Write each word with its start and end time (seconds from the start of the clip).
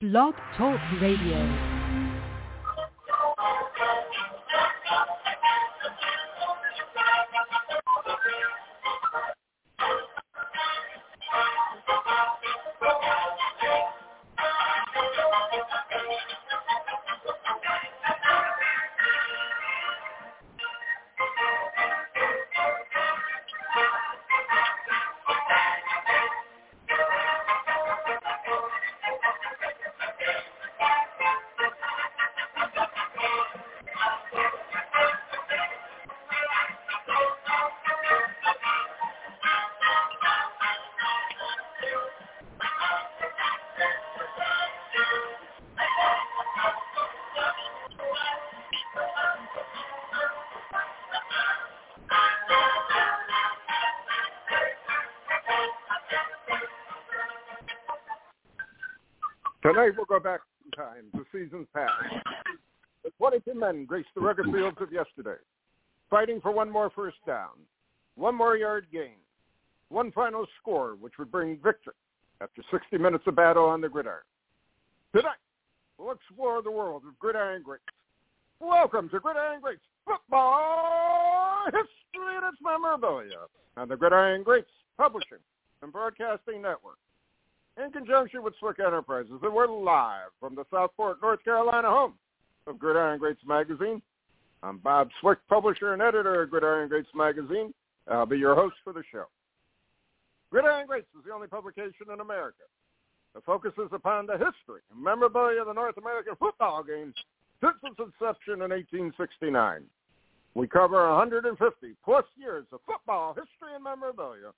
Blog 0.00 0.34
Talk 0.56 0.78
Radio. 1.00 1.77
Tonight 59.78 59.94
we'll 59.96 60.06
go 60.06 60.18
back 60.18 60.40
in 60.64 60.72
time 60.72 61.04
to 61.14 61.24
seasons 61.30 61.68
past. 61.72 61.92
The 63.04 63.10
22 63.16 63.54
men 63.54 63.84
graced 63.84 64.08
the 64.12 64.20
rugged 64.20 64.46
fields 64.46 64.76
of 64.80 64.92
yesterday, 64.92 65.40
fighting 66.10 66.40
for 66.40 66.50
one 66.50 66.68
more 66.68 66.90
first 66.90 67.18
down, 67.24 67.50
one 68.16 68.34
more 68.34 68.56
yard 68.56 68.86
gain, 68.92 69.14
one 69.88 70.10
final 70.10 70.46
score 70.60 70.96
which 70.98 71.12
would 71.16 71.30
bring 71.30 71.60
victory 71.62 71.94
after 72.40 72.60
60 72.72 72.98
minutes 72.98 73.22
of 73.28 73.36
battle 73.36 73.66
on 73.66 73.80
the 73.80 73.88
gridiron. 73.88 74.24
Tonight, 75.14 75.38
we'll 75.96 76.10
explore 76.10 76.60
the 76.60 76.72
world 76.72 77.04
of 77.06 77.16
gridiron 77.20 77.62
greats. 77.62 77.84
Welcome 78.58 79.08
to 79.10 79.20
Gridiron 79.20 79.60
Greats 79.60 79.82
Football 80.04 81.66
History 81.66 82.34
and 82.34 82.52
its 82.52 82.58
memorabilia 82.60 83.46
on 83.76 83.88
the 83.88 83.96
Gridiron 83.96 84.42
Greats 84.42 84.72
Publishing 84.96 85.38
and 85.82 85.92
Broadcasting 85.92 86.62
Network 86.62 86.98
in 87.82 87.92
conjunction 87.92 88.42
with 88.42 88.54
Swick 88.58 88.78
Enterprises. 88.80 89.38
And 89.42 89.54
we're 89.54 89.68
live 89.68 90.30
from 90.40 90.54
the 90.54 90.64
Southport, 90.70 91.18
North 91.22 91.42
Carolina 91.44 91.88
home 91.88 92.14
of 92.66 92.78
Gridiron 92.78 93.18
Greats 93.18 93.40
Magazine. 93.46 94.02
I'm 94.62 94.78
Bob 94.78 95.08
Swick, 95.20 95.38
publisher 95.48 95.92
and 95.92 96.02
editor 96.02 96.42
of 96.42 96.50
Gridiron 96.50 96.88
Greats 96.88 97.08
Magazine. 97.14 97.72
I'll 98.08 98.26
be 98.26 98.38
your 98.38 98.54
host 98.54 98.74
for 98.82 98.92
the 98.92 99.02
show. 99.12 99.26
Gridiron 100.50 100.86
Greats 100.86 101.06
is 101.16 101.24
the 101.24 101.32
only 101.32 101.46
publication 101.46 102.06
in 102.12 102.20
America 102.20 102.64
that 103.34 103.44
focuses 103.44 103.90
upon 103.92 104.26
the 104.26 104.32
history 104.32 104.80
and 104.90 105.02
memorabilia 105.02 105.60
of 105.60 105.68
the 105.68 105.72
North 105.72 105.96
American 105.98 106.34
football 106.36 106.82
game 106.82 107.14
since 107.60 107.76
its 107.84 107.98
inception 107.98 108.62
in 108.62 108.70
1869. 108.70 109.82
We 110.54 110.66
cover 110.66 111.08
150 111.08 111.54
plus 112.04 112.24
years 112.36 112.64
of 112.72 112.80
football 112.86 113.34
history 113.34 113.74
and 113.74 113.84
memorabilia 113.84 114.50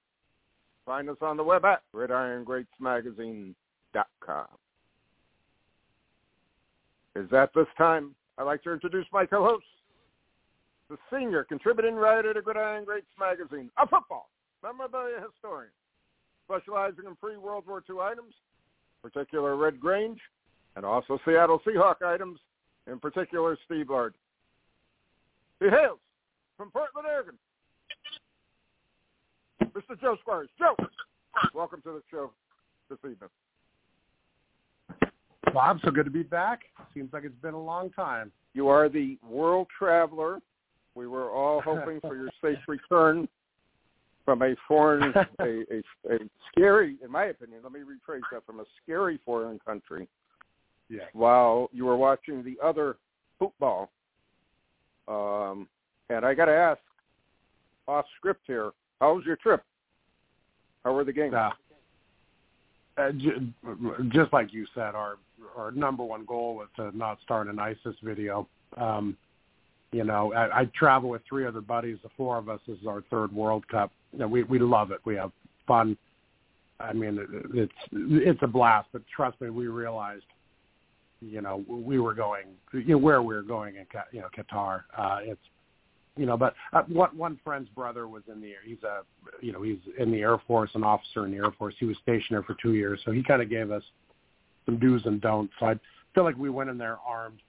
Find 0.90 1.08
us 1.08 1.16
on 1.22 1.36
the 1.36 1.44
web 1.44 1.64
at 1.64 1.82
gridirongreatsmagazine.com. 1.94 4.46
Is 7.14 7.30
that 7.30 7.50
this 7.54 7.68
time? 7.78 8.16
I'd 8.36 8.42
like 8.42 8.64
to 8.64 8.72
introduce 8.72 9.06
my 9.12 9.24
co-host, 9.24 9.64
the 10.88 10.98
senior 11.08 11.44
contributing 11.44 11.94
writer 11.94 12.34
to 12.34 12.42
Gridiron 12.42 12.84
Greats 12.84 13.06
magazine, 13.20 13.70
a 13.78 13.86
football 13.86 14.30
memorabilia 14.64 15.24
historian, 15.24 15.70
specializing 16.44 17.04
in 17.06 17.14
pre-World 17.14 17.68
War 17.68 17.84
II 17.88 18.00
items, 18.02 18.34
particular 19.00 19.54
Red 19.54 19.78
Grange, 19.78 20.18
and 20.74 20.84
also 20.84 21.20
Seattle 21.24 21.62
Seahawk 21.64 22.02
items, 22.04 22.40
in 22.90 22.98
particular 22.98 23.56
Steve 23.64 23.86
Largent. 23.86 24.14
He 25.60 25.68
hails 25.68 26.00
from 26.56 26.72
Portland, 26.72 27.06
Oregon, 27.06 27.38
Mr. 29.74 30.00
Joe 30.00 30.16
Squires. 30.20 30.48
Joe, 30.58 30.74
welcome 31.54 31.80
to 31.82 31.92
the 31.92 32.02
show 32.10 32.32
this 32.88 32.98
evening. 33.00 33.28
Bob, 35.52 35.78
so 35.84 35.90
good 35.90 36.04
to 36.04 36.10
be 36.10 36.22
back. 36.22 36.60
Seems 36.94 37.12
like 37.12 37.24
it's 37.24 37.40
been 37.42 37.54
a 37.54 37.62
long 37.62 37.90
time. 37.90 38.32
You 38.54 38.68
are 38.68 38.88
the 38.88 39.16
world 39.28 39.68
traveler. 39.76 40.38
We 40.94 41.06
were 41.06 41.30
all 41.30 41.60
hoping 41.64 42.00
for 42.00 42.16
your 42.16 42.30
safe 42.42 42.58
return 42.66 43.28
from 44.24 44.42
a 44.42 44.54
foreign, 44.66 45.12
a, 45.40 45.44
a, 45.44 46.14
a 46.14 46.18
scary, 46.50 46.96
in 47.04 47.10
my 47.10 47.26
opinion, 47.26 47.60
let 47.62 47.72
me 47.72 47.80
rephrase 47.80 48.20
that, 48.32 48.44
from 48.44 48.60
a 48.60 48.64
scary 48.82 49.18
foreign 49.24 49.58
country. 49.66 50.08
Yeah. 50.88 51.04
While 51.12 51.70
you 51.72 51.84
were 51.84 51.96
watching 51.96 52.42
the 52.42 52.56
other 52.64 52.96
football. 53.38 53.90
Um, 55.06 55.68
and 56.08 56.24
I 56.24 56.34
got 56.34 56.46
to 56.46 56.52
ask, 56.52 56.80
off 57.86 58.04
script 58.16 58.42
here, 58.46 58.72
how 59.00 59.14
was 59.14 59.24
your 59.24 59.36
trip? 59.36 59.62
How 60.84 60.92
were 60.92 61.04
the 61.04 61.12
games? 61.12 61.34
Uh, 61.34 63.12
just 64.10 64.32
like 64.32 64.52
you 64.52 64.66
said, 64.74 64.94
our 64.94 65.16
our 65.56 65.70
number 65.72 66.04
one 66.04 66.24
goal 66.26 66.54
was 66.54 66.68
to 66.76 66.96
not 66.96 67.18
start 67.22 67.48
an 67.48 67.58
ISIS 67.58 67.96
video. 68.02 68.46
Um, 68.76 69.16
you 69.92 70.04
know, 70.04 70.32
I, 70.32 70.60
I 70.60 70.64
travel 70.76 71.10
with 71.10 71.22
three 71.28 71.46
other 71.46 71.60
buddies. 71.60 71.98
The 72.02 72.10
four 72.16 72.38
of 72.38 72.48
us 72.48 72.60
this 72.66 72.78
is 72.78 72.86
our 72.86 73.02
third 73.10 73.32
World 73.32 73.66
Cup. 73.68 73.90
You 74.12 74.20
know, 74.20 74.28
we 74.28 74.42
we 74.44 74.58
love 74.58 74.90
it. 74.90 75.00
We 75.04 75.16
have 75.16 75.32
fun. 75.66 75.96
I 76.78 76.92
mean, 76.92 77.18
it, 77.18 77.28
it's 77.54 77.72
it's 77.92 78.42
a 78.42 78.46
blast. 78.46 78.88
But 78.92 79.02
trust 79.14 79.40
me, 79.40 79.50
we 79.50 79.66
realized, 79.68 80.24
you 81.20 81.40
know, 81.40 81.64
we 81.68 81.98
were 81.98 82.14
going, 82.14 82.46
you 82.72 82.84
know, 82.84 82.98
where 82.98 83.22
we 83.22 83.34
were 83.34 83.42
going 83.42 83.76
in, 83.76 83.86
you 84.12 84.20
know, 84.20 84.28
Qatar. 84.36 84.82
Uh, 84.96 85.18
it's 85.22 85.40
you 86.16 86.26
know, 86.26 86.36
but 86.36 86.54
uh, 86.72 86.82
one 86.88 87.16
one 87.16 87.40
friend's 87.44 87.68
brother 87.70 88.08
was 88.08 88.22
in 88.30 88.40
the 88.40 88.48
air. 88.48 88.58
He's 88.64 88.82
a, 88.82 89.02
you 89.40 89.52
know, 89.52 89.62
he's 89.62 89.78
in 89.98 90.10
the 90.10 90.18
Air 90.18 90.38
Force, 90.46 90.70
an 90.74 90.84
officer 90.84 91.24
in 91.24 91.30
the 91.30 91.38
Air 91.38 91.52
Force. 91.58 91.74
He 91.78 91.86
was 91.86 91.96
stationed 92.02 92.30
there 92.30 92.42
for 92.42 92.56
two 92.60 92.74
years, 92.74 93.00
so 93.04 93.12
he 93.12 93.22
kind 93.22 93.40
of 93.40 93.48
gave 93.48 93.70
us 93.70 93.82
some 94.66 94.78
do's 94.78 95.02
and 95.06 95.20
don'ts. 95.20 95.52
So 95.60 95.66
I 95.66 95.74
feel 96.14 96.24
like 96.24 96.36
we 96.36 96.50
went 96.50 96.70
in 96.70 96.78
there 96.78 96.98
armed 97.06 97.40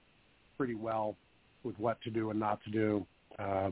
pretty 0.56 0.74
well 0.74 1.16
with 1.64 1.78
what 1.78 2.00
to 2.02 2.10
do 2.10 2.30
and 2.30 2.38
not 2.38 2.62
to 2.64 2.70
do. 2.70 3.06
Uh, 3.38 3.70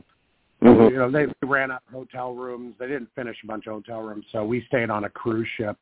mm-hmm. 0.61 0.93
You 0.93 0.97
know, 0.97 1.11
they 1.11 1.25
ran 1.45 1.71
out 1.71 1.83
of 1.87 1.93
hotel 1.93 2.33
rooms. 2.33 2.75
They 2.79 2.87
didn't 2.87 3.09
finish 3.15 3.37
a 3.43 3.47
bunch 3.47 3.67
of 3.67 3.73
hotel 3.73 4.01
rooms, 4.01 4.25
so 4.31 4.45
we 4.45 4.63
stayed 4.67 4.89
on 4.89 5.05
a 5.05 5.09
cruise 5.09 5.47
ship 5.57 5.77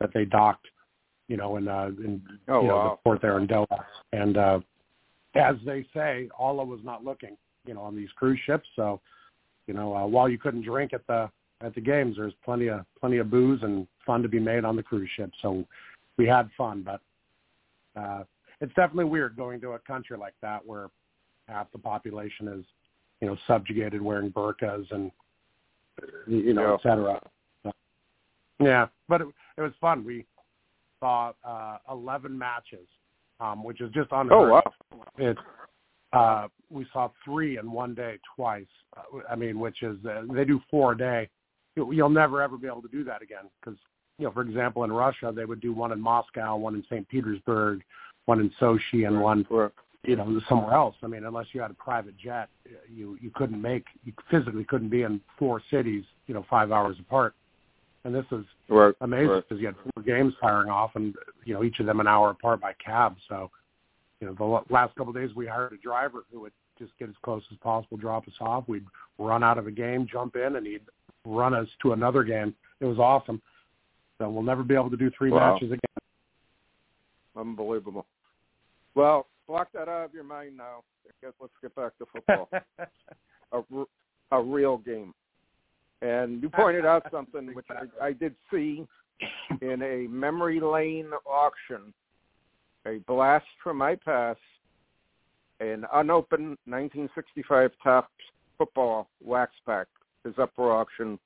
that 0.00 0.10
they 0.12 0.24
docked, 0.26 0.66
you 1.28 1.36
know, 1.36 1.56
in 1.56 1.66
uh, 1.66 1.90
in 1.98 2.22
oh, 2.48 2.62
you 2.62 2.68
know, 2.68 2.76
wow. 2.76 2.90
the 2.90 3.02
port 3.02 3.22
there 3.22 3.38
in 3.38 3.48
Doha. 3.48 3.84
And 4.12 4.36
uh, 4.36 4.60
as 5.34 5.56
they 5.64 5.86
say, 5.94 6.28
Allah 6.38 6.64
was 6.64 6.80
not 6.84 7.04
looking 7.04 7.36
you 7.70 7.76
know 7.76 7.82
on 7.82 7.94
these 7.94 8.08
cruise 8.16 8.40
ships. 8.44 8.68
So, 8.74 9.00
you 9.68 9.74
know, 9.74 9.94
uh, 9.94 10.04
while 10.04 10.28
you 10.28 10.38
couldn't 10.38 10.62
drink 10.62 10.92
at 10.92 11.06
the 11.06 11.30
at 11.62 11.72
the 11.76 11.80
games, 11.80 12.16
there's 12.16 12.32
plenty 12.44 12.66
of 12.66 12.80
plenty 12.98 13.18
of 13.18 13.30
booze 13.30 13.60
and 13.62 13.86
fun 14.04 14.22
to 14.22 14.28
be 14.28 14.40
made 14.40 14.64
on 14.64 14.74
the 14.74 14.82
cruise 14.82 15.08
ship. 15.16 15.30
So 15.40 15.64
we 16.18 16.26
had 16.26 16.50
fun, 16.58 16.84
but 16.84 17.00
uh, 17.98 18.24
it's 18.60 18.74
definitely 18.74 19.04
weird 19.04 19.36
going 19.36 19.60
to 19.60 19.70
a 19.70 19.78
country 19.78 20.18
like 20.18 20.34
that 20.42 20.66
where 20.66 20.88
half 21.46 21.70
the 21.70 21.78
population 21.78 22.48
is, 22.48 22.64
you 23.20 23.28
know, 23.28 23.36
subjugated 23.46 24.02
wearing 24.02 24.32
burqas 24.32 24.90
and 24.90 25.12
you 26.26 26.52
know, 26.52 26.62
yeah. 26.62 26.74
et 26.74 26.80
cetera. 26.82 27.20
So, 27.62 27.72
yeah, 28.58 28.86
but 29.08 29.20
it, 29.20 29.28
it 29.58 29.60
was 29.60 29.72
fun. 29.80 30.04
We 30.04 30.26
saw 30.98 31.32
uh, 31.44 31.78
11 31.88 32.36
matches, 32.36 32.88
um, 33.38 33.62
which 33.62 33.80
is 33.80 33.92
just 33.92 34.08
unheard. 34.10 34.32
Oh 34.32 34.48
wow! 34.48 35.02
It's 35.18 35.38
uh, 36.12 36.48
we 36.70 36.86
saw 36.92 37.08
three 37.24 37.58
in 37.58 37.70
one 37.70 37.94
day 37.94 38.18
twice. 38.36 38.66
Uh, 38.96 39.18
I 39.30 39.36
mean, 39.36 39.58
which 39.58 39.82
is 39.82 39.96
uh, 40.04 40.22
they 40.32 40.44
do 40.44 40.60
four 40.70 40.92
a 40.92 40.98
day. 40.98 41.28
You- 41.76 41.92
You'll 41.92 42.08
never 42.10 42.42
ever 42.42 42.56
be 42.56 42.66
able 42.66 42.82
to 42.82 42.88
do 42.88 43.04
that 43.04 43.22
again 43.22 43.44
because 43.60 43.78
you 44.18 44.26
know, 44.26 44.32
for 44.32 44.42
example, 44.42 44.84
in 44.84 44.92
Russia 44.92 45.32
they 45.34 45.44
would 45.44 45.60
do 45.60 45.72
one 45.72 45.92
in 45.92 46.00
Moscow, 46.00 46.56
one 46.56 46.74
in 46.74 46.82
St. 46.90 47.08
Petersburg, 47.08 47.82
one 48.26 48.40
in 48.40 48.50
Sochi 48.60 49.06
and 49.06 49.16
Right, 49.16 49.22
one 49.22 49.46
you 50.04 50.16
know 50.16 50.40
somewhere 50.48 50.74
else. 50.74 50.96
I 51.02 51.06
mean, 51.06 51.24
unless 51.24 51.46
you 51.52 51.60
had 51.60 51.70
a 51.70 51.74
private 51.74 52.16
jet, 52.16 52.48
you 52.92 53.16
you 53.20 53.30
couldn't 53.34 53.60
make 53.60 53.84
you 54.04 54.12
physically 54.30 54.64
couldn't 54.64 54.88
be 54.88 55.02
in 55.02 55.20
four 55.38 55.62
cities, 55.70 56.04
you 56.26 56.34
know, 56.34 56.44
five 56.50 56.72
hours 56.72 56.96
apart. 57.00 57.34
And 58.04 58.14
this 58.14 58.24
is 58.32 58.44
Right. 58.68 58.94
amazing 59.02 59.28
right. 59.28 59.44
because 59.46 59.60
you 59.60 59.66
had 59.66 59.76
four 59.76 60.02
games 60.02 60.32
firing 60.40 60.70
off, 60.70 60.92
and 60.96 61.14
you 61.44 61.54
know 61.54 61.62
each 61.62 61.80
of 61.80 61.86
them 61.86 62.00
an 62.00 62.06
hour 62.06 62.30
apart 62.30 62.60
by 62.60 62.72
cab. 62.84 63.16
So, 63.28 63.50
you 64.20 64.26
know, 64.26 64.34
the 64.34 64.72
last 64.72 64.94
couple 64.94 65.10
of 65.10 65.16
days 65.16 65.34
we 65.34 65.46
hired 65.46 65.72
a 65.72 65.76
driver 65.78 66.24
who 66.32 66.40
would 66.40 66.52
just 66.78 66.92
get 66.98 67.08
as 67.08 67.14
close 67.22 67.42
as 67.50 67.58
possible, 67.58 67.96
drop 67.96 68.26
us 68.26 68.34
off. 68.40 68.64
We'd 68.68 68.84
run 69.18 69.42
out 69.42 69.58
of 69.58 69.66
a 69.66 69.70
game, 69.70 70.06
jump 70.10 70.36
in, 70.36 70.56
and 70.56 70.66
he'd 70.66 70.82
run 71.24 71.54
us 71.54 71.68
to 71.82 71.92
another 71.92 72.22
game. 72.22 72.54
It 72.80 72.86
was 72.86 72.98
awesome. 72.98 73.40
So 74.18 74.28
we'll 74.28 74.42
never 74.42 74.62
be 74.62 74.74
able 74.74 74.90
to 74.90 74.96
do 74.96 75.10
three 75.16 75.30
Wow. 75.30 75.54
matches 75.54 75.72
again. 75.72 75.80
Unbelievable. 77.36 78.06
Well, 78.94 79.26
block 79.46 79.68
that 79.72 79.88
out 79.88 80.04
of 80.04 80.14
your 80.14 80.24
mind 80.24 80.56
now. 80.56 80.82
I 81.06 81.12
guess 81.22 81.32
let's 81.40 81.52
get 81.62 81.74
back 81.74 81.92
to 81.98 82.06
football. 82.06 82.48
a, 83.52 84.36
a 84.36 84.42
real 84.42 84.78
game. 84.78 85.14
And 86.02 86.42
you 86.42 86.48
pointed 86.48 86.86
out 86.86 87.06
something 87.10 87.54
which 87.54 87.66
I, 87.70 88.06
I 88.06 88.12
did 88.12 88.34
see 88.52 88.86
in 89.60 89.82
a 89.82 90.08
memory 90.08 90.60
lane 90.60 91.10
auction. 91.26 91.92
A 92.86 92.98
blast 93.06 93.44
from 93.62 93.76
my 93.76 93.94
past, 93.94 94.40
an 95.60 95.84
unopened 95.92 96.56
1965 96.64 97.70
Topps 97.82 98.08
football 98.56 99.08
wax 99.22 99.52
pack 99.66 99.86
is 100.24 100.34
up 100.38 100.50
for 100.56 100.72
auction, 100.72 101.18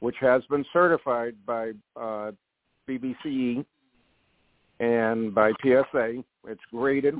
which 0.00 0.16
has 0.20 0.42
been 0.48 0.64
certified 0.72 1.34
by 1.44 1.72
uh, 1.96 2.32
BBCE 2.88 3.64
and 4.80 5.34
by 5.34 5.52
PSA. 5.62 6.22
It's 6.48 6.60
graded, 6.70 7.16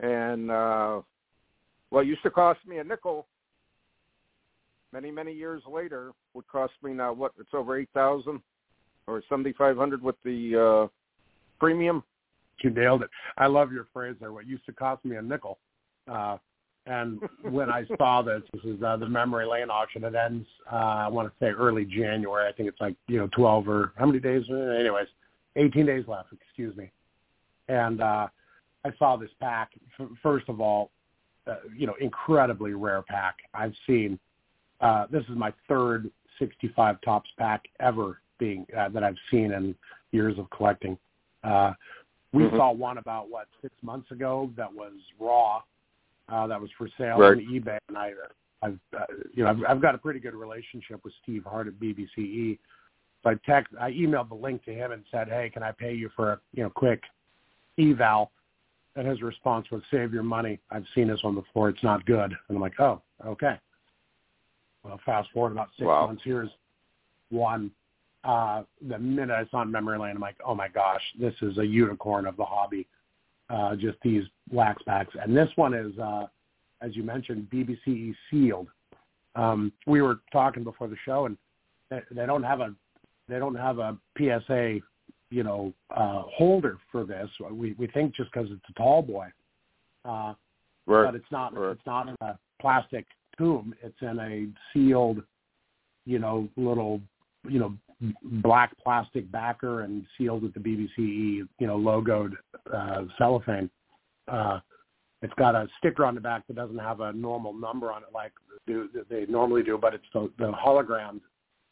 and 0.00 0.50
uh, 0.50 1.00
what 1.90 2.06
used 2.06 2.22
to 2.22 2.30
cost 2.30 2.60
me 2.66 2.78
a 2.78 2.84
nickel 2.84 3.26
many 4.92 5.10
many 5.10 5.32
years 5.32 5.62
later 5.68 6.12
would 6.34 6.46
cost 6.46 6.72
me 6.82 6.92
now 6.92 7.12
what 7.12 7.32
it's 7.40 7.50
over 7.52 7.76
eight 7.76 7.88
thousand 7.92 8.40
or 9.08 9.22
seventy 9.28 9.52
five 9.52 9.76
hundred 9.76 10.00
with 10.00 10.16
the 10.24 10.86
uh, 10.86 10.88
premium. 11.58 12.02
You 12.62 12.70
nailed 12.70 13.02
it. 13.02 13.10
I 13.36 13.46
love 13.46 13.72
your 13.72 13.88
phrase 13.92 14.16
there. 14.20 14.32
What 14.32 14.46
used 14.46 14.64
to 14.66 14.72
cost 14.72 15.04
me 15.04 15.16
a 15.16 15.22
nickel. 15.22 15.58
Uh, 16.08 16.38
and 16.86 17.20
when 17.42 17.70
I 17.70 17.84
saw 17.98 18.22
this, 18.22 18.42
this 18.52 18.62
is 18.64 18.82
uh, 18.82 18.96
the 18.96 19.08
memory 19.08 19.46
lane 19.46 19.70
auction. 19.70 20.04
It 20.04 20.14
ends, 20.14 20.46
uh, 20.70 20.76
I 20.76 21.08
want 21.08 21.28
to 21.28 21.34
say 21.44 21.50
early 21.50 21.84
January. 21.84 22.48
I 22.48 22.52
think 22.52 22.68
it's 22.68 22.80
like, 22.80 22.94
you 23.08 23.18
know, 23.18 23.28
12 23.34 23.68
or 23.68 23.92
how 23.96 24.06
many 24.06 24.20
days? 24.20 24.44
Uh, 24.50 24.54
Anyways, 24.54 25.08
18 25.56 25.86
days 25.86 26.04
left, 26.06 26.28
excuse 26.32 26.76
me. 26.76 26.90
And 27.68 28.00
uh, 28.00 28.28
I 28.84 28.90
saw 28.98 29.16
this 29.16 29.30
pack. 29.40 29.70
F- 29.98 30.08
First 30.22 30.48
of 30.48 30.60
all, 30.60 30.90
uh, 31.46 31.56
you 31.76 31.86
know, 31.86 31.94
incredibly 32.00 32.72
rare 32.72 33.02
pack. 33.02 33.36
I've 33.52 33.74
seen, 33.86 34.18
uh, 34.80 35.06
this 35.10 35.22
is 35.24 35.36
my 35.36 35.52
third 35.68 36.10
65 36.38 37.00
Topps 37.02 37.30
pack 37.38 37.62
ever 37.80 38.20
being, 38.38 38.66
uh, 38.76 38.88
that 38.90 39.04
I've 39.04 39.16
seen 39.30 39.52
in 39.52 39.74
years 40.12 40.38
of 40.38 40.50
collecting. 40.50 40.98
Uh, 41.42 41.72
we 42.34 42.42
Mhm. 42.42 42.56
saw 42.56 42.72
one 42.72 42.98
about 42.98 43.30
what 43.30 43.48
six 43.62 43.72
months 43.82 44.10
ago 44.10 44.50
that 44.56 44.72
was 44.72 44.92
raw, 45.20 45.62
uh, 46.28 46.46
that 46.48 46.60
was 46.60 46.70
for 46.72 46.88
sale 46.98 47.18
Right. 47.20 47.38
on 47.38 47.38
eBay, 47.38 47.78
and 47.88 47.96
I, 47.96 48.12
I've, 48.60 48.80
uh, 48.92 49.06
you 49.32 49.44
know, 49.44 49.50
I've, 49.50 49.64
I've 49.64 49.80
got 49.80 49.94
a 49.94 49.98
pretty 49.98 50.18
good 50.18 50.34
relationship 50.34 51.04
with 51.04 51.14
Steve 51.22 51.44
Hart 51.44 51.68
at 51.68 51.74
BBCE. 51.74 52.58
So 53.22 53.30
I 53.30 53.34
text, 53.46 53.72
I 53.80 53.92
emailed 53.92 54.28
the 54.30 54.34
link 54.34 54.64
to 54.64 54.74
him 54.74 54.92
and 54.92 55.04
said, 55.10 55.28
"Hey, 55.28 55.48
can 55.48 55.62
I 55.62 55.70
pay 55.72 55.94
you 55.94 56.10
for 56.16 56.32
a 56.32 56.40
you 56.52 56.64
know 56.64 56.70
quick 56.70 57.02
eval?" 57.78 58.32
And 58.96 59.06
his 59.06 59.22
response 59.22 59.70
was, 59.70 59.82
"Save 59.90 60.12
your 60.12 60.22
money. 60.22 60.58
I've 60.70 60.86
seen 60.94 61.08
this 61.08 61.22
one 61.22 61.34
before. 61.34 61.68
It's 61.68 61.82
not 61.82 62.04
good." 62.04 62.32
And 62.32 62.56
I'm 62.56 62.60
like, 62.60 62.78
"Oh, 62.80 63.00
okay." 63.24 63.58
Well, 64.82 64.98
fast 65.06 65.30
forward 65.30 65.52
about 65.52 65.68
six 65.76 65.86
Wow. 65.86 66.06
months. 66.08 66.22
Here's 66.24 66.50
one. 67.30 67.70
Uh, 68.24 68.62
the 68.88 68.98
minute 68.98 69.30
I 69.30 69.46
saw 69.50 69.62
in 69.62 69.70
memory 69.70 69.98
lane, 69.98 70.16
I'm 70.16 70.20
like, 70.20 70.36
"Oh 70.44 70.54
my 70.54 70.68
gosh, 70.68 71.02
this 71.18 71.34
is 71.42 71.58
a 71.58 71.66
unicorn 71.66 72.26
of 72.26 72.36
the 72.36 72.44
hobby." 72.44 72.86
Uh, 73.50 73.76
just 73.76 73.98
these 74.02 74.24
wax 74.50 74.82
packs, 74.84 75.14
and 75.20 75.36
this 75.36 75.50
one 75.56 75.74
is, 75.74 75.96
uh, 75.98 76.26
as 76.80 76.96
you 76.96 77.02
mentioned, 77.02 77.46
BBCE 77.50 78.14
sealed. 78.30 78.68
Um, 79.34 79.70
we 79.86 80.00
were 80.00 80.20
talking 80.32 80.64
before 80.64 80.88
the 80.88 80.96
show, 81.04 81.26
and 81.26 81.36
they, 81.90 82.00
they 82.10 82.24
don't 82.24 82.42
have 82.42 82.60
a 82.60 82.74
they 83.28 83.38
don't 83.38 83.54
have 83.54 83.78
a 83.78 83.96
PSA, 84.18 84.78
you 85.30 85.42
know, 85.42 85.72
uh, 85.94 86.22
holder 86.22 86.78
for 86.90 87.04
this. 87.04 87.28
We 87.50 87.74
we 87.78 87.86
think 87.88 88.14
just 88.14 88.30
because 88.32 88.48
it's 88.50 88.64
a 88.70 88.72
tall 88.74 89.02
boy, 89.02 89.26
uh, 90.04 90.34
Right. 90.86 91.04
but 91.06 91.14
it's 91.14 91.30
not. 91.30 91.56
right. 91.56 91.72
It's 91.72 91.86
not 91.86 92.08
in 92.08 92.16
a 92.20 92.38
plastic 92.60 93.06
tomb. 93.38 93.74
It's 93.82 94.00
in 94.02 94.18
a 94.18 94.48
sealed, 94.72 95.22
you 96.04 96.18
know, 96.18 96.48
little, 96.56 97.00
you 97.48 97.58
know, 97.58 97.74
black 98.22 98.72
plastic 98.82 99.30
backer 99.30 99.82
and 99.82 100.04
sealed 100.16 100.42
with 100.42 100.54
the 100.54 100.60
BBCE, 100.60 101.46
you 101.58 101.66
know, 101.66 101.76
logoed 101.76 102.32
uh, 102.72 103.02
cellophane. 103.18 103.70
Uh, 104.28 104.60
it's 105.22 105.34
got 105.34 105.54
a 105.54 105.66
sticker 105.78 106.04
on 106.04 106.14
the 106.14 106.20
back 106.20 106.46
that 106.46 106.56
doesn't 106.56 106.78
have 106.78 107.00
a 107.00 107.12
normal 107.12 107.52
number 107.52 107.90
on 107.92 108.02
it 108.02 108.08
like 108.12 108.32
do, 108.66 108.88
they 109.08 109.26
normally 109.26 109.62
do, 109.62 109.78
but 109.78 109.94
it's 109.94 110.04
the, 110.12 110.30
the 110.38 110.52
hologram 110.52 111.20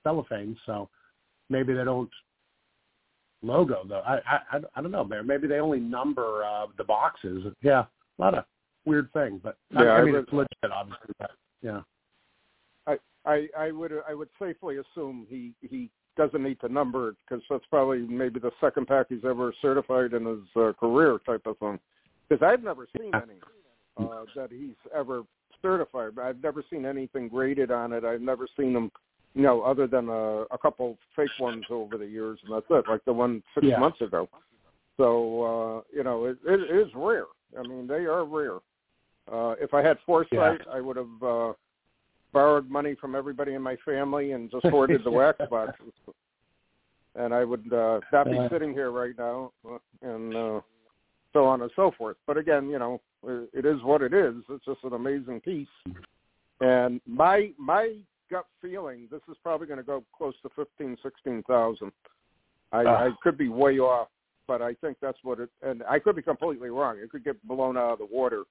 cellophane. 0.05 0.57
So 0.67 0.89
maybe 1.51 1.75
they 1.75 1.85
don't 1.85 2.11
logo 3.43 3.83
though. 3.89 4.03
I 4.07 4.19
I 4.27 4.61
I 4.77 4.83
don't 4.83 4.91
know. 4.91 5.05
Maybe 5.05 5.47
they 5.49 5.59
only 5.59 5.81
number 5.81 6.45
uh, 6.45 6.67
the 6.79 6.85
boxes. 6.85 7.45
Yeah, 7.63 7.85
a 8.19 8.23
lot 8.23 8.35
of 8.35 8.45
weird 8.85 9.13
things, 9.13 9.41
but 9.43 9.57
I, 9.77 9.85
Yeah, 9.85 9.91
I 9.91 9.97
I 9.99 10.05
mean 10.05 10.15
would- 10.15 10.25
it's 10.25 10.33
legit, 10.33 10.73
obviously. 10.73 11.15
But 11.19 11.31
yeah, 11.63 11.81
I, 12.87 12.99
I, 13.27 13.49
I 13.59 13.71
would 13.71 13.93
I 14.09 14.15
would 14.15 14.29
safely 14.41 14.79
assume 14.79 15.27
he 15.29 15.53
he 15.61 15.91
doesn't 16.17 16.43
need 16.43 16.61
to 16.61 16.69
number 16.69 17.11
it 17.11 17.17
because 17.27 17.43
that's 17.49 17.65
probably 17.71 18.01
maybe 18.01 18.39
the 18.39 18.51
second 18.61 18.87
pack 18.87 19.07
he's 19.09 19.25
ever 19.25 19.53
certified 19.63 20.13
in 20.13 20.27
his 20.27 20.41
uh, 20.57 20.73
career 20.79 21.19
type 21.25 21.43
of 21.47 21.59
thing. 21.59 21.79
Because 22.29 22.43
I've 22.43 22.63
never 22.63 22.87
seen 22.99 23.13
any 23.15 23.41
uh, 23.97 24.25
that 24.35 24.51
he's 24.51 24.77
ever 24.95 25.23
certified. 25.61 26.19
I've 26.21 26.43
never 26.43 26.65
seen 26.71 26.87
anything 26.87 27.29
graded 27.29 27.71
on 27.71 27.93
it. 27.93 28.05
I've 28.05 28.21
never 28.21 28.47
seen 28.59 28.73
them, 28.73 28.91
you 29.35 29.43
know, 29.43 29.63
other 29.63 29.87
than 29.87 30.09
a, 30.09 30.43
a 30.51 30.59
couple 30.61 30.99
fake 31.15 31.31
ones 31.39 31.65
over 31.71 31.99
the 31.99 32.07
years, 32.07 32.39
and 32.45 32.55
that's 32.55 32.67
it. 32.71 32.85
Like 32.89 33.05
the 33.05 33.13
one 33.13 33.43
six 33.55 33.67
Yeah. 33.67 33.79
months 33.79 34.01
ago. 34.01 34.29
So 34.99 35.43
uh, 35.43 35.83
you 35.95 36.05
know, 36.05 36.27
it, 36.27 36.39
it 36.47 36.71
is 36.71 36.89
rare. 36.95 37.27
I 37.59 37.63
mean, 37.63 37.87
they 37.87 38.05
are 38.07 38.25
rare. 38.25 38.59
Uh, 39.31 39.55
if 39.61 39.73
I 39.73 39.83
had 39.83 39.99
foresight, 40.05 40.61
I 40.71 40.81
would 40.81 40.97
have 40.97 41.23
uh, 41.23 41.53
borrowed 42.33 42.69
money 42.71 42.95
from 43.01 43.15
everybody 43.15 43.55
in 43.55 43.63
my 43.63 43.77
family 43.85 44.33
and 44.33 44.51
just 44.51 44.67
hoarded 44.67 45.03
the 45.05 45.11
wax 45.21 45.39
boxes. 45.51 45.93
And 47.15 47.35
I 47.35 47.45
would 47.45 47.71
uh, 47.73 48.01
not 48.13 48.27
be 48.31 48.39
Uh. 48.39 48.49
sitting 48.49 48.73
here 48.73 48.91
right 48.91 49.15
now, 49.19 49.53
uh, 49.69 49.79
and 50.03 50.35
uh, 50.35 50.61
so 51.33 51.45
on 51.45 51.61
and 51.63 51.71
so 51.77 51.91
forth. 51.97 52.17
But 52.27 52.39
again, 52.39 52.69
you 52.71 52.79
know, 52.79 53.01
it 53.53 53.65
is 53.67 53.83
what 53.83 54.03
it 54.03 54.15
is. 54.15 54.35
It's 54.49 54.65
just 54.65 54.83
an 54.85 54.95
amazing 54.95 55.41
piece. 55.41 55.69
And 56.61 57.01
my 57.07 57.51
my 57.59 57.97
gut 58.31 58.47
feeling, 58.63 59.09
this 59.11 59.21
is 59.31 59.37
probably 59.43 59.67
going 59.67 59.79
to 59.79 59.85
go 59.85 60.03
close 60.17 60.35
to 60.43 60.49
fifteen, 60.57 60.97
sixteen 61.03 61.43
thousand. 61.43 61.93
I, 62.73 62.85
Ah. 62.85 63.05
I 63.07 63.11
could 63.23 63.37
be 63.37 63.49
way 63.51 63.79
off, 63.79 64.09
but 64.47 64.63
I 64.63 64.73
think 64.75 64.97
that's 65.03 65.19
what 65.23 65.39
it. 65.39 65.51
And 65.61 65.83
I 65.89 65.99
could 65.99 66.17
be 66.17 66.23
completely 66.23 66.71
wrong. 66.71 66.97
It 66.99 67.11
could 67.11 67.25
get 67.25 67.37
blown 67.47 67.77
out 67.77 67.93
of 67.93 67.99
the 67.99 68.09
water. 68.11 68.45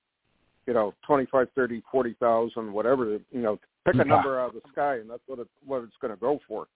You 0.68 0.74
know, 0.76 0.94
twenty 1.06 1.26
five, 1.32 1.48
thirty, 1.56 1.82
forty 1.92 2.14
thousand, 2.20 2.72
whatever. 2.72 3.06
You 3.32 3.42
know, 3.42 3.60
pick 3.86 3.96
a 3.96 4.06
number 4.06 4.40
out 4.40 4.56
of 4.56 4.62
the 4.62 4.70
sky, 4.72 4.96
and 4.96 5.10
that's 5.10 5.22
what 5.28 5.40
it 5.40 5.48
what 5.66 5.84
it's 5.84 5.94
going 6.02 6.14
to 6.14 6.20
go 6.20 6.40
for. 6.48 6.68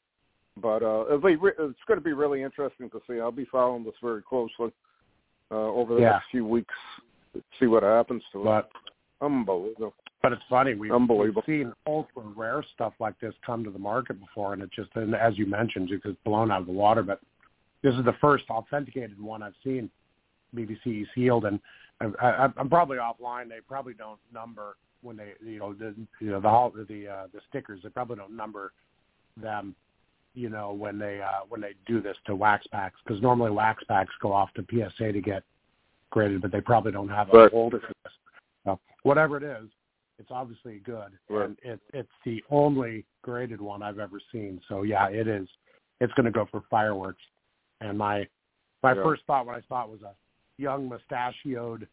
But 0.61 0.83
uh, 0.83 1.05
it'll 1.07 1.19
be, 1.19 1.35
re- 1.35 1.51
it's 1.59 1.79
going 1.87 1.99
to 1.99 2.03
be 2.03 2.13
really 2.13 2.41
interesting 2.41 2.89
to 2.91 3.01
see. 3.09 3.19
I'll 3.19 3.31
be 3.31 3.45
following 3.51 3.83
this 3.83 3.93
very 4.01 4.21
closely 4.21 4.71
uh, 5.51 5.55
over 5.55 5.95
the 5.95 6.01
Yeah. 6.01 6.09
next 6.11 6.25
few 6.31 6.45
weeks. 6.45 6.73
See 7.59 7.67
what 7.67 7.83
happens 7.83 8.23
to 8.31 8.47
it. 8.57 8.65
Unbelievable. 9.21 9.93
but 10.23 10.31
it's 10.33 10.41
funny. 10.49 10.73
We've, 10.73 10.91
Unbelievable. 10.93 11.43
we've 11.47 11.59
seen 11.61 11.73
ultra 11.85 12.23
rare 12.35 12.63
stuff 12.73 12.93
like 12.99 13.19
this 13.19 13.33
come 13.45 13.63
to 13.65 13.69
the 13.69 13.79
market 13.79 14.19
before, 14.19 14.53
and 14.53 14.61
it 14.61 14.69
just 14.73 14.89
and 14.95 15.13
as 15.15 15.37
you 15.37 15.45
mentioned, 15.45 15.91
it 15.91 16.03
gets 16.03 16.15
blown 16.25 16.51
out 16.51 16.61
of 16.61 16.67
the 16.67 16.73
water. 16.73 17.03
But 17.03 17.19
this 17.83 17.93
is 17.93 18.05
the 18.05 18.15
first 18.21 18.45
authenticated 18.49 19.21
one 19.21 19.43
I've 19.43 19.53
seen, 19.63 19.89
BBCE 20.55 21.05
sealed, 21.13 21.45
and 21.45 21.59
I, 21.99 22.05
I, 22.27 22.49
I'm 22.57 22.69
probably 22.69 22.97
offline. 22.97 23.49
They 23.49 23.59
probably 23.67 23.93
don't 23.93 24.19
number 24.33 24.77
when 25.05 25.15
they 25.17 25.33
you 25.45 25.59
know 25.59 25.73
the 25.73 25.93
you 26.19 26.31
know 26.31 26.41
the 26.41 26.49
hol- 26.49 26.71
the 26.71 27.07
uh, 27.07 27.27
the 27.33 27.39
stickers. 27.47 27.81
They 27.83 27.89
probably 27.89 28.17
don't 28.17 28.35
number 28.35 28.73
them 29.37 29.75
you 30.33 30.49
know 30.49 30.73
when 30.73 30.97
they 30.97 31.21
uh, 31.21 31.45
when 31.47 31.61
they 31.61 31.73
do 31.85 32.01
this 32.01 32.17
to 32.25 32.35
wax 32.35 32.65
packs 32.67 32.99
because 33.05 33.21
normally 33.21 33.51
wax 33.51 33.83
packs 33.87 34.13
go 34.21 34.33
off 34.33 34.49
to 34.55 34.65
PSA 34.69 35.11
to 35.11 35.21
get 35.21 35.43
graded, 36.09 36.41
but 36.41 36.51
they 36.51 36.61
probably 36.61 36.91
don't 36.91 37.09
have 37.09 37.29
a 37.33 37.37
Right. 37.37 37.51
holder 37.51 37.79
for 37.79 37.93
this. 38.03 38.13
So 38.65 38.79
whatever 39.03 39.37
it 39.37 39.43
is, 39.43 39.69
it's 40.17 40.31
obviously 40.31 40.79
good, 40.79 41.11
Right. 41.29 41.45
and 41.45 41.57
it, 41.61 41.79
it's 41.93 42.11
the 42.25 42.43
only 42.49 43.05
graded 43.21 43.61
one 43.61 43.83
I've 43.83 43.99
ever 43.99 44.19
seen. 44.31 44.59
So 44.67 44.81
yeah, 44.83 45.07
it 45.09 45.27
is. 45.27 45.47
It's 46.01 46.13
going 46.13 46.25
to 46.25 46.31
go 46.31 46.45
for 46.51 46.61
fireworks. 46.69 47.21
And 47.81 47.97
my 47.97 48.27
my 48.81 48.93
Yeah. 48.93 49.03
first 49.03 49.23
thought 49.27 49.45
when 49.45 49.55
I 49.55 49.61
saw 49.67 49.83
it 49.83 49.89
was 49.89 50.01
a 50.01 50.15
young 50.57 50.89
mustachioed 50.89 51.87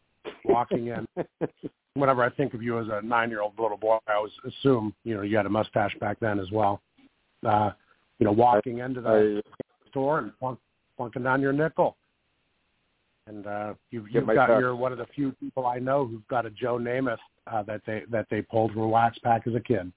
walking 0.45 0.87
in. 0.87 1.07
Whenever 1.95 2.23
I 2.23 2.29
think 2.29 2.53
of 2.53 2.63
you 2.63 2.79
as 2.79 2.87
a 2.91 3.05
nine-year-old 3.05 3.53
little 3.59 3.77
boy, 3.77 3.97
I 4.07 4.13
always 4.13 4.33
assume 4.47 4.93
you 5.03 5.15
know 5.15 5.21
you 5.21 5.37
had 5.37 5.45
a 5.45 5.49
mustache 5.49 5.95
back 5.99 6.19
then 6.19 6.39
as 6.39 6.51
well. 6.51 6.81
Uh, 7.45 7.71
you 8.19 8.25
know, 8.25 8.31
walking 8.31 8.79
into 8.79 9.01
the 9.01 9.41
I, 9.45 9.89
store 9.89 10.19
and 10.19 10.37
plunk, 10.39 10.59
plunking 10.97 11.23
down 11.23 11.41
your 11.41 11.53
nickel. 11.53 11.97
And 13.27 13.47
uh, 13.47 13.73
you've, 13.91 14.09
you've 14.09 14.27
got 14.27 14.47
cup. 14.47 14.59
you're 14.59 14.75
one 14.75 14.91
of 14.91 14.97
the 14.97 15.05
few 15.15 15.31
people 15.33 15.65
I 15.65 15.79
know 15.79 16.05
who've 16.05 16.27
got 16.27 16.45
a 16.45 16.49
Joe 16.49 16.77
Namath 16.77 17.17
uh, 17.47 17.63
that 17.63 17.81
they 17.85 18.03
that 18.11 18.27
they 18.29 18.41
pulled 18.41 18.73
from 18.73 18.81
a 18.81 18.87
wax 18.87 19.17
pack 19.19 19.47
as 19.47 19.55
a 19.55 19.59
kid. 19.59 19.91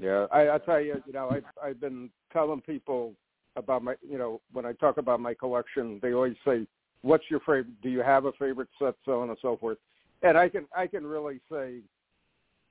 Yeah, 0.00 0.26
I, 0.30 0.50
I 0.50 0.58
tell 0.58 0.80
you, 0.80 1.02
you 1.06 1.12
know, 1.12 1.28
I've 1.30 1.44
I've 1.62 1.80
been 1.80 2.08
telling 2.32 2.60
people 2.60 3.14
about 3.56 3.82
my, 3.82 3.94
you 4.08 4.16
know, 4.16 4.40
when 4.52 4.64
I 4.64 4.72
talk 4.72 4.96
about 4.96 5.20
my 5.20 5.34
collection, 5.34 5.98
they 6.00 6.12
always 6.12 6.36
say, 6.46 6.66
"What's 7.02 7.24
your 7.30 7.40
favorite? 7.40 7.80
Do 7.82 7.88
you 7.88 8.00
have 8.00 8.24
a 8.24 8.32
favorite 8.32 8.68
set?" 8.78 8.94
So 9.04 9.20
on 9.20 9.30
and 9.30 9.38
so 9.40 9.56
forth. 9.56 9.78
And 10.22 10.36
I 10.36 10.48
can 10.48 10.66
I 10.76 10.86
can 10.86 11.06
really 11.06 11.40
say, 11.50 11.78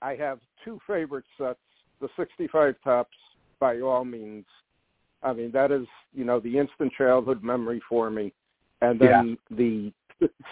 I 0.02 0.16
have 0.16 0.40
two 0.64 0.80
favorite 0.88 1.26
sets: 1.38 1.60
the 2.02 2.10
'65 2.18 2.76
Topps, 2.84 3.18
by 3.60 3.80
all 3.82 4.06
means. 4.06 4.46
I 5.24 5.34
mean, 5.34 5.52
that 5.52 5.72
is, 5.72 5.88
you 6.14 6.26
know, 6.26 6.40
the 6.40 6.58
instant 6.58 6.94
childhood 6.98 7.44
memory 7.44 7.82
for 7.90 8.10
me. 8.12 8.34
And 8.82 9.00
then 9.00 9.38
the 9.50 9.92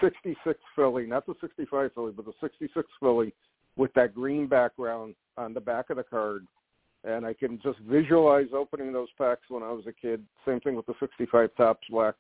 66 0.02 0.60
Philly, 0.76 1.06
not 1.06 1.28
the 1.28 1.36
65 1.40 1.92
Philly, 1.94 2.12
but 2.16 2.26
the 2.26 2.34
66 2.42 2.88
Philly 3.00 3.32
with 3.76 3.94
that 3.94 4.16
green 4.16 4.48
background 4.48 5.14
on 5.38 5.54
the 5.54 5.60
back 5.60 5.92
of 5.92 5.98
the 5.98 6.04
card 6.04 6.48
and 7.06 7.26
I 7.26 7.34
can 7.34 7.60
just 7.62 7.78
visualize 7.80 8.48
opening 8.54 8.92
those 8.92 9.10
packs 9.18 9.44
when 9.50 9.64
I 9.64 9.72
was 9.72 9.86
a 9.88 9.94
kid. 9.94 10.24
Same 10.46 10.60
thing 10.60 10.76
with 10.76 10.88
the 10.88 10.96
65 11.00 11.50
Topps 11.56 11.88
wax. 11.92 12.18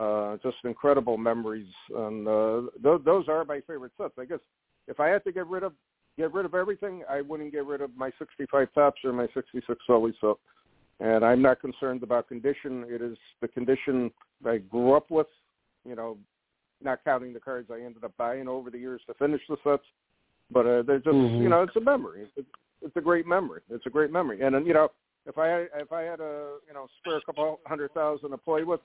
Uh, 0.00 0.38
just 0.42 0.56
incredible 0.64 1.18
memories, 1.18 1.68
and 1.94 2.26
uh, 2.26 2.62
th- 2.82 3.02
those 3.04 3.28
are 3.28 3.44
my 3.44 3.60
favorite 3.66 3.92
sets. 4.00 4.14
I 4.18 4.24
guess 4.24 4.38
if 4.88 4.98
I 4.98 5.08
had 5.08 5.22
to 5.24 5.32
get 5.32 5.46
rid 5.46 5.62
of 5.62 5.74
get 6.16 6.32
rid 6.32 6.46
of 6.46 6.54
everything, 6.54 7.02
I 7.08 7.20
wouldn't 7.20 7.52
get 7.52 7.66
rid 7.66 7.82
of 7.82 7.94
my 7.94 8.10
65 8.18 8.68
Topps 8.74 9.00
or 9.04 9.12
my 9.12 9.28
66 9.34 9.78
Philly. 9.86 10.14
So, 10.18 10.38
and 11.00 11.22
I'm 11.22 11.42
not 11.42 11.60
concerned 11.60 12.02
about 12.02 12.28
condition. 12.28 12.86
It 12.88 13.02
is 13.02 13.18
the 13.42 13.48
condition 13.48 14.10
I 14.46 14.56
grew 14.56 14.94
up 14.94 15.10
with. 15.10 15.26
You 15.84 15.96
know, 15.96 16.16
not 16.82 17.04
counting 17.04 17.34
the 17.34 17.40
cards 17.40 17.68
I 17.70 17.84
ended 17.84 18.02
up 18.02 18.16
buying 18.16 18.48
over 18.48 18.70
the 18.70 18.78
years 18.78 19.02
to 19.06 19.12
finish 19.14 19.42
the 19.50 19.58
sets. 19.62 19.84
But 20.50 20.66
uh, 20.66 20.82
they're 20.82 20.98
just, 20.98 21.14
Mhm. 21.14 21.42
you 21.42 21.50
know, 21.50 21.62
it's 21.62 21.76
a 21.76 21.80
memory. 21.80 22.26
It's, 22.36 22.48
it's 22.80 22.96
a 22.96 23.02
great 23.02 23.26
memory. 23.26 23.60
It's 23.68 23.84
a 23.84 23.90
great 23.90 24.10
memory. 24.10 24.40
And, 24.40 24.56
and 24.56 24.66
you 24.66 24.72
know, 24.72 24.88
if 25.26 25.36
I 25.36 25.66
if 25.78 25.92
I 25.92 26.02
had 26.02 26.20
a 26.20 26.56
you 26.66 26.72
know 26.72 26.86
spare 27.00 27.18
a 27.18 27.20
couple 27.20 27.60
hundred 27.66 27.92
thousand 27.92 28.30
to 28.30 28.38
play 28.38 28.64
with, 28.64 28.80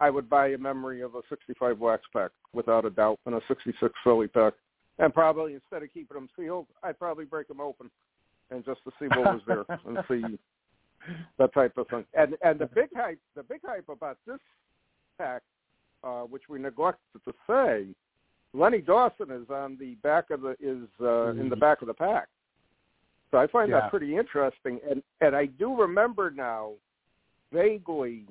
I 0.00 0.10
would 0.10 0.28
buy 0.30 0.48
a 0.48 0.58
memory 0.58 1.00
of 1.00 1.14
a 1.14 1.22
65 1.28 1.78
wax 1.78 2.02
pack 2.12 2.30
without 2.52 2.84
a 2.84 2.90
doubt, 2.90 3.18
and 3.26 3.34
a 3.34 3.40
66 3.48 3.92
Philly 4.04 4.28
pack. 4.28 4.54
And 4.98 5.12
probably 5.12 5.54
instead 5.54 5.82
of 5.82 5.92
keeping 5.92 6.14
them 6.14 6.28
sealed, 6.36 6.66
I'd 6.82 6.98
probably 6.98 7.24
break 7.24 7.48
them 7.48 7.60
open, 7.60 7.90
and 8.50 8.64
just 8.64 8.80
to 8.84 8.92
see 8.98 9.06
what 9.06 9.32
was 9.34 9.42
there 9.46 9.64
and 9.86 9.98
see 10.08 10.38
that 11.38 11.52
type 11.54 11.76
of 11.76 11.88
thing. 11.88 12.04
And 12.14 12.36
and 12.42 12.58
the 12.58 12.66
big 12.66 12.88
hype, 12.94 13.20
the 13.34 13.42
big 13.42 13.60
hype 13.64 13.88
about 13.88 14.18
this 14.26 14.40
pack, 15.18 15.42
uh, 16.04 16.22
which 16.22 16.42
we 16.48 16.58
neglected 16.58 17.20
to 17.24 17.32
say, 17.48 17.86
Lenny 18.54 18.80
Dawson 18.80 19.30
is 19.30 19.48
on 19.50 19.76
the 19.78 19.94
back 19.96 20.30
of 20.30 20.42
the 20.42 20.56
is 20.60 20.88
uh, 21.00 21.30
in 21.40 21.48
the 21.48 21.56
back 21.56 21.82
of 21.82 21.88
the 21.88 21.94
pack. 21.94 22.28
So 23.30 23.38
I 23.38 23.46
find 23.46 23.70
Yeah. 23.70 23.80
that 23.80 23.90
pretty 23.90 24.16
interesting, 24.16 24.80
and 24.88 25.02
and 25.20 25.36
I 25.36 25.46
do 25.46 25.76
remember 25.76 26.30
now, 26.30 26.72
vaguely, 27.52 28.26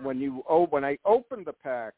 when 0.00 0.20
you 0.20 0.42
oh 0.48 0.66
when 0.66 0.84
I 0.84 0.98
opened 1.04 1.46
the 1.46 1.52
pack, 1.52 1.94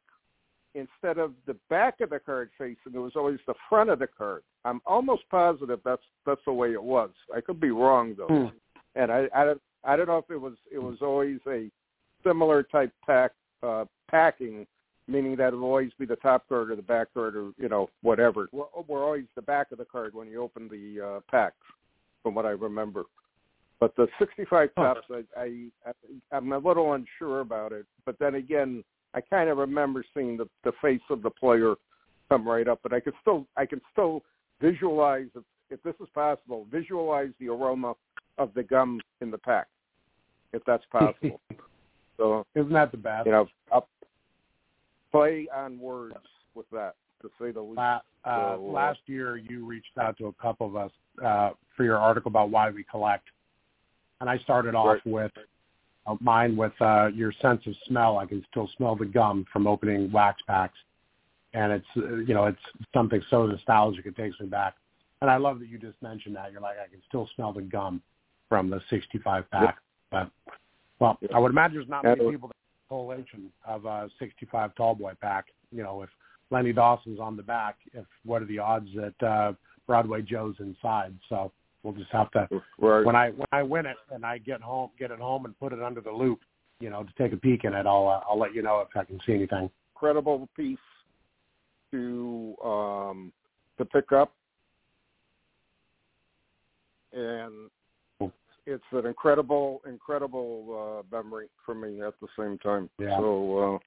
instead 0.75 1.19
of 1.19 1.33
the 1.47 1.57
back 1.71 2.01
of 2.01 2.11
the 2.11 2.19
card 2.19 2.51
facing, 2.59 2.95
it 2.95 2.99
was 2.99 3.13
always 3.17 3.39
the 3.47 3.55
front 3.69 3.91
of 3.91 3.99
the 3.99 4.07
card. 4.07 4.43
I'm 4.65 4.81
almost 4.87 5.23
positive 5.31 5.81
that's 5.85 6.03
that's 6.25 6.41
the 6.47 6.53
way 6.53 6.73
it 6.73 6.83
was. 6.83 7.11
I 7.35 7.41
could 7.41 7.61
be 7.61 7.71
wrong 7.71 8.15
though, 8.17 8.27
Hmm. 8.27 8.57
and 8.95 9.11
I 9.11 9.29
I 9.35 9.45
don't 9.45 9.63
I 9.85 9.97
don't 9.97 10.09
know 10.09 10.19
if 10.19 10.31
it 10.31 10.41
was 10.41 10.55
it 10.71 10.79
was 10.79 10.99
always 11.01 11.41
a 11.47 11.71
similar 12.25 12.63
type 12.63 12.93
pack 13.05 13.33
uh, 13.63 13.85
packing, 14.11 14.67
meaning 15.09 15.37
that 15.37 15.49
it'll 15.49 15.65
always 15.65 15.93
be 15.99 16.07
the 16.07 16.17
top 16.17 16.49
card 16.49 16.71
or 16.71 16.77
the 16.77 16.83
back 16.83 17.15
card 17.15 17.37
or 17.37 17.53
you 17.59 17.69
know 17.69 17.89
whatever. 18.03 18.49
We're, 18.53 18.65
we're 18.87 19.05
always 19.05 19.27
the 19.35 19.43
back 19.43 19.73
of 19.73 19.79
the 19.79 19.85
card 19.85 20.15
when 20.15 20.29
you 20.29 20.43
open 20.43 20.69
the 20.69 21.05
uh, 21.05 21.21
packs, 21.31 21.57
from 22.23 22.35
what 22.35 22.47
I 22.47 22.51
remember. 22.51 23.05
But 23.81 23.95
the 23.97 24.07
65 24.19 24.71
Huh. 24.77 24.95
Topps, 24.95 25.07
I, 25.11 25.41
I, 25.41 25.45
I 25.87 25.93
I'm 26.37 26.53
a 26.53 26.59
little 26.59 26.95
unsure 26.95 27.41
about 27.41 27.73
it. 27.73 27.87
But 28.05 28.19
then 28.19 28.37
again, 28.37 28.83
I 29.15 29.21
kind 29.21 29.51
of 29.51 29.59
remember 29.59 30.05
seeing 30.15 30.37
the 30.37 30.49
the 30.65 30.73
face 30.81 31.01
of 31.11 31.23
the 31.23 31.31
player 31.31 31.75
come 32.29 32.47
right 32.49 32.67
up. 32.69 32.81
But 32.83 32.93
I 32.93 33.01
can 33.01 33.13
still 33.21 33.47
I 33.57 33.67
can 33.67 33.81
still 33.93 34.23
visualize 34.61 35.27
if, 35.35 35.43
if 35.71 35.83
this 35.83 35.95
is 36.01 36.09
possible, 36.15 36.67
visualize 36.71 37.31
the 37.39 37.49
aroma 37.49 37.95
of 38.39 38.53
the 38.55 38.63
gum 38.63 39.01
in 39.21 39.31
the 39.31 39.39
pack, 39.39 39.67
if 40.53 40.63
that's 40.65 40.85
possible. 40.91 41.41
so 42.17 42.47
Isn't 42.55 42.73
that 42.73 42.91
the 42.93 42.99
best? 42.99 43.27
you 43.27 43.33
know, 43.33 43.47
play 45.13 45.49
on 45.55 45.79
words 45.79 46.15
with 46.55 46.67
that, 46.73 46.95
to 47.23 47.31
say 47.41 47.51
the 47.51 47.61
least. 47.61 47.79
Uh, 47.79 47.99
So, 48.25 48.31
uh, 48.31 48.57
last 48.59 48.99
year, 49.07 49.37
you 49.37 49.65
reached 49.65 49.97
out 50.01 50.19
to 50.19 50.27
a 50.27 50.33
couple 50.35 50.67
of 50.67 50.77
us 50.77 50.91
uh, 51.25 51.51
for 51.77 51.85
your 51.85 51.97
article 51.97 52.29
about 52.29 52.51
why 52.51 52.71
we 52.71 52.85
collect, 52.85 53.25
and 54.21 54.31
I 54.31 54.39
started 54.39 54.75
off 54.75 55.01
Right. 55.05 55.07
with 55.07 55.33
uh, 56.07 56.17
mine 56.21 56.57
with 56.57 56.73
uh, 56.81 57.09
your 57.09 57.33
sense 57.33 57.67
of 57.67 57.75
smell. 57.87 58.19
I 58.19 58.27
can 58.27 58.45
still 58.51 58.69
smell 58.77 58.95
the 58.97 59.05
gum 59.05 59.45
from 59.53 59.67
opening 59.67 60.11
wax 60.13 60.41
packs, 60.47 60.79
and 61.53 61.73
it's 61.73 61.87
uh, 61.97 62.17
you 62.17 62.35
know 62.35 62.47
it's 62.47 62.59
something 62.95 63.21
so 63.31 63.47
nostalgic 63.47 64.07
it 64.07 64.17
takes 64.17 64.39
me 64.41 64.47
back. 64.47 64.75
And 65.23 65.31
I 65.31 65.37
love 65.37 65.61
that 65.61 65.69
you 65.69 65.79
just 65.79 66.01
mentioned 66.03 66.37
that. 66.37 66.53
You're 66.53 66.61
like 66.61 66.77
I 66.79 66.89
can 66.89 67.03
still 67.09 67.29
smell 67.35 67.53
the 67.53 67.63
gum 67.63 68.03
from 68.49 68.71
the 68.71 68.81
65 68.91 69.51
pack. 69.51 69.79
But 70.11 70.31
well, 70.99 71.19
Yep. 71.21 71.31
I 71.35 71.39
would 71.39 71.51
imagine 71.51 71.77
there's 71.77 71.89
not 71.89 72.05
many 72.05 72.31
people 72.31 72.49
that 72.49 72.57
have 72.57 72.89
collation 72.89 73.51
of 73.65 73.85
a 73.85 74.09
65 74.19 74.75
tall 74.77 74.95
boy 74.95 75.13
pack. 75.21 75.47
You 75.73 75.83
know, 75.83 76.03
if 76.03 76.11
Lenny 76.51 76.73
Dawson's 76.73 77.19
on 77.19 77.37
the 77.37 77.43
back, 77.43 77.77
if 77.93 78.07
what 78.25 78.43
are 78.43 78.47
the 78.47 78.59
odds 78.59 78.89
that 78.95 79.27
uh, 79.27 79.53
Broadway 79.87 80.23
Joe's 80.23 80.57
inside? 80.61 81.15
So 81.29 81.51
we'll 81.87 81.95
just 81.95 82.11
have 82.11 82.31
to 82.33 82.49
Right. 82.79 83.05
when 83.07 83.15
I 83.17 83.31
when 83.31 83.47
I 83.53 83.63
win 83.63 83.87
it 83.87 83.97
and 84.11 84.27
I 84.27 84.39
get 84.39 84.61
home 84.61 84.91
get 84.99 85.11
it 85.13 85.21
home 85.21 85.45
and 85.45 85.59
put 85.59 85.73
it 85.73 85.81
under 85.81 86.01
the 86.01 86.11
loupe, 86.11 86.41
you 86.81 86.91
know, 86.91 87.05
to 87.05 87.13
take 87.17 87.33
a 87.33 87.37
peek 87.37 87.65
in 87.65 87.75
it, 87.75 87.87
I'll 87.87 88.09
uh, 88.09 88.29
I'll 88.29 88.39
let 88.39 88.55
you 88.55 88.63
know 88.63 88.81
if 88.81 88.89
I 88.97 89.05
can 89.05 89.21
see 89.25 89.33
anything. 89.35 89.71
incredible 89.95 90.49
piece 90.57 90.79
to 91.93 92.55
um 92.65 93.33
to 93.79 93.85
pick 93.85 94.11
up 94.11 94.33
and 97.13 97.71
it's 98.67 98.83
an 98.91 99.07
incredible 99.07 99.81
incredible 99.87 101.03
uh 101.13 101.17
memory 101.17 101.47
for 101.65 101.75
me 101.75 102.03
at 102.03 102.15
the 102.21 102.27
same 102.37 102.59
time 102.59 102.91
Yeah. 102.99 103.17
so 103.19 103.81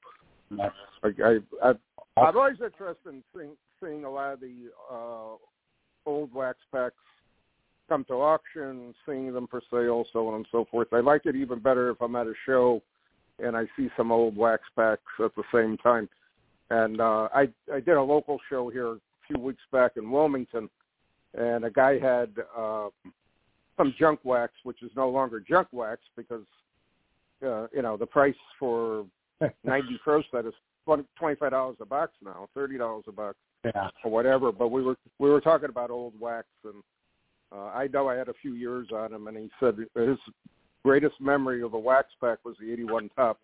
uh 0.58 0.68
i 1.03 1.08
i 1.08 1.39
I've, 1.62 1.77
I'm 2.18 2.38
always 2.38 2.56
interested 2.63 3.10
in 3.10 3.24
seeing 3.36 3.51
seeing 3.84 4.06
a 4.06 4.10
lot 4.10 4.34
of 4.34 4.39
the 4.39 4.70
uh 4.89 5.36
old 6.06 6.34
wax 6.34 6.58
packs 6.74 6.96
come 7.89 8.05
to 8.05 8.13
auction 8.13 8.93
seeing 9.05 9.34
them 9.34 9.48
for 9.50 9.62
sale 9.72 10.05
so 10.13 10.27
on 10.27 10.36
and 10.36 10.48
so 10.51 10.65
forth 10.72 10.88
i 10.93 11.00
like 11.00 11.25
it 11.25 11.36
even 11.36 11.60
better 11.60 11.89
if 11.89 12.01
i'm 12.01 12.15
at 12.15 12.27
a 12.27 12.34
show 12.46 12.81
and 13.43 13.58
i 13.58 13.65
see 13.75 13.89
some 13.98 14.12
old 14.12 14.38
wax 14.38 14.63
packs 14.75 15.01
at 15.24 15.36
the 15.36 15.43
same 15.53 15.75
time 15.77 16.08
and 16.69 17.01
uh 17.01 17.27
I 17.34 17.50
I 17.74 17.79
did 17.79 17.98
a 17.98 18.01
local 18.01 18.39
show 18.50 18.69
here 18.69 18.93
a 18.93 19.00
few 19.27 19.39
weeks 19.39 19.62
back 19.72 19.93
in 19.98 20.10
Wilmington, 20.10 20.69
and 21.34 21.65
a 21.65 21.72
guy 21.72 22.00
had 22.00 22.29
uh, 22.58 22.89
some 23.77 23.93
junk 24.00 24.19
wax, 24.24 24.53
which 24.63 24.81
is 24.84 24.91
no 24.96 25.10
longer 25.10 25.39
junk 25.39 25.67
wax 25.72 26.01
because 26.15 26.46
uh, 27.46 27.67
you 27.74 27.81
know 27.81 27.98
the 27.98 28.05
price 28.05 28.36
for 28.60 29.05
ninety 29.63 30.00
pro 30.03 30.22
set 30.31 30.46
is 30.46 30.53
twenty 30.86 31.36
five 31.36 31.51
dollars 31.51 31.77
a 31.81 31.86
box 31.86 32.12
now, 32.24 32.48
thirty 32.53 32.77
dollars 32.77 33.05
a 33.08 33.12
box 33.12 33.38
yeah. 33.65 33.89
or 34.03 34.12
whatever. 34.12 34.51
But 34.51 34.69
we 34.69 34.84
were 34.84 34.98
we 35.17 35.29
were 35.29 35.41
talking 35.41 35.69
about 35.69 35.91
old 35.91 36.13
wax, 36.19 36.48
and 36.63 36.84
uh, 37.51 37.65
I 37.74 37.88
know 37.88 38.08
I 38.08 38.15
had 38.15 38.29
a 38.29 38.34
few 38.41 38.53
years 38.53 38.88
on 38.94 39.13
him, 39.13 39.27
and 39.27 39.38
he 39.38 39.50
said 39.60 39.75
his 39.96 40.18
greatest 40.84 41.20
memory 41.20 41.62
of 41.62 41.74
a 41.74 41.79
wax 41.79 42.08
pack 42.22 42.39
was 42.46 42.56
the 42.60 42.72
eighty 42.72 42.84
one 42.84 43.10
Topps. 43.15 43.39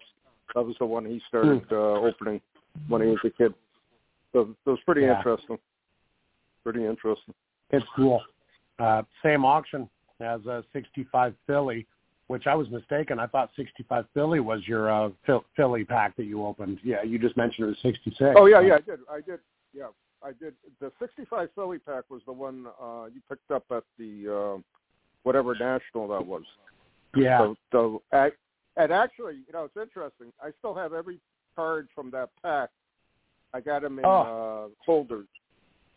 That 0.53 0.63
was 0.63 0.75
the 0.79 0.85
one 0.85 1.05
he 1.05 1.21
started 1.27 1.63
uh, 1.71 1.75
opening 1.75 2.39
when 2.87 3.01
he 3.01 3.07
was 3.07 3.19
a 3.23 3.29
kid. 3.31 3.53
So 4.33 4.55
it 4.65 4.69
was 4.69 4.79
pretty 4.85 5.01
Yeah. 5.01 5.17
interesting. 5.17 5.57
Pretty 6.63 6.85
interesting. 6.85 7.33
It's 7.71 7.85
cool. 7.95 8.21
Uh, 8.77 9.03
same 9.23 9.43
auction 9.45 9.89
as 10.19 10.45
a 10.45 10.63
65 10.73 11.33
Philly, 11.47 11.87
which 12.27 12.45
I 12.47 12.53
was 12.55 12.69
mistaken. 12.69 13.19
I 13.19 13.27
thought 13.27 13.49
65 13.55 14.05
Philly 14.13 14.39
was 14.39 14.67
your 14.67 14.91
uh, 14.91 15.09
Phil- 15.25 15.45
Philly 15.55 15.83
pack 15.83 16.15
that 16.17 16.25
you 16.25 16.45
opened. 16.45 16.79
Yeah, 16.83 17.01
you 17.03 17.17
just 17.17 17.37
mentioned 17.37 17.65
it 17.65 17.69
was 17.69 17.77
66. 17.81 18.35
Oh 18.37 18.45
yeah, 18.45 18.61
yeah, 18.61 18.75
I 18.75 18.81
did. 18.81 18.99
I 19.09 19.21
did. 19.21 19.39
Yeah, 19.73 19.87
I 20.25 20.31
did. 20.39 20.53
The 20.79 20.91
'65 20.99 21.49
Philly 21.55 21.77
pack 21.79 22.05
was 22.09 22.21
the 22.25 22.33
one 22.33 22.65
uh, 22.81 23.05
you 23.13 23.21
picked 23.29 23.51
up 23.51 23.63
at 23.71 23.83
the 23.99 24.55
uh, 24.57 24.61
whatever 25.23 25.53
national 25.53 26.07
that 26.07 26.25
was. 26.25 26.43
Yeah. 27.15 27.39
So, 27.39 27.55
so 27.71 28.01
I, 28.11 28.31
and 28.77 28.91
actually, 28.91 29.35
you 29.47 29.53
know, 29.53 29.65
it's 29.65 29.77
interesting. 29.77 30.33
I 30.41 30.49
still 30.59 30.73
have 30.73 30.93
every 30.93 31.19
card 31.55 31.87
from 31.93 32.09
that 32.11 32.29
pack. 32.41 32.69
I 33.53 33.61
got 33.61 33.83
them 33.83 33.99
in 33.99 34.05
Oh. 34.05 34.67
uh, 34.71 34.83
holders. 34.85 35.27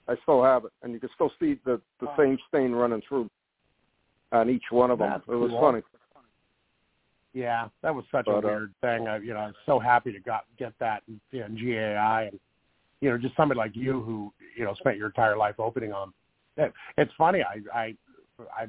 I 0.06 0.14
still 0.22 0.42
have 0.42 0.64
it, 0.64 0.72
and 0.82 0.92
you 0.92 1.00
can 1.00 1.10
still 1.14 1.32
see 1.40 1.58
the 1.64 1.80
the 2.00 2.08
Oh. 2.10 2.14
same 2.18 2.38
stain 2.48 2.72
running 2.72 3.02
through 3.08 3.30
on 4.32 4.50
each 4.50 4.64
one 4.70 4.90
of 4.90 4.98
them. 4.98 5.10
That's 5.10 5.24
it 5.28 5.34
was 5.34 5.50
cool. 5.50 5.60
funny. 5.60 5.82
Yeah, 7.34 7.68
that 7.82 7.94
was 7.94 8.04
such 8.10 8.24
But, 8.26 8.32
a 8.32 8.38
uh, 8.38 8.40
weird 8.40 8.74
thing. 8.80 9.06
I, 9.06 9.18
you 9.18 9.32
know, 9.34 9.40
I'm 9.40 9.54
so 9.66 9.78
happy 9.78 10.12
to 10.12 10.20
got 10.20 10.44
get 10.58 10.72
that 10.80 11.02
in, 11.08 11.20
in 11.38 11.56
GAI, 11.56 12.24
and 12.32 12.40
you 13.00 13.10
know, 13.10 13.18
just 13.18 13.36
somebody 13.36 13.58
like 13.58 13.76
you 13.76 14.00
who 14.02 14.32
you 14.56 14.64
know 14.64 14.74
spent 14.74 14.96
your 14.96 15.06
entire 15.06 15.36
life 15.36 15.56
opening 15.58 15.90
them. 15.90 16.12
It's 16.96 17.12
funny. 17.16 17.42
I, 17.42 17.60
I 17.76 17.94
I 18.56 18.66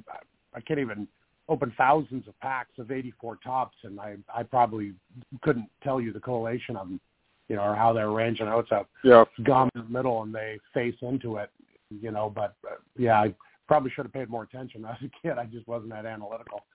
I 0.53 0.62
can't 0.62 0.79
even 0.79 1.07
open 1.48 1.74
thousands 1.77 2.27
of 2.27 2.39
packs 2.39 2.77
of 2.77 2.91
84 2.91 3.39
Topps, 3.43 3.77
and 3.83 4.00
I 4.00 4.17
I 4.33 4.43
probably 4.43 4.93
couldn't 5.41 5.69
tell 5.83 6.00
you 6.00 6.13
the 6.13 6.19
correlation 6.19 6.75
of 6.75 6.88
them, 6.88 7.01
you 7.48 7.55
know, 7.55 7.63
or 7.63 7.75
how 7.75 7.91
they're 7.93 8.09
arranged. 8.09 8.41
I 8.41 8.45
know 8.45 8.59
it's 8.59 8.71
a 8.71 8.86
Yeah. 9.03 9.25
gum 9.43 9.69
in 9.75 9.81
the 9.81 9.89
middle 9.89 10.21
and 10.24 10.33
they 10.33 10.59
face 10.74 10.95
into 11.01 11.38
it, 11.38 11.50
you 11.89 12.12
know. 12.12 12.29
But 12.29 12.55
uh, 12.69 12.75
yeah, 12.95 13.19
I 13.19 13.33
probably 13.67 13.89
should 13.91 14.05
have 14.05 14.13
paid 14.13 14.29
more 14.29 14.43
attention 14.43 14.86
as 14.86 14.98
a 15.03 15.09
kid. 15.21 15.38
I 15.39 15.45
just 15.45 15.67
wasn't 15.67 15.91
that 15.91 16.05
analytical. 16.05 16.65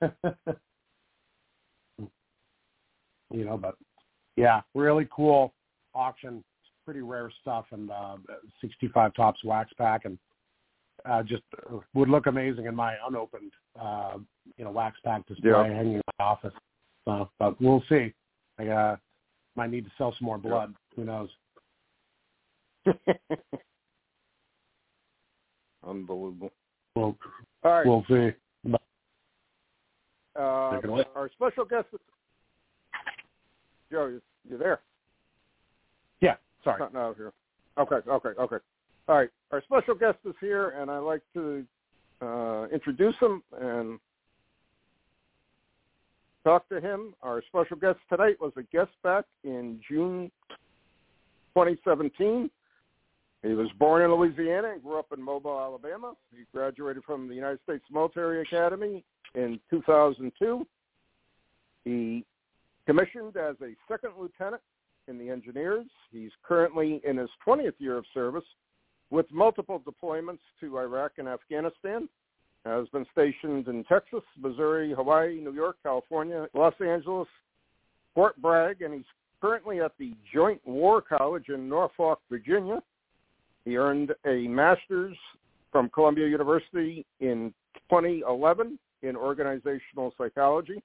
you 3.30 3.44
know, 3.44 3.56
but 3.56 3.76
yeah, 4.36 4.62
really 4.74 5.06
cool 5.14 5.54
auction, 5.94 6.44
pretty 6.86 7.02
rare 7.02 7.30
stuff, 7.42 7.66
and 7.72 7.90
uh, 7.90 8.16
65 8.62 9.12
Topps 9.14 9.44
wax 9.44 9.70
pack, 9.76 10.06
and 10.06 10.16
uh, 11.04 11.22
just 11.22 11.42
uh, 11.70 11.78
would 11.92 12.08
look 12.08 12.26
amazing 12.26 12.64
in 12.66 12.74
my 12.74 12.94
unopened, 13.06 13.52
uh, 13.78 14.14
you 14.56 14.64
know, 14.64 14.70
wax 14.70 14.96
pack 15.04 15.26
display 15.26 15.50
Yeah. 15.50 15.64
hanging 15.66 15.96
in 15.96 16.02
my 16.18 16.24
office. 16.24 16.54
So, 17.04 17.28
but 17.38 17.60
we'll 17.60 17.82
see. 17.88 18.14
I 18.58 18.68
uh, 18.68 18.96
might 19.56 19.70
need 19.70 19.84
to 19.84 19.90
sell 19.98 20.14
some 20.18 20.24
more 20.26 20.38
blood. 20.38 20.74
Who 20.94 21.04
knows? 21.04 21.28
Unbelievable. 25.86 26.52
We'll 26.94 27.16
All 27.64 27.72
right. 27.72 27.86
we'll 27.86 28.04
see. 28.08 28.32
Uh, 30.38 30.74
take 30.74 30.84
it 30.84 30.90
away. 30.90 31.04
our 31.14 31.30
special 31.30 31.64
guest, 31.64 31.86
Joe, 33.90 34.06
you, 34.06 34.20
you 34.48 34.58
there? 34.58 34.80
Sorry. 36.66 36.78
Cutting 36.78 36.98
out 36.98 37.16
here. 37.16 37.32
Okay, 37.78 37.96
okay, 38.08 38.28
okay. 38.40 38.56
All 39.08 39.16
right. 39.16 39.30
Our 39.52 39.62
special 39.62 39.94
guest 39.94 40.18
is 40.24 40.34
here, 40.40 40.70
and 40.70 40.90
I'd 40.90 40.98
like 40.98 41.22
to 41.34 41.64
uh, 42.20 42.66
introduce 42.72 43.14
him 43.20 43.42
and 43.60 43.98
talk 46.44 46.68
to 46.70 46.80
him. 46.80 47.14
Our 47.22 47.42
special 47.48 47.76
guest 47.76 47.98
tonight 48.08 48.36
was 48.40 48.52
a 48.56 48.62
guest 48.64 48.90
back 49.02 49.24
in 49.44 49.80
June 49.88 50.30
2017. 51.54 52.50
He 53.42 53.48
was 53.54 53.68
born 53.78 54.02
in 54.02 54.12
Louisiana 54.12 54.72
and 54.72 54.82
grew 54.82 54.98
up 54.98 55.12
in 55.16 55.22
Mobile, 55.22 55.58
Alabama. 55.60 56.14
He 56.32 56.44
graduated 56.52 57.04
from 57.04 57.28
the 57.28 57.34
United 57.34 57.60
States 57.62 57.84
Military 57.92 58.42
Academy 58.42 59.04
in 59.34 59.60
2002. 59.70 60.66
He 61.84 62.24
commissioned 62.86 63.36
as 63.36 63.54
a 63.62 63.74
second 63.88 64.12
lieutenant 64.18 64.62
in 65.08 65.18
the 65.18 65.30
engineers. 65.30 65.86
He's 66.10 66.30
currently 66.42 67.00
in 67.04 67.16
his 67.16 67.30
20th 67.46 67.74
year 67.78 67.96
of 67.96 68.04
service 68.12 68.44
with 69.10 69.26
multiple 69.30 69.80
deployments 69.80 70.40
to 70.60 70.78
Iraq 70.78 71.12
and 71.18 71.28
Afghanistan. 71.28 72.08
Has 72.64 72.88
been 72.88 73.06
stationed 73.12 73.68
in 73.68 73.84
Texas, 73.84 74.22
Missouri, 74.36 74.92
Hawaii, 74.92 75.40
New 75.40 75.52
York, 75.52 75.76
California, 75.84 76.48
Los 76.52 76.74
Angeles, 76.84 77.28
Fort 78.12 78.40
Bragg, 78.42 78.82
and 78.82 78.92
he's 78.92 79.04
currently 79.40 79.80
at 79.80 79.92
the 80.00 80.14
Joint 80.34 80.60
War 80.66 81.00
College 81.00 81.48
in 81.48 81.68
Norfolk, 81.68 82.20
Virginia. 82.28 82.82
He 83.64 83.76
earned 83.76 84.12
a 84.26 84.48
master's 84.48 85.16
from 85.70 85.88
Columbia 85.90 86.26
University 86.26 87.06
in 87.20 87.54
2011 87.88 88.78
in 89.02 89.14
organizational 89.14 90.12
psychology. 90.18 90.82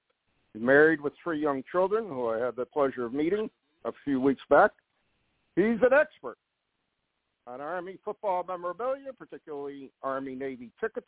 He's 0.52 0.62
married 0.62 1.00
with 1.00 1.14
three 1.22 1.40
young 1.40 1.64
children 1.72 2.06
who 2.06 2.28
I 2.28 2.38
had 2.38 2.54
the 2.54 2.66
pleasure 2.66 3.06
of 3.06 3.12
meeting 3.12 3.50
a 3.84 3.92
few 4.04 4.20
weeks 4.20 4.42
back. 4.48 4.70
He's 5.56 5.78
an 5.82 5.92
expert 5.92 6.38
on 7.46 7.60
Army 7.60 7.98
football 8.04 8.44
memorabilia, 8.46 9.12
particularly 9.18 9.90
Army 10.02 10.34
Navy 10.34 10.70
tickets. 10.80 11.06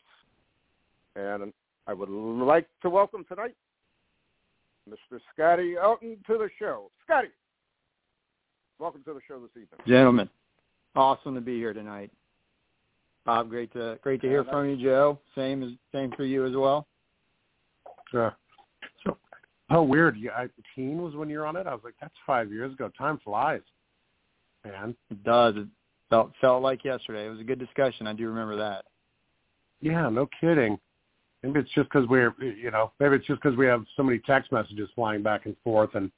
And 1.17 1.53
I 1.87 1.95
would 1.95 2.09
like 2.11 2.67
to 2.83 2.91
welcome 2.91 3.25
tonight 3.29 3.55
Mr. 4.89 5.21
Scotty 5.33 5.77
Elton 5.81 6.19
to 6.27 6.39
the 6.39 6.49
show. 6.59 6.91
Scotty, 7.05 7.29
welcome 8.79 9.03
to 9.05 9.15
the 9.15 9.21
show 9.27 9.41
this 9.41 9.51
evening. 9.51 9.81
Gentlemen, 9.87 10.29
awesome 10.97 11.35
to 11.35 11.41
be 11.41 11.57
here 11.57 11.73
tonight. 11.73 12.11
Bob, 13.25 13.49
great 13.49 13.73
to 13.73 13.99
great 14.03 14.21
to 14.21 14.29
hear 14.29 14.43
Yeah, 14.43 14.51
uh, 14.51 14.53
from 14.53 14.69
you, 14.69 14.77
Joe. 14.77 15.19
Same 15.35 15.63
as 15.63 15.71
same 15.93 16.13
for 16.17 16.25
you 16.25 16.45
as 16.45 16.55
well. 16.55 16.87
Sure. 18.11 18.37
Oh, 19.71 19.83
weird. 19.83 20.17
Yeah, 20.19 20.33
I, 20.33 20.49
teen 20.75 21.03
was 21.03 21.15
when 21.15 21.31
you 21.31 21.39
were 21.39 21.47
on 21.47 21.57
it. 21.57 21.67
I 21.67 21.73
was 21.73 21.83
like, 21.85 21.95
that's 22.01 22.15
five 22.27 22.53
years 22.53 22.73
ago. 22.73 22.91
Time 22.97 23.19
flies, 23.25 23.63
man. 24.65 24.95
It 25.11 25.23
does. 25.25 25.55
It 25.57 25.67
felt 26.11 26.33
felt 26.41 26.63
like 26.63 26.85
yesterday. 26.85 27.27
It 27.27 27.31
was 27.31 27.41
a 27.41 27.45
good 27.45 27.59
discussion. 27.59 28.07
I 28.07 28.13
do 28.13 28.29
remember 28.29 28.57
that. 28.57 28.85
Yeah, 29.81 30.09
no 30.09 30.29
kidding. 30.41 30.79
Maybe 31.43 31.61
it's 31.61 31.71
just 31.75 31.91
because 31.91 32.09
we're, 32.09 32.35
you 32.41 32.71
know, 32.71 32.93
maybe 33.01 33.17
it's 33.17 33.27
just 33.27 33.43
because 33.43 33.57
we 33.57 33.67
have 33.67 33.85
so 33.97 34.03
many 34.03 34.19
text 34.19 34.51
messages 34.51 34.89
flying 34.95 35.23
back 35.23 35.45
and 35.45 35.55
forth. 35.63 35.95
And 35.95 36.11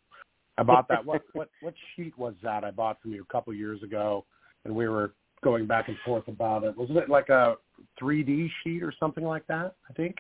I 0.56 0.62
bought 0.62 0.86
that. 0.88 1.04
what 1.04 1.22
what 1.32 1.48
what 1.60 1.74
sheet 1.94 2.16
was 2.18 2.34
that 2.42 2.64
I 2.64 2.70
bought 2.70 3.00
from 3.00 3.12
you 3.12 3.22
a 3.22 3.32
couple 3.32 3.52
years 3.54 3.82
ago, 3.82 4.24
and 4.64 4.74
we 4.74 4.88
were 4.88 5.12
going 5.42 5.66
back 5.66 5.88
and 5.88 5.96
forth 6.04 6.26
about 6.28 6.64
it. 6.64 6.76
Wasn't 6.76 6.98
it 6.98 7.08
like 7.08 7.28
a 7.28 7.56
3D 8.00 8.48
sheet 8.62 8.82
or 8.82 8.92
something 8.98 9.24
like 9.24 9.46
that? 9.46 9.74
I 9.88 9.92
think. 9.92 10.16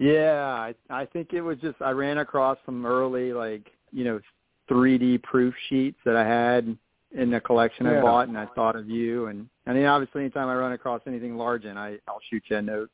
Yeah, 0.00 0.42
I 0.42 0.74
I 0.88 1.04
think 1.04 1.34
it 1.34 1.42
was 1.42 1.58
just 1.58 1.80
I 1.80 1.90
ran 1.90 2.18
across 2.18 2.58
some 2.64 2.86
early 2.86 3.32
like 3.32 3.70
you 3.92 4.04
know 4.04 4.20
3D 4.70 5.22
proof 5.22 5.54
sheets 5.68 5.98
that 6.04 6.16
I 6.16 6.26
had 6.26 6.76
in 7.12 7.30
the 7.30 7.40
collection 7.40 7.86
Yeah. 7.86 7.98
I 7.98 8.02
bought, 8.02 8.28
and 8.28 8.38
I 8.38 8.46
thought 8.54 8.76
of 8.76 8.88
you. 8.88 9.26
And 9.26 9.48
I 9.66 9.74
mean, 9.74 9.84
obviously, 9.84 10.22
anytime 10.22 10.48
I 10.48 10.54
run 10.54 10.72
across 10.72 11.02
anything 11.06 11.36
large, 11.36 11.66
and 11.66 11.78
I 11.78 11.98
I'll 12.08 12.20
shoot 12.30 12.42
you 12.48 12.56
a 12.56 12.62
note. 12.62 12.90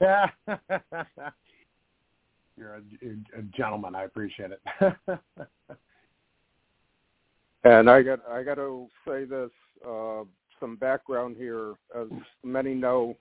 Yeah. 0.00 0.30
You're 2.56 2.76
a, 2.76 3.38
a 3.38 3.42
gentleman. 3.54 3.94
I 3.94 4.04
appreciate 4.04 4.52
it. 4.52 4.60
And 7.64 7.88
I 7.88 8.02
got 8.02 8.20
I 8.28 8.42
got 8.42 8.56
to 8.56 8.88
say 9.06 9.24
this 9.24 9.50
uh, 9.86 10.24
some 10.58 10.76
background 10.76 11.36
here. 11.36 11.74
As 11.96 12.08
many 12.42 12.74
know, 12.74 13.16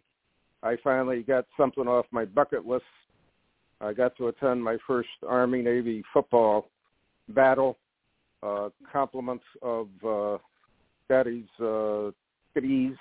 I 0.64 0.78
finally 0.84 1.22
got 1.22 1.46
something 1.56 1.88
off 1.88 2.06
my 2.12 2.26
bucket 2.26 2.66
list. 2.66 2.86
I 3.82 3.94
got 3.94 4.16
to 4.18 4.28
attend 4.28 4.64
my 4.64 4.78
first 4.86 5.10
Army 5.28 5.62
Navy 5.62 6.04
football 6.14 6.70
battle. 7.30 7.78
Uh, 8.44 8.70
compliments 8.92 9.44
of 9.62 9.88
uh, 10.08 10.38
Scotty's 11.06 11.46
uh, 11.64 12.10
kiddies, 12.54 12.96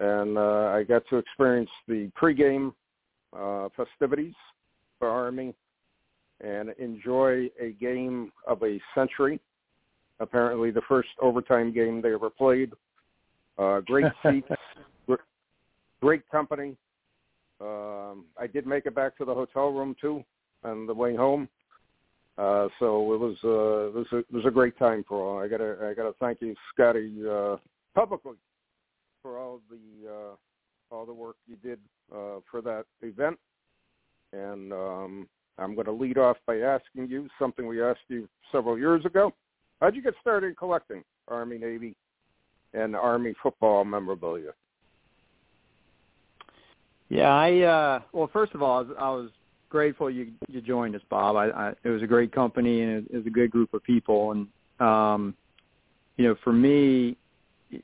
and 0.00 0.38
uh, 0.38 0.72
I 0.74 0.84
got 0.88 1.02
to 1.10 1.16
experience 1.16 1.68
the 1.86 2.10
pregame 2.20 2.72
uh, 3.36 3.68
festivities 3.76 4.34
for 4.98 5.08
Army 5.08 5.54
and 6.40 6.70
enjoy 6.78 7.50
a 7.60 7.72
game 7.78 8.32
of 8.46 8.62
a 8.62 8.80
century 8.94 9.38
apparently 10.20 10.70
the 10.70 10.82
first 10.88 11.08
overtime 11.20 11.72
game 11.72 12.02
they 12.02 12.12
ever 12.12 12.30
played. 12.30 12.72
Uh, 13.58 13.80
great 13.80 14.06
seats, 14.22 14.48
great 16.00 16.28
company. 16.30 16.76
Um, 17.60 18.26
I 18.38 18.46
did 18.46 18.66
make 18.66 18.86
it 18.86 18.94
back 18.94 19.16
to 19.18 19.24
the 19.24 19.34
hotel 19.34 19.68
room 19.68 19.96
too 20.00 20.24
on 20.64 20.86
the 20.86 20.94
way 20.94 21.16
home. 21.16 21.48
Uh, 22.36 22.68
so 22.78 23.12
it 23.14 23.18
was 23.18 23.36
uh, 23.44 23.88
it 23.88 23.94
was 23.94 24.06
a, 24.12 24.16
it 24.18 24.32
was 24.32 24.44
a 24.46 24.50
great 24.50 24.78
time 24.78 25.04
for 25.08 25.20
all. 25.20 25.42
I 25.42 25.48
gotta 25.48 25.76
I 25.82 25.94
gotta 25.94 26.14
thank 26.20 26.40
you, 26.40 26.54
Scotty, 26.72 27.12
uh, 27.28 27.56
publicly 27.94 28.36
for 29.22 29.38
all 29.38 29.60
the 29.68 30.08
uh, 30.08 30.94
all 30.94 31.04
the 31.04 31.12
work 31.12 31.36
you 31.46 31.56
did 31.56 31.78
uh, 32.12 32.40
for 32.50 32.62
that 32.62 32.84
event. 33.02 33.38
And 34.32 34.72
um, 34.72 35.28
I'm 35.58 35.74
going 35.74 35.86
to 35.86 35.92
lead 35.92 36.18
off 36.18 36.36
by 36.46 36.58
asking 36.58 37.08
you 37.08 37.28
something 37.38 37.66
we 37.66 37.82
asked 37.82 38.00
you 38.08 38.28
several 38.52 38.78
years 38.78 39.04
ago. 39.04 39.32
How'd 39.80 39.96
you 39.96 40.02
get 40.02 40.14
started 40.20 40.56
collecting 40.56 41.02
Army, 41.28 41.58
Navy, 41.58 41.96
and 42.74 42.94
Army 42.94 43.34
football 43.42 43.84
memorabilia? 43.84 44.52
Yeah, 47.08 47.28
I 47.28 47.60
uh 47.60 48.00
well 48.12 48.28
first 48.32 48.54
of 48.54 48.62
all 48.62 48.78
I 48.78 48.82
was, 48.82 48.96
I 48.98 49.10
was 49.10 49.30
grateful 49.70 50.10
you 50.10 50.32
you 50.48 50.60
joined 50.60 50.94
us, 50.94 51.02
Bob. 51.08 51.36
I, 51.36 51.48
I 51.50 51.74
it 51.84 51.88
was 51.88 52.02
a 52.02 52.06
great 52.06 52.32
company 52.32 52.82
and 52.82 53.06
it, 53.10 53.14
was 53.14 53.26
a 53.26 53.30
good 53.30 53.50
group 53.50 53.74
of 53.74 53.82
people 53.82 54.32
and 54.32 54.46
um 54.80 55.34
you 56.16 56.26
know, 56.26 56.34
for 56.42 56.52
me 56.52 57.16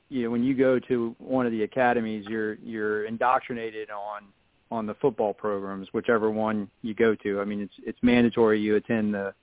you 0.09 0.23
know, 0.23 0.29
when 0.31 0.43
you 0.43 0.55
go 0.55 0.79
to 0.79 1.15
one 1.19 1.45
of 1.45 1.51
the 1.51 1.63
academies, 1.63 2.25
you're 2.27 2.55
you're 2.55 3.05
indoctrinated 3.05 3.89
on 3.89 4.23
on 4.71 4.85
the 4.85 4.95
football 4.95 5.33
programs, 5.33 5.87
whichever 5.93 6.31
one 6.31 6.69
you 6.81 6.93
go 6.93 7.15
to. 7.15 7.39
I 7.39 7.45
mean, 7.45 7.61
it's 7.61 7.73
it's 7.85 7.99
mandatory 8.01 8.59
you 8.59 8.75
attend 8.75 9.13
the 9.13 9.33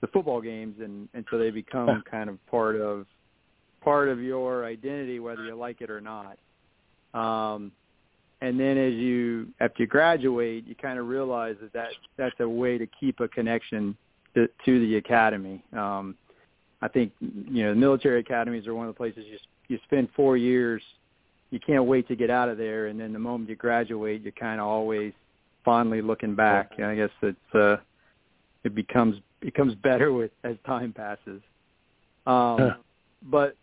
the 0.00 0.06
football 0.08 0.40
games, 0.40 0.76
and 0.80 1.08
and 1.14 1.24
so 1.30 1.38
they 1.38 1.50
become 1.50 2.02
kind 2.10 2.28
of 2.28 2.44
part 2.46 2.76
of 2.76 3.06
part 3.82 4.08
of 4.08 4.20
your 4.20 4.64
identity, 4.64 5.20
whether 5.20 5.44
you 5.44 5.54
like 5.54 5.80
it 5.80 5.90
or 5.90 6.00
not. 6.00 6.38
Um, 7.14 7.72
and 8.40 8.60
then 8.60 8.76
as 8.76 8.94
you 8.94 9.48
after 9.60 9.82
you 9.82 9.86
graduate, 9.86 10.66
you 10.66 10.74
kind 10.74 10.98
of 10.98 11.08
realize 11.08 11.56
that, 11.60 11.72
that 11.72 11.88
that's 12.16 12.40
a 12.40 12.48
way 12.48 12.78
to 12.78 12.86
keep 13.00 13.20
a 13.20 13.28
connection 13.28 13.96
to, 14.34 14.48
to 14.64 14.80
the 14.80 14.96
academy. 14.96 15.62
Um, 15.72 16.14
I 16.82 16.88
think 16.88 17.12
you 17.20 17.64
know 17.64 17.70
the 17.70 17.80
military 17.80 18.20
academies 18.20 18.66
are 18.66 18.74
one 18.74 18.86
of 18.86 18.94
the 18.94 18.98
places 18.98 19.24
you 19.26 19.38
you 19.68 19.78
spend 19.84 20.08
four 20.14 20.36
years. 20.36 20.82
You 21.50 21.60
can't 21.60 21.84
wait 21.84 22.08
to 22.08 22.16
get 22.16 22.28
out 22.28 22.48
of 22.48 22.58
there, 22.58 22.86
and 22.86 23.00
then 23.00 23.12
the 23.12 23.18
moment 23.18 23.48
you 23.48 23.56
graduate, 23.56 24.20
you're 24.22 24.32
kind 24.32 24.60
of 24.60 24.66
always 24.66 25.12
fondly 25.64 26.02
looking 26.02 26.34
back. 26.34 26.72
And 26.76 26.86
I 26.86 26.94
guess 26.94 27.10
it's 27.22 27.54
uh, 27.54 27.76
it 28.64 28.74
becomes 28.74 29.16
becomes 29.40 29.74
better 29.82 30.12
with 30.12 30.30
as 30.44 30.56
time 30.66 30.92
passes. 30.92 31.40
Um, 32.26 32.74
but 33.22 33.56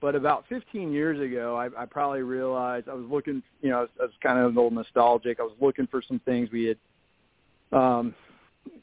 but 0.00 0.14
about 0.14 0.44
15 0.48 0.92
years 0.92 1.20
ago, 1.20 1.56
I, 1.56 1.82
I 1.82 1.84
probably 1.84 2.22
realized 2.22 2.88
I 2.88 2.94
was 2.94 3.06
looking, 3.10 3.42
you 3.60 3.70
know, 3.70 3.78
I 3.78 3.80
was, 3.82 3.90
I 4.00 4.04
was 4.04 4.12
kind 4.22 4.38
of 4.38 4.44
a 4.46 4.48
little 4.48 4.70
nostalgic. 4.70 5.40
I 5.40 5.42
was 5.42 5.56
looking 5.60 5.86
for 5.86 6.02
some 6.06 6.20
things 6.20 6.48
we 6.50 6.64
had, 6.64 6.78
um, 7.78 8.14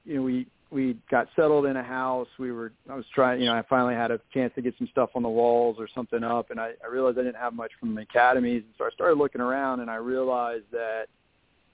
you 0.06 0.16
know, 0.16 0.22
we 0.22 0.48
we 0.70 0.98
got 1.10 1.28
settled 1.36 1.66
in 1.66 1.78
a 1.78 1.84
house. 1.84 2.28
We 2.38 2.52
were, 2.52 2.74
I 2.90 2.96
was 2.96 3.06
trying, 3.16 3.40
you 3.40 3.46
know, 3.46 3.54
I 3.54 3.64
finally 3.70 3.96
had 3.96 4.12
a 4.12 4.20
chance 4.34 4.54
to 4.56 4.62
get 4.62 4.76
some 4.78 4.88
stuff 4.92 5.12
on 5.16 5.24
the 5.24 5.30
walls 5.30 5.78
or 5.80 5.88
something 5.96 6.24
up, 6.24 6.52
and 6.52 6.60
I, 6.60 6.74
I 6.84 6.88
realized 6.92 7.18
I 7.18 7.24
didn't 7.24 7.38
have 7.38 7.54
much 7.54 7.72
from 7.80 7.96
the 7.96 8.02
academies, 8.02 8.64
and 8.64 8.74
so 8.78 8.84
I 8.84 8.90
started 8.90 9.18
looking 9.18 9.40
around, 9.40 9.80
and 9.80 9.90
I 9.90 9.96
realized 9.96 10.66
that, 10.72 11.06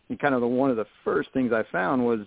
and 0.09 0.19
kind 0.19 0.35
of 0.35 0.41
the 0.41 0.47
one 0.47 0.69
of 0.69 0.77
the 0.77 0.85
first 1.03 1.29
things 1.33 1.51
I 1.51 1.63
found 1.71 2.05
was, 2.05 2.19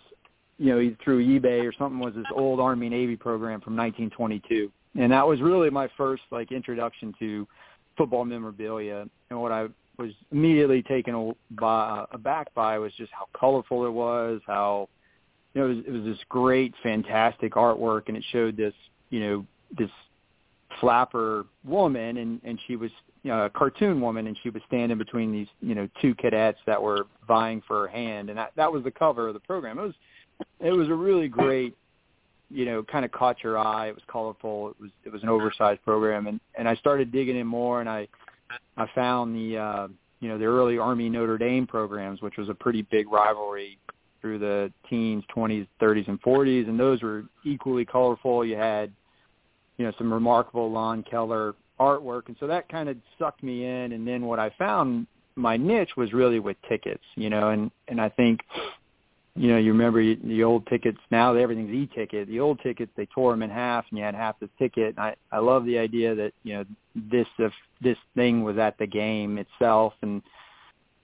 you 0.58 0.74
know, 0.74 0.96
through 1.04 1.24
eBay 1.24 1.64
or 1.64 1.72
something, 1.78 2.00
was 2.00 2.14
this 2.14 2.26
old 2.34 2.58
Army 2.58 2.88
Navy 2.88 3.16
program 3.16 3.60
from 3.60 3.76
1922 3.76 4.72
and 4.98 5.12
that 5.12 5.26
was 5.26 5.40
really 5.40 5.70
my 5.70 5.88
first 5.96 6.22
like 6.30 6.52
introduction 6.52 7.14
to 7.18 7.46
football 7.96 8.24
memorabilia. 8.24 9.06
And 9.30 9.40
what 9.40 9.52
I 9.52 9.68
was 9.98 10.12
immediately 10.30 10.82
taken 10.82 11.34
by, 11.52 12.04
aback 12.12 12.52
by 12.54 12.78
was 12.78 12.92
just 12.96 13.12
how 13.12 13.26
colorful 13.38 13.86
it 13.86 13.90
was, 13.90 14.40
how 14.46 14.88
you 15.54 15.60
know 15.60 15.70
it 15.70 15.76
was, 15.76 15.84
it 15.86 15.90
was 15.90 16.04
this 16.04 16.18
great, 16.28 16.74
fantastic 16.82 17.52
artwork, 17.52 18.02
and 18.08 18.16
it 18.16 18.24
showed 18.32 18.56
this 18.56 18.74
you 19.10 19.20
know 19.20 19.46
this 19.76 19.90
flapper 20.80 21.46
woman, 21.64 22.18
and 22.18 22.40
and 22.44 22.58
she 22.66 22.76
was 22.76 22.90
you 23.22 23.32
know, 23.32 23.46
a 23.46 23.50
cartoon 23.50 24.00
woman, 24.00 24.28
and 24.28 24.38
she 24.42 24.50
was 24.50 24.62
standing 24.68 24.98
between 24.98 25.32
these 25.32 25.48
you 25.60 25.74
know 25.74 25.88
two 26.00 26.14
cadets 26.14 26.58
that 26.66 26.80
were 26.80 27.06
vying 27.26 27.62
for 27.66 27.82
her 27.82 27.88
hand, 27.88 28.28
and 28.28 28.38
that 28.38 28.52
that 28.56 28.70
was 28.70 28.84
the 28.84 28.90
cover 28.90 29.28
of 29.28 29.34
the 29.34 29.40
program. 29.40 29.78
It 29.78 29.82
was 29.82 29.94
it 30.60 30.70
was 30.70 30.88
a 30.88 30.94
really 30.94 31.28
great 31.28 31.74
you 32.50 32.64
know, 32.64 32.82
kind 32.82 33.04
of 33.04 33.12
caught 33.12 33.42
your 33.42 33.58
eye. 33.58 33.88
It 33.88 33.94
was 33.94 34.04
colorful. 34.06 34.70
It 34.70 34.80
was 34.80 34.90
it 35.04 35.12
was 35.12 35.22
an 35.22 35.28
oversized 35.28 35.82
program, 35.84 36.26
and 36.26 36.40
and 36.56 36.68
I 36.68 36.74
started 36.76 37.12
digging 37.12 37.36
in 37.36 37.46
more, 37.46 37.80
and 37.80 37.88
I 37.88 38.08
I 38.76 38.86
found 38.94 39.34
the 39.34 39.58
uh, 39.58 39.88
you 40.20 40.28
know 40.28 40.38
the 40.38 40.44
early 40.44 40.78
Army 40.78 41.08
Notre 41.08 41.38
Dame 41.38 41.66
programs, 41.66 42.22
which 42.22 42.36
was 42.36 42.48
a 42.48 42.54
pretty 42.54 42.82
big 42.82 43.10
rivalry 43.10 43.78
through 44.20 44.38
the 44.38 44.72
teens, 44.88 45.22
20s, 45.34 45.68
30s, 45.80 46.08
and 46.08 46.20
40s, 46.22 46.68
and 46.68 46.80
those 46.80 47.02
were 47.02 47.24
equally 47.44 47.84
colorful. 47.84 48.44
You 48.44 48.56
had 48.56 48.92
you 49.76 49.84
know 49.84 49.92
some 49.98 50.12
remarkable 50.12 50.70
Lon 50.70 51.02
Keller 51.02 51.54
artwork, 51.80 52.28
and 52.28 52.36
so 52.40 52.46
that 52.46 52.68
kind 52.68 52.88
of 52.88 52.96
sucked 53.18 53.42
me 53.42 53.64
in. 53.64 53.92
And 53.92 54.06
then 54.06 54.24
what 54.24 54.38
I 54.38 54.50
found 54.58 55.06
my 55.34 55.56
niche 55.56 55.96
was 55.96 56.12
really 56.12 56.38
with 56.38 56.56
tickets, 56.68 57.04
you 57.14 57.30
know, 57.30 57.50
and 57.50 57.70
and 57.88 58.00
I 58.00 58.08
think 58.08 58.40
you 59.36 59.48
know, 59.48 59.58
you 59.58 59.72
remember 59.72 60.02
the 60.02 60.44
old 60.44 60.66
tickets. 60.66 60.98
Now 61.10 61.34
everything's 61.34 61.70
e-ticket. 61.70 62.28
The 62.28 62.40
old 62.40 62.58
tickets, 62.62 62.90
they 62.96 63.06
tore 63.06 63.32
them 63.32 63.42
in 63.42 63.50
half, 63.50 63.84
and 63.90 63.98
you 63.98 64.04
had 64.04 64.14
half 64.14 64.40
the 64.40 64.48
ticket. 64.58 64.96
And 64.96 64.98
I 64.98 65.16
I 65.30 65.38
love 65.38 65.64
the 65.66 65.78
idea 65.78 66.14
that 66.14 66.32
you 66.42 66.54
know 66.54 66.64
this 66.94 67.26
if 67.38 67.52
this 67.82 67.98
thing 68.14 68.42
was 68.42 68.56
at 68.56 68.78
the 68.78 68.86
game 68.86 69.38
itself, 69.38 69.92
and 70.02 70.22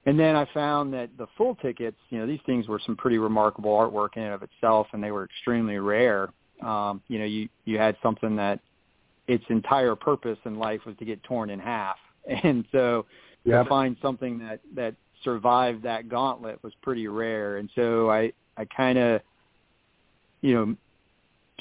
and 0.07 0.19
then 0.19 0.35
I 0.35 0.47
found 0.53 0.93
that 0.95 1.11
the 1.19 1.27
full 1.37 1.55
tickets, 1.57 1.97
you 2.09 2.19
know, 2.19 2.27
these 2.27 2.41
things 2.47 2.67
were 2.69 2.81
some 2.85 2.97
pretty 2.97 3.19
remarkable 3.19 3.71
artwork 3.71 4.17
in 4.17 4.23
and 4.23 4.35
of 4.35 4.43
itself, 4.43 4.89
and 4.93 5.05
they 5.05 5.11
were 5.11 5.25
extremely 5.25 5.79
rare. 5.79 6.29
Um, 6.63 7.03
you 7.09 7.19
know, 7.19 7.27
you 7.27 7.49
you 7.67 7.79
had 7.79 7.97
something 8.03 8.35
that 8.37 8.61
its 9.29 9.45
entire 9.51 9.95
purpose 9.95 10.39
in 10.47 10.59
life 10.59 10.81
was 10.87 10.97
to 10.99 11.05
get 11.05 11.23
torn 11.23 11.51
in 11.51 11.61
half, 11.61 11.97
and 12.45 12.65
so 12.73 13.05
yep. 13.45 13.65
to 13.65 13.69
find 13.69 13.97
something 14.01 14.39
that 14.39 14.61
that 14.75 14.95
survived 15.25 15.83
that 15.83 16.09
gauntlet 16.09 16.63
was 16.63 16.73
pretty 16.83 17.09
rare. 17.09 17.59
And 17.59 17.71
so 17.75 18.11
I, 18.11 18.33
I 18.57 18.65
kind 18.65 18.99
of, 18.99 19.21
you 20.41 20.55
know, 20.55 20.77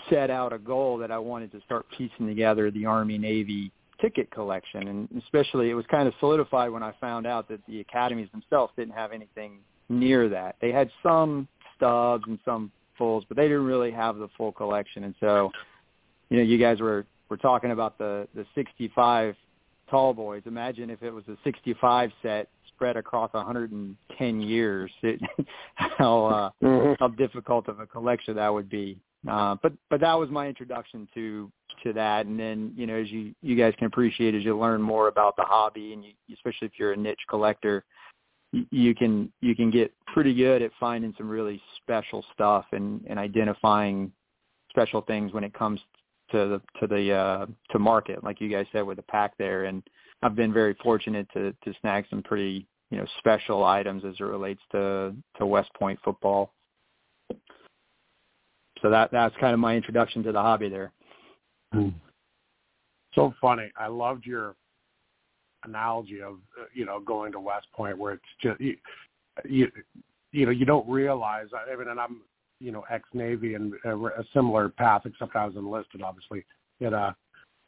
set 0.10 0.30
out 0.30 0.54
a 0.54 0.58
goal 0.58 0.97
that 0.97 1.12
I 1.12 1.17
wanted 1.17 1.52
to 1.52 1.62
start 1.62 1.86
piecing 1.95 2.28
together 2.28 2.71
the 2.71 2.86
Army 2.86 3.17
Navy 3.17 3.71
ticket 4.00 4.32
collection. 4.32 4.88
And 4.88 5.10
especially 5.24 5.69
it 5.69 5.74
was 5.76 5.86
kind 5.89 6.08
of 6.08 6.13
solidified 6.19 6.71
when 6.71 6.84
I 6.84 6.93
found 7.00 7.28
out 7.28 7.47
that 7.50 7.60
the 7.67 7.80
academies 7.82 8.30
themselves 8.32 8.74
didn't 8.76 8.95
have 8.95 9.12
anything 9.12 9.60
near 9.89 10.28
that. 10.30 10.56
They 10.60 10.71
had 10.71 10.89
some 11.04 11.47
stubs 11.76 12.24
and 12.28 12.39
some 12.43 12.71
fulls, 12.97 13.24
but 13.28 13.38
they 13.38 13.43
didn't 13.43 13.65
really 13.65 13.91
have 13.91 14.17
the 14.17 14.30
full 14.38 14.52
collection. 14.52 15.04
And 15.04 15.15
so, 15.19 15.52
you 16.30 16.38
know, 16.38 16.43
you 16.43 16.58
guys 16.58 16.80
were, 16.80 17.06
were 17.30 17.38
talking 17.38 17.71
about 17.71 17.97
the, 17.97 18.28
the 18.36 18.45
65 18.56 19.36
tall 19.89 20.13
boys. 20.13 20.41
Imagine 20.45 20.89
if 20.89 21.04
it 21.04 21.12
was 21.12 21.24
a 21.28 21.38
65 21.43 22.12
set 22.24 22.50
spread 22.82 22.98
across 22.98 23.32
110 23.34 24.41
years, 24.41 24.89
it, 25.04 25.22
how 25.76 26.26
uh, 26.26 26.50
mm-hmm. 26.65 26.94
how 27.00 27.10
difficult 27.10 27.67
of 27.67 27.80
a 27.80 27.86
collection 27.86 28.36
that 28.36 28.52
would 28.52 28.70
be. 28.70 28.98
Uh, 29.30 29.56
but 29.62 29.72
but 29.91 30.02
that 30.02 30.15
was 30.15 30.32
my 30.32 30.48
introduction 30.48 31.08
to 31.13 31.52
to 31.84 31.94
that, 31.94 32.26
and 32.26 32.39
then 32.39 32.74
you 32.76 32.88
know 32.88 32.96
as 32.96 33.12
you 33.12 33.36
you 33.44 33.56
guys 33.56 33.76
can 33.78 33.86
appreciate 33.86 34.34
as 34.34 34.44
you 34.44 34.58
learn 34.58 34.82
more 34.82 35.10
about 35.10 35.36
the 35.36 35.44
hobby, 35.44 35.94
and 35.94 36.04
you, 36.04 36.13
especially 36.34 36.65
if 36.65 36.72
you're 36.78 36.94
a 36.94 36.98
niche 36.98 37.20
collector, 37.30 37.86
you, 38.52 38.65
you 38.72 38.96
can 38.96 39.32
you 39.41 39.56
can 39.56 39.70
get 39.70 39.94
pretty 40.08 40.34
good 40.34 40.63
at 40.63 40.72
finding 40.80 41.13
some 41.20 41.30
really 41.30 41.62
special 41.84 42.26
stuff 42.34 42.65
and 42.72 43.06
and 43.08 43.20
identifying 43.20 44.12
special 44.72 45.02
things 45.02 45.34
when 45.34 45.44
it 45.44 45.54
comes 45.54 45.80
to 46.32 46.38
the 46.48 46.62
to 46.80 46.88
the 46.88 47.13
uh 47.13 47.46
to 47.72 47.78
market 47.78 48.24
like 48.24 48.39
you 48.39 48.50
guys 48.50 48.65
said 48.72 48.84
with 48.84 48.96
the 48.96 49.04
pack 49.04 49.38
there 49.38 49.65
and 49.65 49.84
I've 50.24 50.36
been 50.36 50.54
very 50.54 50.76
fortunate 50.82 51.28
to 51.34 51.54
to 51.65 51.74
snag 51.82 52.06
some 52.10 52.24
pretty 52.24 52.67
you 52.92 52.98
know 52.98 53.06
special 53.18 53.64
items 53.64 54.04
as 54.06 54.16
it 54.20 54.24
relates 54.24 54.62
to 54.74 55.16
to 55.38 55.46
West 55.46 55.74
Point 55.74 55.98
football. 56.04 56.54
So 58.82 58.90
that 58.90 59.12
that's 59.12 59.36
kind 59.40 59.54
of 59.54 59.60
my 59.60 59.76
introduction 59.76 60.22
to 60.24 60.32
the 60.32 60.42
hobby 60.42 60.70
there. 60.70 60.92
Hmm. 61.74 61.90
So 63.16 63.34
funny. 63.42 63.72
I 63.78 63.88
loved 63.88 64.26
your 64.26 64.56
analogy 65.64 66.22
of 66.22 66.36
uh, 66.60 66.66
you 66.74 66.86
know 66.86 67.00
going 67.00 67.32
to 67.32 67.40
West 67.40 67.68
Point 67.74 67.98
where 67.98 68.14
it's 68.14 68.24
just 68.42 68.60
you, 68.60 68.76
you 69.46 69.72
you 70.32 70.46
know 70.46 70.52
you 70.52 70.66
don't 70.66 70.88
realize 70.90 71.48
I 71.56 71.76
mean 71.76 71.88
and 71.88 72.00
I'm 72.00 72.22
you 72.60 72.72
know 72.72 72.84
ex 72.90 73.08
Navy 73.14 73.54
and 73.54 73.74
a, 73.86 73.96
a 73.96 74.24
similar 74.34 74.70
path 74.70 75.04
except 75.06 75.36
I 75.36 75.46
was 75.46 75.56
enlisted 75.56 76.02
obviously 76.02 76.46
it 76.80 76.94
uh 76.94 77.14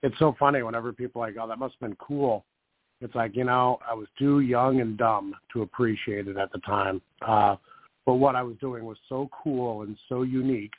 it's 0.01 0.17
so 0.19 0.35
funny 0.39 0.63
whenever 0.63 0.91
people 0.91 1.21
are 1.21 1.27
like 1.27 1.37
oh 1.39 1.47
that 1.47 1.59
must 1.59 1.75
have 1.79 1.89
been 1.89 1.97
cool 1.97 2.45
it's 3.03 3.15
like, 3.15 3.35
you 3.35 3.43
know, 3.43 3.79
I 3.89 3.93
was 3.93 4.07
too 4.17 4.39
young 4.39 4.79
and 4.81 4.97
dumb 4.97 5.35
to 5.51 5.61
appreciate 5.61 6.27
it 6.27 6.37
at 6.37 6.51
the 6.51 6.59
time. 6.59 7.01
Uh, 7.21 7.55
but 8.05 8.15
what 8.15 8.35
I 8.35 8.43
was 8.43 8.55
doing 8.61 8.85
was 8.85 8.97
so 9.09 9.29
cool 9.43 9.81
and 9.81 9.97
so 10.09 10.23
unique. 10.23 10.73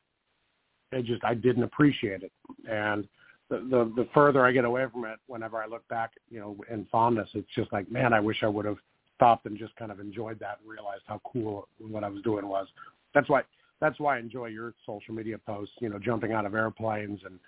It 0.93 1.05
just, 1.05 1.25
I 1.25 1.35
didn't 1.35 1.65
appreciate 1.65 2.23
it. 2.23 2.33
And 2.71 3.07
the, 3.51 3.57
the, 3.59 3.93
the 3.97 4.09
further 4.15 4.45
I 4.47 4.53
get 4.53 4.65
away 4.65 4.85
from 4.93 5.05
it, 5.05 5.19
whenever 5.27 5.59
I 5.59 5.67
look 5.67 5.87
back, 5.89 6.13
you 6.31 6.41
know, 6.41 6.57
in 6.71 6.87
fondness, 6.91 7.29
it's 7.35 7.49
just 7.55 7.73
like, 7.73 7.91
man, 7.91 8.13
I 8.13 8.21
wish 8.21 8.39
I 8.43 8.49
would 8.49 8.65
have 8.65 8.79
stopped 9.17 9.47
and 9.47 9.59
just 9.59 9.77
kind 9.77 9.91
of 9.91 10.01
enjoyed 10.01 10.39
that 10.41 10.59
and 10.61 10.71
realized 10.71 11.03
how 11.07 11.21
cool 11.31 11.69
what 11.79 12.05
I 12.05 12.09
was 12.09 12.23
doing 12.23 12.47
was. 12.47 12.67
That's 13.15 13.29
why, 13.29 13.43
that's 13.81 13.99
why 14.01 14.17
I 14.17 14.21
enjoy 14.21 14.47
your 14.47 14.73
social 14.87 15.15
media 15.15 15.39
posts, 15.39 15.75
you 15.81 15.89
know, 15.89 15.99
jumping 15.99 16.33
out 16.33 16.47
of 16.47 16.55
airplanes 16.55 17.21
and 17.25 17.39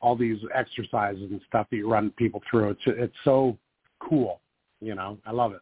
all 0.00 0.16
these 0.16 0.38
exercises 0.54 1.30
and 1.30 1.40
stuff 1.46 1.68
that 1.70 1.76
you 1.76 1.88
run 1.88 2.10
people 2.16 2.42
through. 2.50 2.70
It's, 2.70 2.82
it's 2.86 3.14
so 3.24 3.56
cool. 4.00 4.40
You 4.80 4.94
know, 4.94 5.18
I 5.26 5.32
love 5.32 5.52
it. 5.52 5.60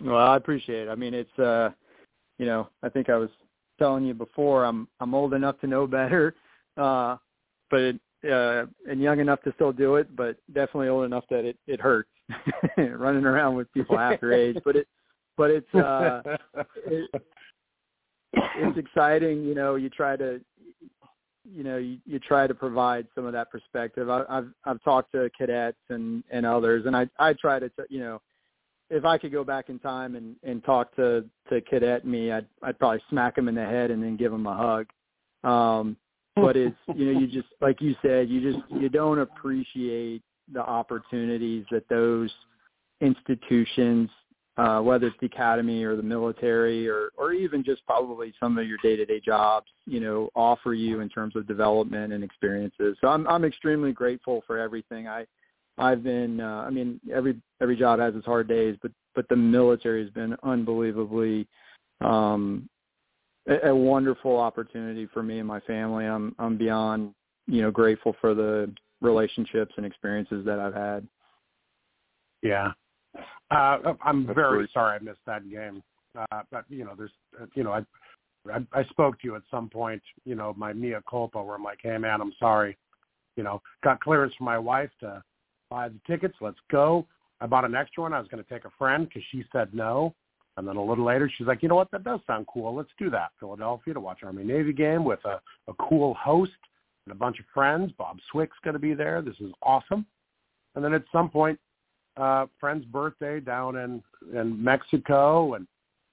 Well, 0.00 0.16
I 0.16 0.36
appreciate 0.36 0.88
it. 0.88 0.90
I 0.90 0.94
mean, 0.94 1.14
it's 1.14 1.38
uh, 1.38 1.70
you 2.38 2.46
know, 2.46 2.68
I 2.82 2.88
think 2.88 3.10
I 3.10 3.16
was 3.16 3.30
telling 3.78 4.04
you 4.04 4.14
before, 4.14 4.64
I'm 4.64 4.88
I'm 5.00 5.14
old 5.14 5.34
enough 5.34 5.60
to 5.60 5.66
know 5.66 5.86
better, 5.86 6.34
uh, 6.76 7.16
but 7.70 7.94
uh, 8.28 8.66
and 8.88 9.00
young 9.00 9.20
enough 9.20 9.42
to 9.42 9.52
still 9.54 9.72
do 9.72 9.96
it, 9.96 10.14
but 10.16 10.36
definitely 10.52 10.88
old 10.88 11.04
enough 11.04 11.24
that 11.30 11.44
it 11.44 11.56
it 11.66 11.80
hurts 11.80 12.10
running 12.76 13.24
around 13.24 13.54
with 13.54 13.72
people 13.72 13.96
half 13.96 14.20
your 14.22 14.32
age. 14.32 14.56
But 14.64 14.76
it, 14.76 14.88
but 15.36 15.50
it's 15.50 15.74
uh, 15.74 16.22
it, 16.86 17.10
it's 18.32 18.78
exciting. 18.78 19.44
You 19.44 19.54
know, 19.54 19.76
you 19.76 19.88
try 19.88 20.16
to 20.16 20.40
you 21.54 21.64
know 21.64 21.76
you, 21.76 21.98
you 22.06 22.18
try 22.18 22.46
to 22.46 22.54
provide 22.54 23.06
some 23.14 23.24
of 23.26 23.32
that 23.32 23.50
perspective. 23.50 24.10
I, 24.10 24.24
I've 24.28 24.48
I've 24.64 24.82
talked 24.82 25.12
to 25.12 25.30
cadets 25.36 25.78
and 25.88 26.22
and 26.30 26.46
others, 26.46 26.84
and 26.86 26.96
I 26.96 27.08
I 27.18 27.32
try 27.34 27.58
to 27.58 27.70
you 27.88 28.00
know 28.00 28.20
if 28.90 29.04
I 29.04 29.18
could 29.18 29.32
go 29.32 29.44
back 29.44 29.68
in 29.68 29.78
time 29.78 30.16
and 30.16 30.36
and 30.42 30.64
talk 30.64 30.94
to 30.96 31.24
to 31.50 31.60
cadet 31.62 32.06
me, 32.06 32.32
I'd 32.32 32.46
I'd 32.62 32.78
probably 32.78 33.02
smack 33.10 33.36
him 33.36 33.48
in 33.48 33.54
the 33.54 33.64
head 33.64 33.90
and 33.90 34.02
then 34.02 34.16
give 34.16 34.32
him 34.32 34.46
a 34.46 34.56
hug. 34.56 34.86
Um, 35.50 35.96
but 36.36 36.56
it's 36.56 36.76
you 36.94 37.12
know 37.12 37.20
you 37.20 37.26
just 37.32 37.48
like 37.60 37.80
you 37.80 37.94
said 38.02 38.28
you 38.28 38.52
just 38.52 38.64
you 38.70 38.88
don't 38.88 39.18
appreciate 39.18 40.22
the 40.52 40.60
opportunities 40.60 41.64
that 41.70 41.88
those 41.88 42.30
institutions 43.00 44.10
uh, 44.58 44.80
whether 44.80 45.06
it's 45.06 45.16
the 45.20 45.26
academy 45.26 45.84
or 45.84 45.94
the 45.94 46.02
military 46.02 46.88
or, 46.88 47.10
or 47.16 47.32
even 47.32 47.62
just 47.62 47.86
probably 47.86 48.34
some 48.40 48.58
of 48.58 48.66
your 48.66 48.78
day-to-day 48.82 49.20
jobs, 49.20 49.68
you 49.86 50.00
know, 50.00 50.28
offer 50.34 50.74
you 50.74 50.98
in 50.98 51.08
terms 51.08 51.36
of 51.36 51.46
development 51.46 52.12
and 52.12 52.24
experiences. 52.24 52.96
So 53.00 53.06
I'm, 53.06 53.26
I'm 53.28 53.44
extremely 53.44 53.92
grateful 53.92 54.42
for 54.48 54.58
everything. 54.58 55.06
I, 55.06 55.26
I've 55.78 56.02
been, 56.02 56.40
uh, 56.40 56.64
I 56.66 56.70
mean, 56.70 57.00
every, 57.12 57.40
every 57.60 57.76
job 57.76 58.00
has 58.00 58.16
its 58.16 58.26
hard 58.26 58.48
days, 58.48 58.76
but, 58.82 58.90
but 59.14 59.28
the 59.28 59.36
military 59.36 60.02
has 60.02 60.12
been 60.12 60.36
unbelievably, 60.42 61.46
um, 62.00 62.68
a, 63.48 63.68
a 63.68 63.74
wonderful 63.74 64.36
opportunity 64.36 65.06
for 65.14 65.22
me 65.22 65.38
and 65.38 65.46
my 65.46 65.60
family. 65.60 66.04
I'm, 66.04 66.34
I'm 66.40 66.58
beyond, 66.58 67.14
you 67.46 67.62
know, 67.62 67.70
grateful 67.70 68.16
for 68.20 68.34
the 68.34 68.72
relationships 69.00 69.72
and 69.76 69.86
experiences 69.86 70.44
that 70.44 70.58
I've 70.58 70.74
had. 70.74 71.06
Yeah, 72.42 72.72
uh, 73.50 73.94
I'm 74.02 74.26
That's 74.26 74.34
very 74.34 74.58
great. 74.58 74.70
sorry 74.72 74.96
I 74.96 75.02
missed 75.02 75.24
that 75.26 75.48
game. 75.50 75.82
Uh, 76.18 76.42
but 76.50 76.64
you 76.68 76.84
know, 76.84 76.94
there's, 76.96 77.12
uh, 77.40 77.46
you 77.54 77.64
know, 77.64 77.72
I, 77.72 77.80
I, 78.50 78.80
I 78.80 78.84
spoke 78.84 79.20
to 79.20 79.26
you 79.26 79.36
at 79.36 79.42
some 79.50 79.68
point. 79.68 80.02
You 80.24 80.34
know, 80.34 80.54
my 80.56 80.72
mea 80.72 80.94
culpa, 81.08 81.42
where 81.42 81.56
I'm 81.56 81.62
like, 81.62 81.78
hey 81.82 81.98
man, 81.98 82.20
I'm 82.20 82.32
sorry. 82.38 82.76
You 83.36 83.44
know, 83.44 83.62
got 83.84 84.00
clearance 84.00 84.34
from 84.36 84.46
my 84.46 84.58
wife 84.58 84.90
to 85.00 85.22
buy 85.70 85.88
the 85.88 86.00
tickets. 86.06 86.34
Let's 86.40 86.58
go. 86.70 87.06
I 87.40 87.46
bought 87.46 87.64
an 87.64 87.74
extra 87.74 88.02
one. 88.02 88.12
I 88.12 88.18
was 88.18 88.28
going 88.28 88.42
to 88.42 88.50
take 88.50 88.64
a 88.64 88.72
friend 88.78 89.08
because 89.08 89.22
she 89.30 89.44
said 89.52 89.72
no. 89.72 90.14
And 90.56 90.66
then 90.66 90.74
a 90.74 90.82
little 90.82 91.04
later, 91.04 91.30
she's 91.38 91.46
like, 91.46 91.62
you 91.62 91.68
know 91.68 91.76
what? 91.76 91.90
That 91.92 92.02
does 92.02 92.18
sound 92.26 92.48
cool. 92.52 92.74
Let's 92.74 92.90
do 92.98 93.10
that. 93.10 93.28
Philadelphia 93.38 93.94
to 93.94 94.00
watch 94.00 94.24
Army 94.24 94.42
Navy 94.42 94.72
game 94.72 95.04
with 95.04 95.20
a, 95.24 95.40
a 95.70 95.74
cool 95.74 96.14
host 96.14 96.50
and 97.06 97.12
a 97.12 97.14
bunch 97.14 97.38
of 97.38 97.44
friends. 97.54 97.92
Bob 97.96 98.18
Swick's 98.32 98.56
going 98.64 98.74
to 98.74 98.80
be 98.80 98.92
there. 98.92 99.22
This 99.22 99.36
is 99.38 99.52
awesome. 99.62 100.04
And 100.74 100.84
then 100.84 100.94
at 100.94 101.04
some 101.12 101.30
point, 101.30 101.60
uh, 102.18 102.46
friend's 102.58 102.84
birthday 102.86 103.40
down 103.40 103.76
in 103.76 104.02
in 104.38 104.62
Mexico, 104.62 105.54
and 105.54 105.66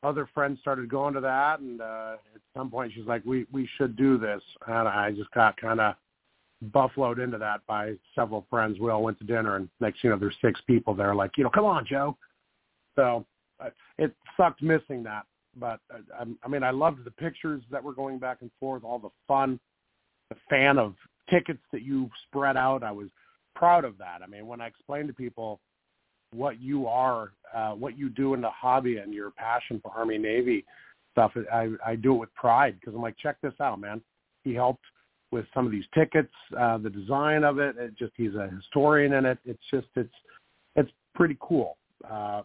other 0.03 0.29
friends 0.33 0.59
started 0.61 0.89
going 0.89 1.13
to 1.15 1.21
that. 1.21 1.59
And 1.59 1.81
uh, 1.81 2.15
at 2.35 2.41
some 2.55 2.69
point, 2.69 2.93
she's 2.93 3.07
like, 3.07 3.23
"We 3.25 3.45
we 3.51 3.67
should 3.77 3.95
do 3.95 4.17
this," 4.17 4.41
and 4.67 4.87
I 4.87 5.11
just 5.11 5.31
got 5.31 5.57
kind 5.57 5.79
of 5.79 5.95
buffaloed 6.71 7.19
into 7.19 7.37
that 7.39 7.61
by 7.67 7.95
several 8.13 8.45
friends. 8.49 8.79
We 8.79 8.91
all 8.91 9.03
went 9.03 9.19
to 9.19 9.25
dinner, 9.25 9.55
and 9.55 9.69
next 9.79 10.03
you 10.03 10.09
know, 10.09 10.17
there's 10.17 10.35
six 10.43 10.61
people 10.67 10.93
there. 10.93 11.15
Like, 11.15 11.31
you 11.37 11.43
know, 11.43 11.49
come 11.49 11.65
on, 11.65 11.85
Joe. 11.85 12.17
So 12.95 13.25
uh, 13.59 13.69
it 13.97 14.13
sucked 14.37 14.61
missing 14.61 15.03
that, 15.03 15.25
but 15.57 15.79
uh, 15.93 15.99
I, 16.19 16.25
I 16.43 16.47
mean, 16.47 16.63
I 16.63 16.71
loved 16.71 17.03
the 17.03 17.11
pictures 17.11 17.63
that 17.71 17.83
were 17.83 17.93
going 17.93 18.19
back 18.19 18.37
and 18.41 18.51
forth, 18.59 18.83
all 18.83 18.99
the 18.99 19.09
fun, 19.27 19.59
the 20.29 20.37
fan 20.49 20.77
of 20.77 20.95
tickets 21.29 21.61
that 21.73 21.81
you 21.81 22.09
spread 22.27 22.55
out. 22.55 22.83
I 22.83 22.91
was 22.91 23.07
proud 23.55 23.83
of 23.85 23.97
that. 23.97 24.19
I 24.23 24.27
mean, 24.27 24.47
when 24.47 24.61
I 24.61 24.67
explained 24.67 25.07
to 25.07 25.13
people 25.13 25.59
what 26.33 26.61
you 26.61 26.87
are, 26.87 27.31
uh, 27.53 27.71
what 27.71 27.97
you 27.97 28.09
do 28.09 28.33
in 28.33 28.41
the 28.41 28.49
hobby 28.49 28.97
and 28.97 29.13
your 29.13 29.31
passion 29.31 29.79
for 29.81 29.91
Army 29.91 30.17
Navy 30.17 30.65
stuff. 31.11 31.31
I, 31.51 31.69
I 31.85 31.95
do 31.95 32.13
it 32.15 32.17
with 32.17 32.33
pride 32.33 32.77
because 32.79 32.93
I'm 32.93 33.01
like, 33.01 33.17
check 33.17 33.37
this 33.41 33.53
out, 33.61 33.79
man. 33.79 34.01
He 34.43 34.53
helped 34.53 34.83
with 35.31 35.45
some 35.53 35.65
of 35.65 35.71
these 35.71 35.85
tickets, 35.93 36.31
uh, 36.57 36.77
the 36.77 36.89
design 36.89 37.43
of 37.43 37.59
it. 37.59 37.75
It 37.77 37.97
just 37.97 38.13
he's 38.15 38.35
a 38.35 38.49
historian 38.55 39.13
in 39.13 39.25
it. 39.25 39.37
It's 39.45 39.63
just 39.71 39.87
it's 39.95 40.13
it's 40.75 40.91
pretty 41.13 41.37
cool. 41.39 41.77
Uh, 42.09 42.43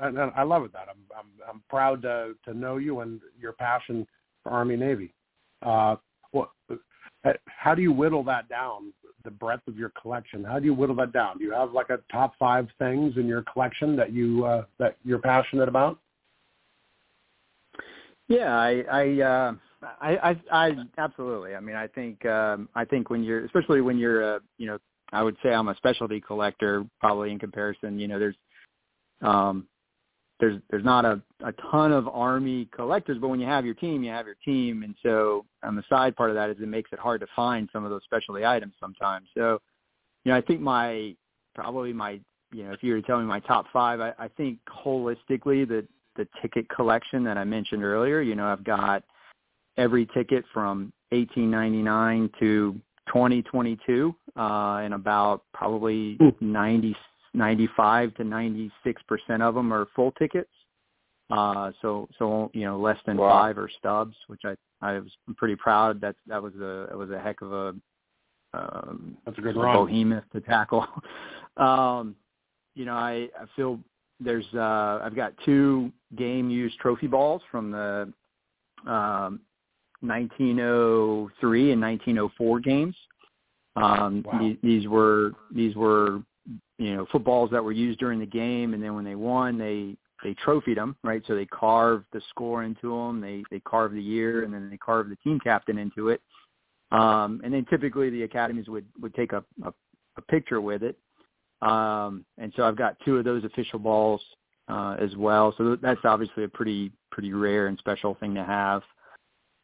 and, 0.00 0.18
and 0.18 0.32
I 0.36 0.42
love 0.42 0.64
it 0.64 0.72
that 0.72 0.86
I'm 0.90 0.98
I'm 1.16 1.26
I'm 1.48 1.62
proud 1.68 2.02
to 2.02 2.34
to 2.44 2.54
know 2.54 2.76
you 2.76 3.00
and 3.00 3.20
your 3.38 3.52
passion 3.52 4.06
for 4.42 4.50
Army 4.50 4.76
Navy. 4.76 5.12
Uh, 5.62 5.96
what, 6.30 6.50
uh, 6.70 7.32
how 7.46 7.74
do 7.74 7.82
you 7.82 7.92
whittle 7.92 8.22
that 8.24 8.48
down 8.48 8.92
the 9.28 9.34
breadth 9.34 9.68
of 9.68 9.76
your 9.76 9.92
collection. 10.00 10.42
How 10.42 10.58
do 10.58 10.64
you 10.64 10.72
whittle 10.72 10.96
that 10.96 11.12
down? 11.12 11.36
Do 11.36 11.44
you 11.44 11.52
have 11.52 11.72
like 11.72 11.90
a 11.90 11.98
top 12.10 12.32
five 12.38 12.66
things 12.78 13.18
in 13.18 13.26
your 13.26 13.42
collection 13.52 13.94
that 13.96 14.10
you 14.10 14.46
uh, 14.46 14.64
that 14.78 14.96
you're 15.04 15.18
passionate 15.18 15.68
about? 15.68 15.98
Yeah, 18.26 18.56
I 18.56 18.84
I, 18.90 19.20
uh, 19.20 19.52
I 20.00 20.16
I 20.16 20.40
I 20.50 20.70
absolutely. 20.96 21.54
I 21.54 21.60
mean, 21.60 21.76
I 21.76 21.86
think 21.88 22.24
um, 22.24 22.70
I 22.74 22.86
think 22.86 23.10
when 23.10 23.22
you're 23.22 23.44
especially 23.44 23.82
when 23.82 23.98
you're 23.98 24.36
uh, 24.36 24.38
you 24.56 24.66
know 24.66 24.78
I 25.12 25.22
would 25.22 25.36
say 25.42 25.50
I'm 25.50 25.68
a 25.68 25.76
specialty 25.76 26.22
collector 26.22 26.86
probably 26.98 27.30
in 27.30 27.38
comparison. 27.38 27.98
You 27.98 28.08
know, 28.08 28.18
there's 28.18 28.36
um, 29.20 29.66
there's 30.40 30.60
there's 30.70 30.84
not 30.84 31.04
a, 31.04 31.20
a 31.44 31.52
ton 31.70 31.92
of 31.92 32.06
army 32.08 32.68
collectors, 32.74 33.18
but 33.20 33.28
when 33.28 33.40
you 33.40 33.46
have 33.46 33.64
your 33.64 33.74
team, 33.74 34.04
you 34.04 34.10
have 34.10 34.26
your 34.26 34.36
team, 34.44 34.82
and 34.82 34.94
so 35.02 35.44
on 35.62 35.74
the 35.74 35.82
side 35.88 36.16
part 36.16 36.30
of 36.30 36.36
that 36.36 36.50
is 36.50 36.56
it 36.60 36.68
makes 36.68 36.92
it 36.92 36.98
hard 36.98 37.20
to 37.20 37.26
find 37.34 37.68
some 37.72 37.84
of 37.84 37.90
those 37.90 38.02
specialty 38.04 38.44
items 38.44 38.74
sometimes. 38.80 39.28
So, 39.36 39.60
you 40.24 40.32
know, 40.32 40.38
I 40.38 40.40
think 40.40 40.60
my 40.60 41.14
probably 41.54 41.92
my 41.92 42.20
you 42.52 42.64
know 42.64 42.72
if 42.72 42.82
you 42.82 42.92
were 42.92 43.00
to 43.00 43.06
tell 43.06 43.18
me 43.18 43.24
my 43.24 43.40
top 43.40 43.66
five, 43.72 44.00
I, 44.00 44.12
I 44.18 44.28
think 44.28 44.58
holistically 44.84 45.66
the 45.66 45.86
the 46.16 46.28
ticket 46.42 46.68
collection 46.68 47.24
that 47.24 47.36
I 47.36 47.44
mentioned 47.44 47.82
earlier. 47.82 48.20
You 48.20 48.34
know, 48.34 48.46
I've 48.46 48.64
got 48.64 49.02
every 49.76 50.06
ticket 50.06 50.44
from 50.52 50.92
1899 51.10 52.30
to 52.40 52.80
2022, 53.06 54.14
uh, 54.36 54.40
and 54.82 54.94
about 54.94 55.42
probably 55.54 56.18
90 56.40 56.96
95 57.38 58.14
to 58.16 58.24
96 58.24 59.02
percent 59.08 59.42
of 59.42 59.54
them 59.54 59.72
are 59.72 59.86
full 59.96 60.12
tickets. 60.12 60.50
Uh, 61.30 61.70
so 61.80 62.08
so 62.18 62.50
you 62.54 62.64
know 62.64 62.78
less 62.78 62.98
than 63.06 63.16
wow. 63.16 63.30
five 63.30 63.58
are 63.58 63.70
stubs, 63.78 64.16
which 64.26 64.42
I 64.44 64.54
I 64.80 64.98
was 64.98 65.12
pretty 65.36 65.56
proud. 65.56 66.00
That 66.00 66.16
that 66.26 66.42
was 66.42 66.54
a 66.56 66.86
that 66.88 66.96
was 66.96 67.10
a 67.10 67.18
heck 67.18 67.40
of 67.40 67.52
a 67.52 67.74
um, 68.54 69.16
that's 69.24 69.38
a 69.38 69.40
good 69.40 69.56
run. 69.56 69.86
behemoth 69.86 70.24
to 70.32 70.40
tackle. 70.40 70.86
um, 71.56 72.16
you 72.74 72.84
know 72.84 72.94
I 72.94 73.28
I 73.38 73.44
feel 73.56 73.78
there's 74.20 74.46
uh 74.54 75.00
I've 75.02 75.16
got 75.16 75.32
two 75.44 75.92
game 76.16 76.50
used 76.50 76.78
trophy 76.78 77.06
balls 77.06 77.42
from 77.50 77.70
the 77.70 78.12
um 78.86 79.40
1903 80.00 81.72
and 81.72 81.80
1904 81.80 82.60
games. 82.60 82.96
Um, 83.76 84.24
wow. 84.26 84.38
these, 84.40 84.56
these 84.62 84.88
were 84.88 85.32
these 85.54 85.76
were 85.76 86.22
you 86.78 86.96
know 86.96 87.06
footballs 87.10 87.50
that 87.50 87.62
were 87.62 87.72
used 87.72 87.98
during 87.98 88.18
the 88.18 88.26
game, 88.26 88.74
and 88.74 88.82
then 88.82 88.94
when 88.94 89.04
they 89.04 89.14
won, 89.14 89.58
they 89.58 89.96
they 90.22 90.34
trophied 90.34 90.78
them, 90.78 90.96
right? 91.04 91.22
So 91.26 91.34
they 91.34 91.46
carved 91.46 92.06
the 92.12 92.20
score 92.30 92.64
into 92.64 92.90
them, 92.90 93.20
they 93.20 93.44
they 93.50 93.60
carved 93.60 93.94
the 93.94 94.02
year, 94.02 94.44
and 94.44 94.52
then 94.52 94.70
they 94.70 94.76
carved 94.76 95.10
the 95.10 95.16
team 95.16 95.38
captain 95.40 95.78
into 95.78 96.08
it. 96.08 96.20
Um, 96.90 97.40
and 97.44 97.52
then 97.52 97.66
typically 97.68 98.10
the 98.10 98.22
academies 98.22 98.68
would 98.68 98.86
would 99.00 99.14
take 99.14 99.32
a, 99.32 99.44
a, 99.64 99.72
a 100.16 100.22
picture 100.22 100.60
with 100.60 100.82
it. 100.82 100.98
Um, 101.60 102.24
and 102.38 102.52
so 102.56 102.62
I've 102.62 102.76
got 102.76 102.96
two 103.04 103.16
of 103.18 103.24
those 103.24 103.44
official 103.44 103.78
balls 103.78 104.22
uh, 104.68 104.96
as 105.00 105.14
well. 105.16 105.54
So 105.58 105.76
that's 105.76 106.00
obviously 106.04 106.44
a 106.44 106.48
pretty 106.48 106.92
pretty 107.10 107.32
rare 107.32 107.66
and 107.66 107.78
special 107.78 108.16
thing 108.20 108.34
to 108.34 108.44
have. 108.44 108.82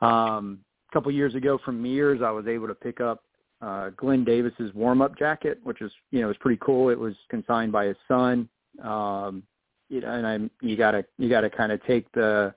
Um, 0.00 0.60
a 0.90 0.92
couple 0.92 1.10
years 1.12 1.34
ago 1.34 1.58
from 1.64 1.82
Mears, 1.82 2.20
I 2.22 2.30
was 2.30 2.46
able 2.46 2.68
to 2.68 2.74
pick 2.74 3.00
up 3.00 3.22
uh, 3.64 3.90
Glenn 3.96 4.24
Davis's 4.24 4.74
warm 4.74 5.00
up 5.00 5.16
jacket, 5.18 5.58
which 5.62 5.80
was 5.80 5.90
you 6.10 6.20
know 6.20 6.28
was 6.28 6.36
pretty 6.38 6.60
cool. 6.62 6.90
It 6.90 6.98
was 6.98 7.14
consigned 7.30 7.72
by 7.72 7.86
his 7.86 7.96
son. 8.06 8.48
Um, 8.82 9.42
you 9.88 10.00
know, 10.00 10.12
and 10.12 10.26
I'm 10.26 10.50
you 10.60 10.76
gotta 10.76 11.04
you 11.18 11.28
gotta 11.28 11.48
kind 11.48 11.72
of 11.72 11.84
take 11.86 12.10
the 12.12 12.54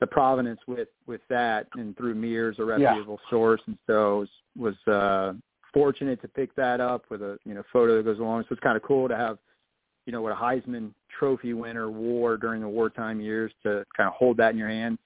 the 0.00 0.06
provenance 0.06 0.60
with 0.66 0.88
with 1.06 1.22
that 1.30 1.66
and 1.74 1.96
through 1.96 2.14
Mears 2.14 2.56
a 2.58 2.64
reputable 2.64 3.18
yeah. 3.24 3.30
source, 3.30 3.60
and 3.66 3.78
so 3.86 4.26
was, 4.56 4.74
was 4.86 4.92
uh, 4.94 5.32
fortunate 5.72 6.20
to 6.20 6.28
pick 6.28 6.54
that 6.56 6.80
up 6.80 7.04
with 7.10 7.22
a 7.22 7.38
you 7.44 7.54
know 7.54 7.62
photo 7.72 7.96
that 7.96 8.04
goes 8.04 8.18
along. 8.18 8.42
So 8.42 8.48
it's 8.52 8.60
kind 8.60 8.76
of 8.76 8.82
cool 8.82 9.08
to 9.08 9.16
have 9.16 9.38
you 10.06 10.12
know 10.12 10.20
what 10.20 10.32
a 10.32 10.36
Heisman 10.36 10.90
Trophy 11.18 11.54
winner 11.54 11.90
wore 11.90 12.36
during 12.36 12.60
the 12.60 12.68
wartime 12.68 13.20
years 13.20 13.50
to 13.62 13.84
kind 13.96 14.08
of 14.08 14.14
hold 14.14 14.36
that 14.38 14.52
in 14.52 14.58
your 14.58 14.68
hands. 14.68 14.98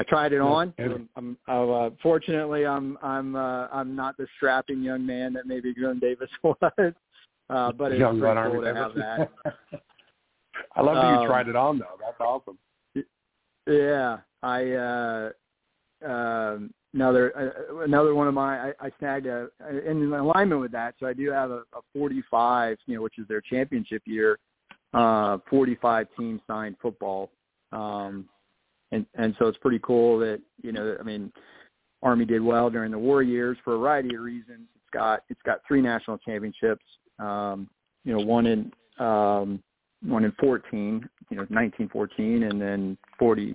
I 0.00 0.02
tried 0.04 0.32
it 0.32 0.40
on. 0.40 0.72
I'm, 0.78 1.08
I'm 1.14 1.36
uh, 1.46 1.90
fortunately 2.02 2.66
I'm 2.66 2.96
I'm 3.02 3.36
uh, 3.36 3.66
I'm 3.70 3.94
not 3.94 4.16
the 4.16 4.26
strapping 4.38 4.82
young 4.82 5.04
man 5.04 5.34
that 5.34 5.46
maybe 5.46 5.74
Glenn 5.74 5.98
Davis 5.98 6.30
was, 6.42 6.56
uh, 7.50 7.72
but 7.72 7.92
it's 7.92 8.00
young 8.00 8.18
pretty 8.18 8.40
cool 8.50 8.62
to 8.62 8.74
have 8.74 8.94
that. 8.94 9.30
I 10.74 10.80
love 10.80 10.94
that 10.94 11.04
um, 11.04 11.20
you 11.20 11.28
tried 11.28 11.48
it 11.48 11.56
on 11.56 11.78
though. 11.78 11.98
That's 12.00 12.18
awesome. 12.18 12.56
Yeah, 13.66 14.18
I 14.42 14.70
uh, 14.70 15.30
um, 16.06 16.72
another 16.94 17.36
uh, 17.36 17.82
another 17.82 18.14
one 18.14 18.26
of 18.26 18.32
my 18.32 18.70
I, 18.70 18.72
I 18.80 18.90
snagged 18.98 19.26
a 19.26 19.48
in 19.86 20.14
alignment 20.14 20.62
with 20.62 20.72
that. 20.72 20.94
So 20.98 21.08
I 21.08 21.12
do 21.12 21.30
have 21.30 21.50
a, 21.50 21.62
a 21.74 21.82
45, 21.92 22.78
you 22.86 22.96
know, 22.96 23.02
which 23.02 23.18
is 23.18 23.28
their 23.28 23.42
championship 23.42 24.00
year, 24.06 24.38
uh, 24.94 25.36
45 25.50 26.06
team 26.16 26.40
signed 26.46 26.76
football. 26.80 27.30
Um, 27.72 28.30
and 28.92 29.06
and 29.14 29.34
so 29.38 29.46
it's 29.46 29.58
pretty 29.58 29.80
cool 29.82 30.18
that 30.18 30.40
you 30.62 30.72
know 30.72 30.96
I 30.98 31.02
mean 31.02 31.32
Army 32.02 32.24
did 32.24 32.42
well 32.42 32.70
during 32.70 32.90
the 32.90 32.98
war 32.98 33.22
years 33.22 33.58
for 33.64 33.74
a 33.74 33.78
variety 33.78 34.14
of 34.14 34.22
reasons. 34.22 34.68
It's 34.74 34.90
got 34.92 35.22
it's 35.28 35.42
got 35.44 35.60
three 35.66 35.82
national 35.82 36.18
championships. 36.18 36.84
Um, 37.18 37.68
you 38.04 38.16
know, 38.16 38.24
one 38.24 38.46
in 38.46 38.72
um, 38.98 39.62
one 40.02 40.24
in 40.24 40.32
14, 40.40 41.08
you 41.30 41.36
know, 41.36 41.42
1914, 41.42 42.44
and 42.44 42.60
then 42.60 42.98
40, 43.18 43.54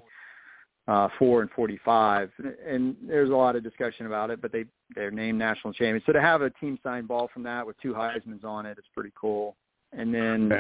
uh, 0.88 1.08
four 1.18 1.42
and 1.42 1.50
45. 1.52 2.30
And 2.68 2.96
there's 3.08 3.30
a 3.30 3.36
lot 3.36 3.56
of 3.56 3.64
discussion 3.64 4.06
about 4.06 4.30
it, 4.30 4.42
but 4.42 4.52
they, 4.52 4.66
they're 4.96 5.12
named 5.12 5.40
national 5.40 5.74
champions. 5.74 6.04
So 6.06 6.14
to 6.14 6.22
have 6.22 6.42
a 6.42 6.52
team 6.52 6.80
signed 6.84 7.08
ball 7.08 7.30
from 7.34 7.44
that 7.44 7.66
with 7.66 7.80
two 7.82 7.94
Heisman's 7.94 8.44
on 8.44 8.66
it, 8.66 8.78
it's 8.78 8.88
pretty 8.94 9.12
cool. 9.20 9.56
And 9.92 10.14
then. 10.14 10.52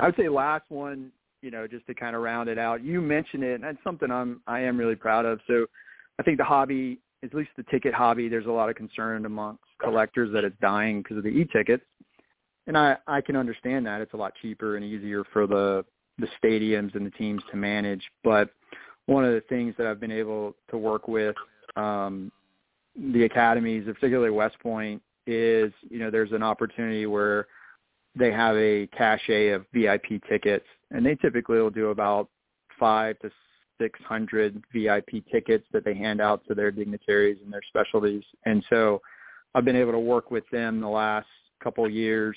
I 0.00 0.06
would 0.06 0.16
say 0.16 0.28
last 0.28 0.64
one, 0.68 1.12
you 1.42 1.50
know, 1.50 1.66
just 1.66 1.86
to 1.88 1.94
kind 1.94 2.16
of 2.16 2.22
round 2.22 2.48
it 2.48 2.58
out, 2.58 2.82
you 2.82 3.00
mentioned 3.00 3.42
it, 3.42 3.54
and 3.54 3.64
that's 3.64 3.82
something 3.84 4.10
I'm, 4.10 4.40
I 4.46 4.60
am 4.60 4.78
really 4.78 4.94
proud 4.94 5.26
of. 5.26 5.40
So 5.46 5.66
I 6.18 6.22
think 6.22 6.38
the 6.38 6.44
hobby, 6.44 6.98
at 7.22 7.34
least 7.34 7.50
the 7.56 7.64
ticket 7.64 7.92
hobby, 7.92 8.28
there's 8.28 8.46
a 8.46 8.50
lot 8.50 8.68
of 8.68 8.76
concern 8.76 9.26
amongst 9.26 9.64
collectors 9.82 10.32
that 10.32 10.44
it's 10.44 10.56
dying 10.60 11.02
because 11.02 11.18
of 11.18 11.24
the 11.24 11.30
e-tickets. 11.30 11.84
And 12.66 12.78
I, 12.78 12.96
I 13.08 13.20
can 13.20 13.34
understand 13.34 13.84
that. 13.86 14.00
It's 14.00 14.14
a 14.14 14.16
lot 14.16 14.34
cheaper 14.40 14.76
and 14.76 14.84
easier 14.84 15.24
for 15.32 15.48
the, 15.48 15.84
the 16.18 16.28
stadiums 16.42 16.94
and 16.94 17.04
the 17.04 17.10
teams 17.10 17.42
to 17.50 17.56
manage. 17.56 18.02
But 18.22 18.50
one 19.06 19.24
of 19.24 19.32
the 19.32 19.42
things 19.48 19.74
that 19.78 19.86
I've 19.86 20.00
been 20.00 20.12
able 20.12 20.54
to 20.70 20.78
work 20.78 21.08
with 21.08 21.34
um, 21.74 22.30
the 22.96 23.24
academies, 23.24 23.84
particularly 23.86 24.30
West 24.30 24.58
Point, 24.60 25.02
is 25.26 25.72
you 25.88 25.98
know 25.98 26.10
there's 26.10 26.32
an 26.32 26.42
opportunity 26.42 27.06
where 27.06 27.46
they 28.14 28.30
have 28.30 28.56
a 28.56 28.86
cachet 28.88 29.48
of 29.50 29.64
VIP 29.72 30.22
tickets, 30.28 30.66
and 30.90 31.04
they 31.04 31.14
typically 31.14 31.58
will 31.58 31.70
do 31.70 31.88
about 31.88 32.28
five 32.78 33.18
to 33.20 33.30
six 33.80 33.98
hundred 34.04 34.62
VIP 34.72 35.24
tickets 35.30 35.66
that 35.72 35.84
they 35.84 35.94
hand 35.94 36.20
out 36.20 36.42
to 36.48 36.54
their 36.54 36.70
dignitaries 36.70 37.38
and 37.42 37.52
their 37.52 37.62
specialties. 37.66 38.24
And 38.44 38.64
so 38.70 39.00
I've 39.54 39.64
been 39.64 39.76
able 39.76 39.92
to 39.92 39.98
work 39.98 40.30
with 40.30 40.44
them 40.50 40.80
the 40.80 40.88
last 40.88 41.26
couple 41.62 41.84
of 41.84 41.92
years 41.92 42.36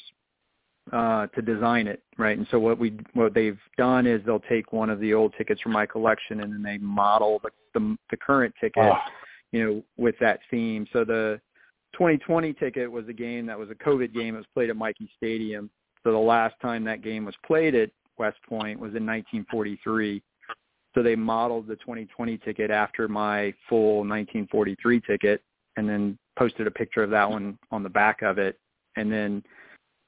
uh, 0.94 1.28
to 1.28 1.42
design 1.42 1.88
it, 1.88 2.04
right? 2.18 2.38
And 2.38 2.48
so 2.52 2.60
what 2.60 2.78
we 2.78 2.98
what 3.14 3.34
they've 3.34 3.60
done 3.78 4.06
is 4.06 4.22
they'll 4.26 4.40
take 4.40 4.72
one 4.72 4.90
of 4.90 5.00
the 5.00 5.14
old 5.14 5.34
tickets 5.38 5.62
from 5.62 5.72
my 5.72 5.86
collection 5.86 6.42
and 6.42 6.54
then 6.54 6.64
they 6.64 6.78
model 6.78 7.40
the 7.44 7.50
the, 7.74 7.98
the 8.12 8.18
current 8.18 8.54
ticket, 8.62 8.94
you 9.52 9.64
know, 9.64 9.84
with 9.98 10.16
that 10.22 10.40
theme. 10.50 10.88
So 10.94 11.04
the 11.04 11.42
2020 11.96 12.54
ticket 12.54 12.92
was 12.92 13.08
a 13.08 13.14
game 13.14 13.46
that 13.46 13.58
was 13.58 13.70
a 13.70 13.76
COVID 13.76 14.14
game. 14.14 14.36
It 14.36 14.40
was 14.40 14.48
played 14.54 14.70
at 14.70 14.78
Michie 14.78 15.10
Stadium. 15.18 15.70
So 16.04 16.12
the 16.12 16.18
last 16.18 16.56
time 16.62 16.84
that 16.84 17.02
game 17.02 17.26
was 17.26 17.36
played 17.46 17.74
at 17.74 17.90
West 18.18 18.38
Point 18.48 18.80
was 18.80 18.96
in 18.96 19.06
1943. 19.06 20.22
So 20.94 21.04
they 21.04 21.16
modeled 21.16 21.68
the 21.68 21.76
2020 21.78 22.38
ticket 22.40 22.72
after 22.72 23.08
my 23.08 23.54
full 23.68 23.98
1943 23.98 25.02
ticket, 25.02 25.42
and 25.78 25.90
then 25.90 26.18
posted 26.38 26.68
a 26.68 26.72
picture 26.72 27.04
of 27.04 27.10
that 27.10 27.30
one 27.30 27.58
on 27.72 27.84
the 27.84 27.90
back 27.90 28.22
of 28.22 28.38
it. 28.38 28.58
And 28.96 29.12
then 29.12 29.44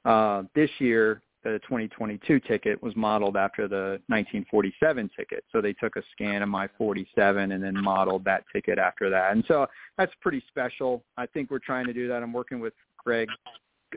uh, 0.06 0.44
this 0.56 0.70
year, 0.80 1.22
the 1.44 1.60
2022 1.64 2.40
ticket 2.42 2.82
was 2.82 2.96
modeled 2.96 3.38
after 3.38 3.68
the 3.68 4.00
1947 4.08 5.10
ticket. 5.16 5.44
So 5.52 5.62
they 5.62 5.74
took 5.74 5.96
a 5.96 6.02
scan 6.12 6.42
of 6.42 6.50
my 6.50 6.68
47 6.78 7.52
and 7.52 7.64
then 7.64 7.82
modeled 7.82 8.26
that 8.26 8.44
ticket 8.52 8.80
after 8.80 9.10
that. 9.10 9.32
And 9.32 9.44
so 9.48 9.68
that's 9.98 10.12
pretty 10.22 10.44
special. 10.48 11.04
I 11.16 11.26
think 11.28 11.52
we're 11.52 11.60
trying 11.60 11.86
to 11.86 11.94
do 11.94 12.08
that. 12.08 12.24
I'm 12.24 12.34
working 12.34 12.60
with 12.60 12.74
Greg, 13.04 13.30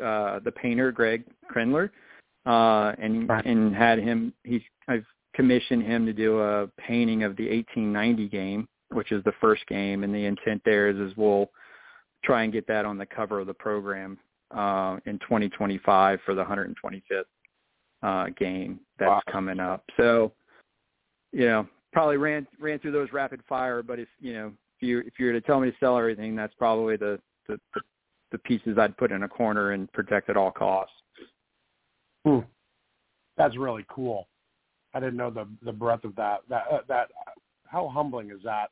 uh, 0.02 0.40
the 0.40 0.52
painter, 0.52 0.92
Greg 0.92 1.24
Krenler, 1.50 1.90
uh, 2.46 2.94
and 2.98 3.28
Right. 3.28 3.44
and 3.44 3.74
had 3.74 3.98
him. 3.98 4.32
He's 4.44 4.62
I've 4.88 5.06
commissioned 5.34 5.82
him 5.82 6.06
to 6.06 6.12
do 6.12 6.40
a 6.40 6.68
painting 6.78 7.22
of 7.22 7.36
the 7.36 7.50
1890 7.50 8.28
game, 8.28 8.68
which 8.90 9.12
is 9.12 9.22
the 9.24 9.32
first 9.40 9.66
game. 9.66 10.04
And 10.04 10.14
the 10.14 10.26
intent 10.26 10.62
there 10.64 10.88
is 10.88 10.96
is 10.98 11.16
we'll 11.16 11.50
try 12.24 12.42
and 12.42 12.52
get 12.52 12.66
that 12.66 12.84
on 12.84 12.98
the 12.98 13.06
cover 13.06 13.40
of 13.40 13.46
the 13.46 13.54
program 13.54 14.18
uh, 14.50 14.98
in 15.06 15.18
2025 15.20 16.20
for 16.24 16.34
the 16.34 16.44
125th 16.44 17.24
uh, 18.02 18.30
game 18.36 18.80
that's 18.98 19.08
Wow. 19.08 19.20
coming 19.30 19.60
up. 19.60 19.84
So, 19.96 20.32
you 21.32 21.46
know, 21.46 21.68
probably 21.92 22.16
ran 22.16 22.46
ran 22.58 22.78
through 22.78 22.92
those 22.92 23.12
rapid 23.12 23.42
fire. 23.48 23.82
But 23.82 23.98
if 23.98 24.08
you 24.18 24.32
know, 24.32 24.52
if 24.76 24.82
you 24.82 24.98
if 25.00 25.18
you 25.18 25.26
were 25.26 25.32
to 25.32 25.40
tell 25.40 25.60
me 25.60 25.70
to 25.70 25.76
sell 25.78 25.98
everything, 25.98 26.34
that's 26.34 26.54
probably 26.54 26.96
the 26.96 27.20
the, 27.48 27.58
the, 28.30 28.38
pieces 28.38 28.78
I'd 28.78 28.96
put 28.96 29.10
in 29.10 29.24
a 29.24 29.28
corner 29.28 29.72
and 29.72 29.92
protect 29.92 30.30
at 30.30 30.36
all 30.36 30.52
costs. 30.52 30.94
Hmm. 32.24 32.40
That's 33.36 33.56
really 33.56 33.84
cool. 33.88 34.28
I 34.94 35.00
didn't 35.00 35.16
know 35.16 35.30
the 35.30 35.48
the 35.62 35.72
breadth 35.72 36.04
of 36.04 36.14
that. 36.16 36.40
That 36.48 36.64
uh, 36.70 36.80
that 36.88 37.10
how 37.66 37.88
humbling 37.88 38.30
is 38.30 38.40
that? 38.44 38.70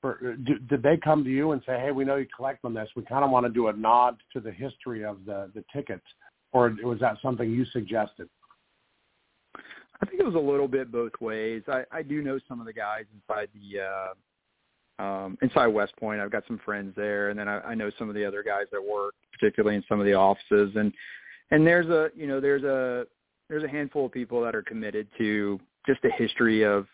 For, 0.00 0.18
uh, 0.32 0.36
do, 0.44 0.58
did 0.58 0.82
they 0.82 0.96
come 0.96 1.24
to 1.24 1.30
you 1.30 1.52
and 1.52 1.62
say, 1.66 1.78
"Hey, 1.78 1.92
we 1.92 2.04
know 2.04 2.16
you 2.16 2.26
collect 2.34 2.64
on 2.64 2.74
this. 2.74 2.88
We 2.96 3.02
kind 3.02 3.24
of 3.24 3.30
want 3.30 3.46
to 3.46 3.52
do 3.52 3.68
a 3.68 3.72
nod 3.72 4.16
to 4.32 4.40
the 4.40 4.52
history 4.52 5.04
of 5.04 5.24
the 5.26 5.50
the 5.54 5.64
tickets," 5.72 6.04
or 6.52 6.74
was 6.82 6.98
that 7.00 7.16
something 7.22 7.50
you 7.50 7.64
suggested? 7.66 8.28
I 10.02 10.06
think 10.06 10.20
it 10.20 10.24
was 10.24 10.34
a 10.34 10.38
little 10.38 10.68
bit 10.68 10.90
both 10.90 11.12
ways. 11.20 11.62
I, 11.68 11.84
I 11.92 12.02
do 12.02 12.22
know 12.22 12.38
some 12.48 12.60
of 12.60 12.66
the 12.66 12.72
guys 12.72 13.04
inside 13.14 13.48
the 13.54 13.80
uh, 13.82 14.14
um, 15.02 15.38
inside 15.42 15.66
West 15.68 15.94
Point. 15.96 16.20
I've 16.20 16.30
got 16.30 16.44
some 16.46 16.60
friends 16.64 16.94
there, 16.96 17.28
and 17.28 17.38
then 17.38 17.48
I, 17.48 17.60
I 17.60 17.74
know 17.74 17.90
some 17.98 18.08
of 18.08 18.14
the 18.14 18.24
other 18.24 18.42
guys 18.42 18.64
that 18.72 18.82
work, 18.82 19.14
particularly 19.32 19.76
in 19.76 19.84
some 19.88 20.00
of 20.00 20.06
the 20.06 20.14
offices. 20.14 20.72
And 20.76 20.92
and 21.50 21.66
there's 21.66 21.88
a 21.88 22.08
you 22.16 22.26
know 22.26 22.40
there's 22.40 22.64
a 22.64 23.06
there's 23.48 23.64
a 23.64 23.68
handful 23.68 24.06
of 24.06 24.12
people 24.12 24.42
that 24.42 24.54
are 24.54 24.62
committed 24.62 25.08
to 25.18 25.60
just 25.86 26.00
the 26.02 26.10
history 26.16 26.64
of 26.64 26.86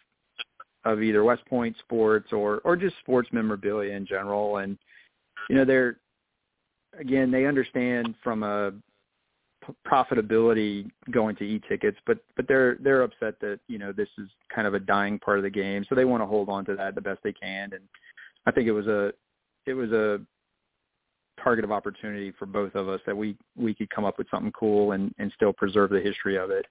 of 0.87 1.03
either 1.03 1.25
West 1.25 1.45
Point 1.47 1.77
sports 1.81 2.33
or 2.33 2.61
or 2.65 2.77
just 2.77 2.97
sports 3.01 3.29
memorabilia 3.33 3.93
in 3.95 4.07
general. 4.07 4.59
And 4.59 4.79
you 5.51 5.57
know 5.57 5.65
they're 5.65 5.99
again 6.99 7.31
they 7.31 7.47
understand 7.47 8.15
from 8.23 8.43
a 8.43 8.73
p- 9.67 9.75
profitability 9.87 10.89
going 11.11 11.37
to 11.37 11.45
e-tickets, 11.45 11.99
but 12.07 12.19
but 12.37 12.47
they're 12.49 12.77
they're 12.81 13.03
upset 13.03 13.39
that 13.41 13.59
you 13.69 13.79
know 13.79 13.93
this 13.93 14.09
is 14.19 14.29
kind 14.55 14.67
of 14.67 14.75
a 14.75 14.81
dying 14.81 15.19
part 15.19 15.39
of 15.39 15.43
the 15.43 15.51
game, 15.51 15.85
so 15.89 15.95
they 15.95 16.05
want 16.05 16.23
to 16.23 16.27
hold 16.27 16.49
on 16.49 16.65
to 16.67 16.77
that 16.77 16.95
the 16.95 17.01
best 17.01 17.21
they 17.23 17.33
can. 17.33 17.73
And 17.73 17.83
I 18.47 18.53
think 18.53 18.69
it 18.69 18.73
was 18.73 18.87
a 18.87 19.13
it 19.67 19.75
was 19.75 19.91
a 19.91 20.21
target 21.43 21.65
of 21.65 21.73
opportunity 21.73 22.33
for 22.39 22.47
both 22.47 22.75
of 22.75 22.89
us 22.89 23.01
that 23.07 23.17
we 23.17 23.37
we 23.57 23.75
could 23.75 23.91
come 23.91 24.05
up 24.05 24.19
with 24.19 24.31
something 24.31 24.53
cool 24.53 24.93
and 24.93 25.13
and 25.19 25.33
still 25.35 25.53
preserve 25.53 25.91
the 25.91 26.01
history 26.01 26.37
of 26.37 26.51
it. 26.51 26.67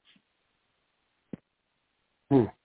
And 2.32 2.65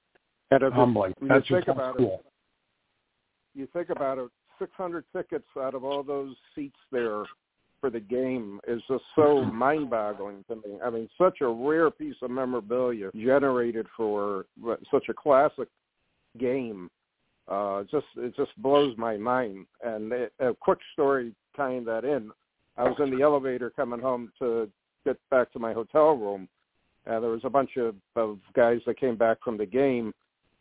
if 0.51 0.63
it- 0.63 0.73
Humbling. 0.73 1.15
you 1.21 1.29
That's 1.29 1.47
think 1.49 1.67
just 1.67 1.69
about 1.77 1.97
cool. 1.97 2.23
it, 2.25 3.59
you 3.59 3.67
think 3.73 3.91
about 3.91 4.19
it, 4.19 4.29
600 4.59 5.05
tickets 5.15 5.47
out 5.59 5.75
of 5.75 5.85
all 5.85 6.03
those 6.03 6.37
seats 6.55 6.79
there 6.93 7.25
for 7.81 7.89
the 7.91 8.01
game 8.01 8.61
is 8.69 8.83
just 8.89 9.05
so 9.17 9.43
mind-boggling 9.43 10.45
to 10.49 10.57
me. 10.57 10.79
I 10.85 10.91
mean, 10.91 11.09
such 11.17 11.41
a 11.41 11.49
rare 11.49 11.91
piece 11.91 12.17
of 12.23 12.31
memorabilia 12.31 13.11
generated 13.15 13.87
for 13.97 14.45
such 14.91 15.09
a 15.09 15.15
classic 15.15 15.69
game. 16.39 16.91
Uh, 17.49 17.83
just 17.91 18.07
it 18.17 18.37
just 18.37 18.51
blows 18.59 18.97
my 18.99 19.17
mind. 19.17 19.67
And 19.83 20.13
it, 20.13 20.33
a 20.41 20.55
quick 20.55 20.79
story 20.93 21.35
tying 21.57 21.85
that 21.87 22.05
in. 22.05 22.31
I 22.77 22.85
was 22.85 22.97
in 23.01 23.11
the 23.11 23.23
elevator 23.23 23.71
coming 23.71 24.01
home 24.01 24.31
to 24.39 24.69
get 25.05 25.17
back 25.31 25.51
to 25.53 25.59
my 25.59 25.73
hotel 25.73 26.13
room. 26.17 26.49
Uh, 27.07 27.19
there 27.19 27.31
was 27.31 27.41
a 27.45 27.51
bunch 27.51 27.77
of, 27.79 27.95
of 28.15 28.39
guys 28.55 28.81
that 28.87 29.01
came 29.01 29.17
back 29.17 29.39
from 29.43 29.57
the 29.57 29.67
game, 29.67 30.13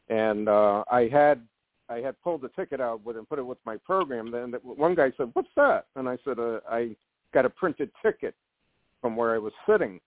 and 0.10 0.48
uh, 0.50 0.84
I 0.92 1.08
had 1.12 1.42
I 1.90 1.98
had 1.98 2.22
pulled 2.22 2.42
the 2.42 2.50
ticket 2.50 2.80
out 2.80 3.04
with 3.04 3.18
and 3.18 3.28
put 3.28 3.40
it 3.40 3.46
with 3.46 3.58
my 3.66 3.78
program. 3.78 4.32
Then 4.32 4.52
the- 4.52 4.58
one 4.60 4.96
guy 4.96 5.12
said, 5.18 5.32
"What's 5.34 5.50
that?" 5.56 5.86
And 5.96 6.08
I 6.08 6.18
said, 6.24 6.40
uh, 6.40 6.60
"I 6.70 6.96
got 7.34 7.46
a 7.46 7.50
printed 7.50 7.92
ticket 8.02 8.36
from 9.02 9.16
where 9.16 9.34
I 9.34 9.38
was 9.38 9.54
sitting." 9.68 10.00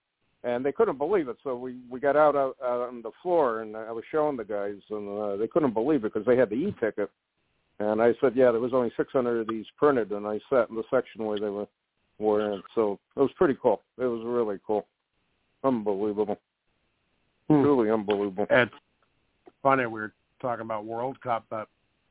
And 0.45 0.65
they 0.65 0.73
couldn't 0.73 0.99
believe 0.99 1.29
it, 1.29 1.37
so 1.45 1.57
we 1.57 1.79
we 1.89 2.01
got 2.01 2.17
out, 2.17 2.35
out, 2.35 2.57
out 2.65 2.89
on 2.89 3.01
the 3.03 3.13
floor, 3.23 3.61
and 3.61 3.77
I 3.77 3.93
was 3.93 4.05
showing 4.11 4.37
the 4.37 4.45
guys, 4.45 4.79
and 4.91 5.09
uh, 5.09 5.37
they 5.37 5.47
couldn't 5.47 5.73
believe 5.73 6.05
it 6.05 6.13
because 6.13 6.27
they 6.27 6.37
had 6.37 6.51
the 6.51 6.57
e-ticket. 6.57 7.11
And 7.79 8.03
I 8.03 8.13
said, 8.21 8.35
"Yeah, 8.35 8.51
there 8.51 8.61
was 8.61 8.75
only 8.75 8.93
600 8.97 9.41
of 9.41 9.49
these 9.49 9.67
printed," 9.77 10.11
and 10.11 10.27
I 10.27 10.41
sat 10.51 10.69
in 10.69 10.75
the 10.77 10.83
section 10.91 11.25
where 11.25 11.39
they 11.39 11.49
were 11.49 11.69
were 12.19 12.53
in. 12.53 12.63
So 12.75 12.99
it 13.17 13.21
was 13.21 13.33
pretty 13.37 13.57
cool. 13.61 13.83
It 13.99 14.05
was 14.05 14.23
really 14.25 14.59
cool, 14.67 14.87
unbelievable, 15.65 16.39
Hmm. 17.49 17.63
truly 17.63 17.91
unbelievable. 17.91 18.47
It's 18.51 18.75
funny 19.63 19.87
we 19.87 20.01
were 20.01 20.13
talking 20.41 20.63
about 20.63 20.85
World 20.85 21.21
Cup, 21.21 21.45
but 21.49 21.69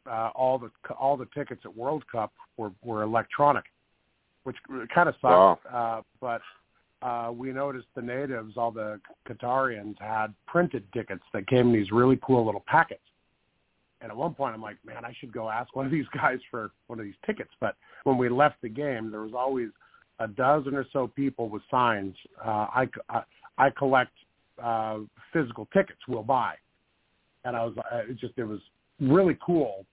uh, 0.10 0.30
all 0.34 0.58
the 0.58 0.72
all 0.96 1.18
the 1.18 1.28
tickets 1.34 1.62
at 1.66 1.76
World 1.76 2.04
Cup 2.12 2.32
were 2.58 2.72
were 2.84 3.04
electronic, 3.04 3.66
which 4.44 4.56
kind 4.94 5.10
of 5.10 5.16
Wow. 5.22 5.60
Uh, 5.72 6.02
but 6.20 6.42
uh, 7.06 7.32
we 7.32 7.52
noticed 7.52 7.88
the 7.96 8.02
natives, 8.02 8.54
all 8.58 8.72
the 8.72 9.00
Qatarians, 9.28 9.96
had 10.00 10.34
printed 10.48 10.86
tickets 10.94 11.24
that 11.34 11.48
came 11.48 11.68
in 11.68 11.74
these 11.74 11.92
really 11.92 12.20
cool 12.26 12.46
little 12.46 12.64
packets. 12.68 13.02
And 14.02 14.10
at 14.10 14.18
one 14.18 14.34
point, 14.34 14.56
I'm 14.56 14.62
like, 14.62 14.78
man, 14.84 15.06
I 15.06 15.14
should 15.20 15.32
go 15.32 15.50
ask 15.50 15.76
one 15.76 15.86
of 15.86 15.92
these 15.92 16.06
guys 16.14 16.40
for 16.50 16.72
one 16.88 17.00
of 17.00 17.06
these 17.06 17.16
tickets. 17.26 17.52
But 17.60 17.76
when 18.04 18.18
we 18.18 18.30
left 18.30 18.62
the 18.62 18.70
game, 18.70 19.12
there 19.12 19.22
was 19.22 19.34
always 19.36 19.70
a 20.20 20.28
dozen 20.28 20.76
or 20.76 20.86
so 20.92 21.08
people 21.08 21.50
with 21.50 21.62
signs. 21.70 22.16
Uh, 22.44 22.68
I, 22.74 22.88
I 23.10 23.22
I 23.58 23.70
collect 23.70 24.12
uh, 24.62 25.00
physical 25.34 25.68
tickets. 25.74 26.00
We'll 26.08 26.24
buy 26.24 26.56
and 27.46 27.56
I 27.56 27.64
was 27.64 27.74
uh, 27.78 27.98
it 28.10 28.18
just 28.20 28.34
it 28.38 28.44
was 28.44 28.60
really 29.00 29.38
cool. 29.46 29.86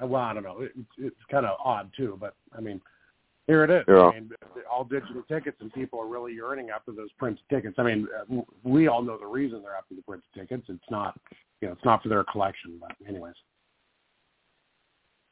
Well, 0.00 0.22
I 0.22 0.34
don't 0.34 0.42
know. 0.42 0.60
It, 0.60 0.72
it's 0.98 1.16
kind 1.30 1.46
of 1.46 1.56
odd 1.64 1.90
too, 1.96 2.18
but 2.20 2.34
I 2.56 2.60
mean, 2.60 2.80
here 3.46 3.64
it 3.64 3.70
is. 3.70 3.84
Yeah. 3.88 4.08
I 4.08 4.20
mean, 4.20 4.30
all 4.70 4.84
digital 4.84 5.22
tickets, 5.26 5.56
and 5.60 5.72
people 5.72 5.98
are 5.98 6.06
really 6.06 6.34
yearning 6.34 6.68
after 6.68 6.92
those 6.92 7.10
printed 7.18 7.42
tickets. 7.48 7.76
I 7.78 7.82
mean, 7.82 8.06
uh, 8.30 8.42
we 8.62 8.88
all 8.88 9.02
know 9.02 9.16
the 9.18 9.26
reason 9.26 9.62
they're 9.62 9.74
after 9.74 9.94
the 9.94 10.02
printed 10.02 10.28
tickets. 10.34 10.64
It's 10.68 10.90
not 10.90 11.18
you 11.60 11.68
know, 11.68 11.74
it's 11.74 11.84
not 11.84 12.02
for 12.02 12.08
their 12.08 12.24
collection. 12.24 12.78
But 12.80 12.92
anyways. 13.08 13.34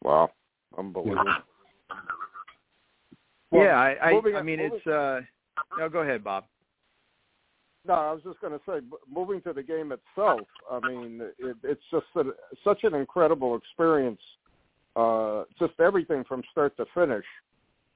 Wow, 0.02 0.30
unbelievable. 0.78 1.24
Yeah, 1.26 1.96
well, 3.50 3.64
yeah 3.64 3.76
I, 3.76 4.10
I, 4.10 4.38
I 4.38 4.42
mean, 4.42 4.60
it's. 4.60 4.86
uh 4.86 5.20
No, 5.78 5.88
go 5.88 6.00
ahead, 6.00 6.24
Bob. 6.24 6.44
No, 7.86 7.94
I 7.94 8.12
was 8.12 8.22
just 8.24 8.40
going 8.40 8.52
to 8.52 8.60
say, 8.66 8.84
moving 9.12 9.40
to 9.42 9.52
the 9.52 9.62
game 9.62 9.92
itself. 9.92 10.40
I 10.70 10.80
mean, 10.80 11.20
it, 11.38 11.56
it's 11.62 11.82
just 11.90 12.06
a, 12.16 12.24
such 12.64 12.84
an 12.84 12.94
incredible 12.94 13.56
experience. 13.56 14.20
Uh, 14.96 15.44
just 15.58 15.74
everything 15.78 16.24
from 16.24 16.42
start 16.50 16.76
to 16.78 16.86
finish. 16.94 17.24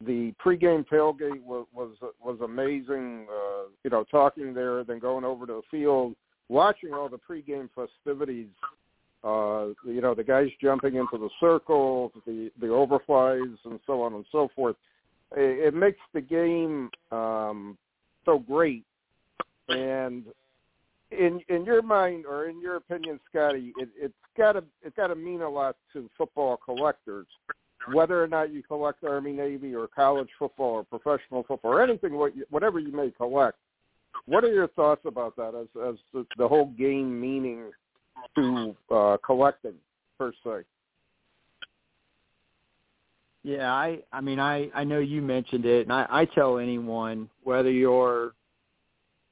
The 0.07 0.33
pregame 0.45 0.87
tailgate 0.87 1.43
was 1.43 1.67
was, 1.75 1.91
was 2.23 2.39
amazing. 2.43 3.27
Uh, 3.29 3.69
you 3.85 3.91
know, 3.91 4.05
talking 4.11 4.55
there, 4.55 4.85
then 4.85 4.99
going 4.99 5.25
over 5.25 5.47
to 5.47 5.55
the 5.55 5.63
field, 5.71 6.15
watching 6.49 6.93
all 6.93 7.09
the 7.09 7.19
pregame 7.19 7.69
festivities. 7.75 8.49
Uh, 9.23 9.69
you 9.85 10.01
know, 10.01 10.15
the 10.15 10.25
guys 10.25 10.49
jumping 10.63 10.95
into 10.95 11.19
the 11.19 11.29
circle, 11.41 12.13
the 12.27 12.51
the 12.61 12.67
overflies, 12.67 13.57
and 13.65 13.81
so 13.87 14.03
on 14.03 14.15
and 14.15 14.25
so 14.31 14.49
forth. 14.55 14.77
It, 15.37 15.69
it 15.69 15.75
makes 15.75 16.01
the 16.15 16.21
game 16.21 16.91
um, 17.13 17.77
so 18.25 18.39
great 18.39 18.85
and 19.71 20.25
in 21.11 21.41
in 21.49 21.65
your 21.65 21.83
mind 21.83 22.25
or 22.27 22.47
in 22.47 22.61
your 22.61 22.77
opinion, 22.77 23.19
Scotty, 23.29 23.73
it, 23.79 23.89
it's 23.97 24.15
got 24.37 24.53
to 24.53 24.65
it's 24.83 24.97
got 24.97 25.09
to 25.09 25.15
mean 25.15 25.43
a 25.43 25.49
lot 25.49 25.77
to 25.93 26.09
football 26.17 26.57
collectors, 26.57 27.27
whether 27.93 28.23
or 28.23 28.29
not 28.29 28.53
you 28.53 28.63
collect 28.63 29.03
Army, 29.05 29.33
Navy, 29.33 29.75
or 29.75 29.89
college 29.89 30.29
football, 30.39 30.85
or 30.85 30.85
professional 30.85 31.43
football, 31.43 31.73
or 31.73 31.83
anything 31.83 32.15
what 32.15 32.33
whatever 32.51 32.79
you 32.79 32.93
may 32.93 33.11
collect. 33.11 33.59
What 34.27 34.45
are 34.45 34.53
your 34.53 34.69
thoughts 34.69 35.03
about 35.05 35.37
that 35.37 35.55
as 35.55 35.67
as 35.89 35.97
the, 36.13 36.27
the 36.37 36.47
whole 36.47 36.67
game 36.79 37.21
meaning 37.21 37.71
to 38.37 38.77
uh, 38.91 39.17
collecting 39.25 39.75
per 40.19 40.33
se? 40.45 40.65
Yeah, 43.43 43.73
I 43.73 44.01
I 44.13 44.21
mean 44.21 44.39
I 44.39 44.71
I 44.75 44.85
know 44.85 44.99
you 44.99 45.23
mentioned 45.23 45.65
it, 45.65 45.83
and 45.83 45.93
I 45.93 46.07
I 46.09 46.25
tell 46.27 46.59
anyone 46.59 47.29
whether 47.43 47.71
you're 47.71 48.35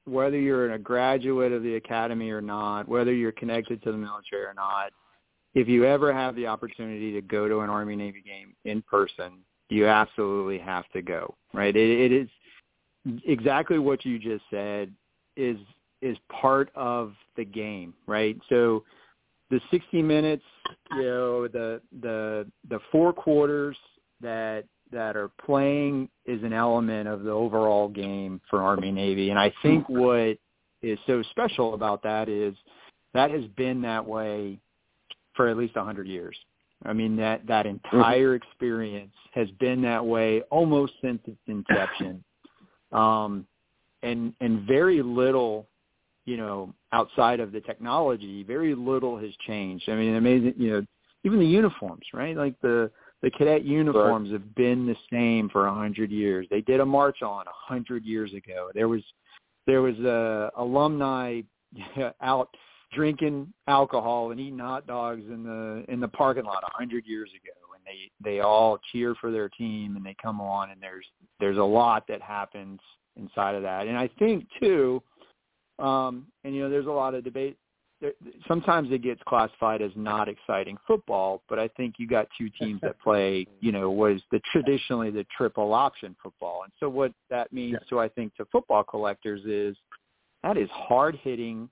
whether 0.09 0.39
you're 0.39 0.73
a 0.73 0.79
graduate 0.79 1.53
of 1.53 1.63
the 1.63 1.77
academy 1.77 2.31
or 2.31 2.41
not, 2.41 2.89
whether 2.89 3.13
you're 3.13 3.33
connected 3.33 3.83
to 3.83 3.93
the 3.93 3.99
military 3.99 4.45
or 4.45 4.55
not, 4.55 4.93
if 5.55 5.69
you 5.69 5.85
ever 5.85 6.13
have 6.13 6.37
the 6.37 6.47
opportunity 6.47 7.13
to 7.13 7.21
go 7.21 7.49
to 7.49 7.61
an 7.61 7.71
Army 7.71 7.97
Navy 7.97 8.23
game 8.23 8.55
in 8.65 8.83
person, 8.83 9.39
you 9.69 9.87
absolutely 9.87 10.59
have 10.59 10.89
to 10.93 11.03
go. 11.03 11.35
Right? 11.53 11.75
It, 11.75 12.13
it 12.13 12.13
is 12.13 12.29
exactly 13.27 13.79
what 13.79 14.05
you 14.05 14.19
just 14.19 14.45
said 14.51 14.93
is 15.37 15.57
is 16.01 16.17
part 16.31 16.71
of 16.75 17.15
the 17.37 17.45
game, 17.45 17.93
right? 18.07 18.39
So 18.49 18.85
the 19.51 19.61
60 19.71 20.03
minutes, 20.03 20.45
you 20.93 21.03
know, 21.03 21.49
the 21.49 21.81
the 22.01 22.47
the 22.69 22.79
four 22.93 23.13
quarters 23.13 23.77
that 24.21 24.65
that 24.93 25.17
are 25.17 25.31
playing 25.45 26.09
is 26.27 26.43
an 26.43 26.53
element 26.53 27.09
of 27.09 27.23
the 27.23 27.31
overall 27.31 27.89
game 27.89 28.41
for 28.49 28.63
Army 28.63 28.91
Navy. 28.91 29.31
And 29.31 29.39
I 29.39 29.53
think 29.63 29.89
what 29.89 30.39
is 30.83 30.99
so 31.07 31.23
special 31.31 31.75
about 31.75 32.03
that 32.03 32.29
is 32.29 32.55
that 33.15 33.31
has 33.31 33.45
been 33.57 33.83
that 33.83 34.05
way 34.05 34.59
for 35.35 35.49
at 35.49 35.57
least 35.57 35.77
a 35.77 35.81
100 35.81 36.07
years. 36.07 36.37
I 36.85 36.93
mean 36.93 37.17
that 37.17 37.47
that 37.49 37.67
entire 37.67 38.35
experience 38.37 39.15
has 39.33 39.51
been 39.59 39.83
that 39.83 40.05
way 40.05 40.43
almost 40.51 40.93
since 41.03 41.21
its 41.27 41.41
inception. 41.47 42.25
Um 42.91 43.47
and 44.03 44.33
and 44.41 44.67
very 44.67 45.03
little 45.03 45.69
you 46.25 46.39
know 46.39 46.73
outside 46.91 47.39
of 47.39 47.53
the 47.53 47.61
technology 47.61 48.43
very 48.45 48.75
little 48.75 49.19
has 49.19 49.31
changed. 49.47 49.91
I 49.91 49.95
mean 49.95 50.15
amazing 50.15 50.55
you 50.57 50.71
know 50.71 50.87
even 51.23 51.39
the 51.39 51.47
uniforms, 51.47 52.07
right? 52.15 52.35
Like 52.35 52.59
the 52.63 52.91
the 53.23 53.31
cadet 53.31 53.65
uniforms 53.65 54.31
right. 54.31 54.41
have 54.41 54.55
been 54.55 54.87
the 54.87 54.97
same 55.11 55.49
for 55.49 55.67
a 55.67 55.75
hundred 55.75 56.11
years. 56.11 56.47
They 56.51 56.61
did 56.61 56.81
a 56.81 56.87
march 56.87 57.23
on 57.23 57.47
a 57.47 57.53
hundred 57.53 58.05
years 58.05 58.33
ago. 58.33 58.71
There 58.75 58.89
was 58.89 59.03
there 59.67 59.83
was 59.83 59.99
a 59.99 60.51
alumni 60.57 61.43
out 62.23 62.49
drinking 62.93 63.53
alcohol 63.67 64.31
and 64.31 64.41
eating 64.41 64.59
hot 64.59 64.87
dogs 64.87 65.23
in 65.31 65.43
the 65.43 65.85
in 65.93 66.01
the 66.01 66.09
parking 66.09 66.45
lot 66.45 66.63
a 66.63 66.77
hundred 66.77 67.05
years 67.07 67.31
ago 67.31 67.53
and 67.75 67.85
they 67.85 68.31
they 68.31 68.41
all 68.41 68.79
cheer 68.91 69.15
for 69.21 69.31
their 69.31 69.49
team 69.51 69.97
and 69.97 70.05
they 70.05 70.17
come 70.23 70.41
on 70.41 70.71
and 70.71 70.81
there's 70.81 71.05
there's 71.39 71.59
a 71.59 71.63
lot 71.63 72.05
that 72.09 72.23
happens 72.23 72.81
inside 73.17 73.55
of 73.55 73.63
that 73.63 73.87
and 73.87 73.99
i 73.99 74.09
think 74.19 74.47
too 74.59 75.03
um 75.79 76.27
and 76.45 76.55
you 76.55 76.63
know 76.63 76.71
there's 76.71 76.87
a 76.87 76.91
lot 76.91 77.15
of 77.15 77.23
debate 77.23 77.59
sometimes 78.47 78.91
it 78.93 79.03
gets 79.03 79.21
classified 79.27 79.83
as 79.83 79.91
not 79.97 80.29
exciting 80.29 80.77
football, 80.87 81.43
but 81.49 81.59
I 81.59 81.69
think 81.69 81.97
you 81.99 82.07
got 82.07 82.29
two 82.39 82.49
teams 82.51 82.81
that 82.83 83.01
play, 83.01 83.47
you 83.61 83.73
know, 83.73 83.91
was 83.91 84.21
the 84.31 84.41
traditionally 84.53 85.11
the 85.11 85.27
triple 85.37 85.75
option 85.75 86.15
football. 86.23 86.63
And 86.63 86.73
so 86.79 86.89
what 86.89 87.13
that 87.31 87.53
means 87.53 87.79
yeah. 87.81 87.89
to 87.91 88.01
I 88.01 88.09
think 88.09 88.35
to 88.37 88.45
football 88.53 88.85
collectors 88.85 89.45
is 89.45 89.77
that 90.43 90.57
is 90.57 90.69
hard 90.71 91.19
hitting 91.23 91.69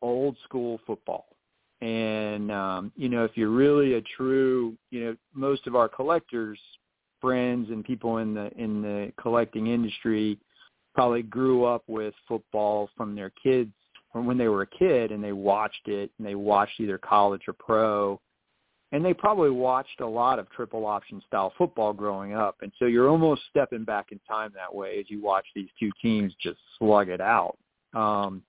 old 0.00 0.36
school 0.44 0.80
football. 0.86 1.26
And 1.80 2.50
um, 2.50 2.92
you 2.96 3.08
know, 3.08 3.24
if 3.24 3.32
you're 3.36 3.50
really 3.50 3.94
a 3.94 4.02
true, 4.16 4.76
you 4.90 5.04
know, 5.04 5.16
most 5.34 5.66
of 5.66 5.76
our 5.76 5.88
collectors, 5.88 6.58
friends 7.20 7.70
and 7.70 7.84
people 7.84 8.18
in 8.18 8.34
the 8.34 8.50
in 8.56 8.82
the 8.82 9.12
collecting 9.20 9.68
industry 9.68 10.38
probably 10.92 11.22
grew 11.22 11.64
up 11.64 11.84
with 11.86 12.14
football 12.28 12.90
from 12.96 13.14
their 13.14 13.32
kids 13.42 13.72
from 14.12 14.26
when 14.26 14.38
they 14.38 14.48
were 14.48 14.62
a 14.62 14.66
kid 14.66 15.10
and 15.10 15.22
they 15.22 15.32
watched 15.32 15.88
it 15.88 16.10
and 16.18 16.26
they 16.26 16.34
watched 16.34 16.78
either 16.80 16.98
college 16.98 17.42
or 17.48 17.54
pro 17.54 18.20
and 18.92 19.02
they 19.02 19.14
probably 19.14 19.50
watched 19.50 20.00
a 20.00 20.06
lot 20.06 20.38
of 20.38 20.50
triple 20.50 20.84
option 20.84 21.22
style 21.26 21.52
football 21.56 21.94
growing 21.94 22.34
up. 22.34 22.56
And 22.60 22.70
so 22.78 22.84
you're 22.84 23.08
almost 23.08 23.40
stepping 23.48 23.84
back 23.84 24.12
in 24.12 24.20
time 24.28 24.52
that 24.54 24.72
way 24.72 24.98
as 25.00 25.06
you 25.08 25.22
watch 25.22 25.46
these 25.54 25.70
two 25.80 25.90
teams 26.02 26.34
just 26.42 26.58
slug 26.78 27.08
it 27.08 27.20
out. 27.20 27.56
Um 27.94 28.42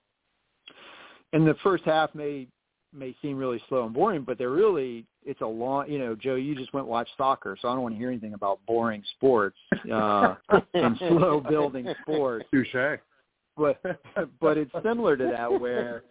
and 1.32 1.46
the 1.46 1.56
first 1.62 1.84
half 1.84 2.14
may 2.14 2.46
may 2.92 3.14
seem 3.20 3.36
really 3.36 3.60
slow 3.68 3.84
and 3.84 3.92
boring 3.92 4.22
but 4.22 4.38
they're 4.38 4.50
really 4.50 5.04
it's 5.24 5.40
a 5.40 5.46
long 5.46 5.90
you 5.90 5.98
know 5.98 6.14
joe 6.14 6.36
you 6.36 6.54
just 6.54 6.72
went 6.72 6.86
watch 6.86 7.08
soccer 7.16 7.56
so 7.60 7.66
i 7.66 7.72
don't 7.72 7.82
want 7.82 7.92
to 7.92 7.98
hear 7.98 8.08
anything 8.08 8.34
about 8.34 8.60
boring 8.68 9.02
sports 9.16 9.58
uh 9.92 10.36
and 10.74 10.96
slow 10.98 11.40
building 11.40 11.92
sports. 12.02 12.46
Touche 12.52 13.00
but 13.56 13.80
but 14.40 14.58
it's 14.58 14.72
similar 14.82 15.16
to 15.16 15.24
that 15.36 15.60
where 15.60 16.04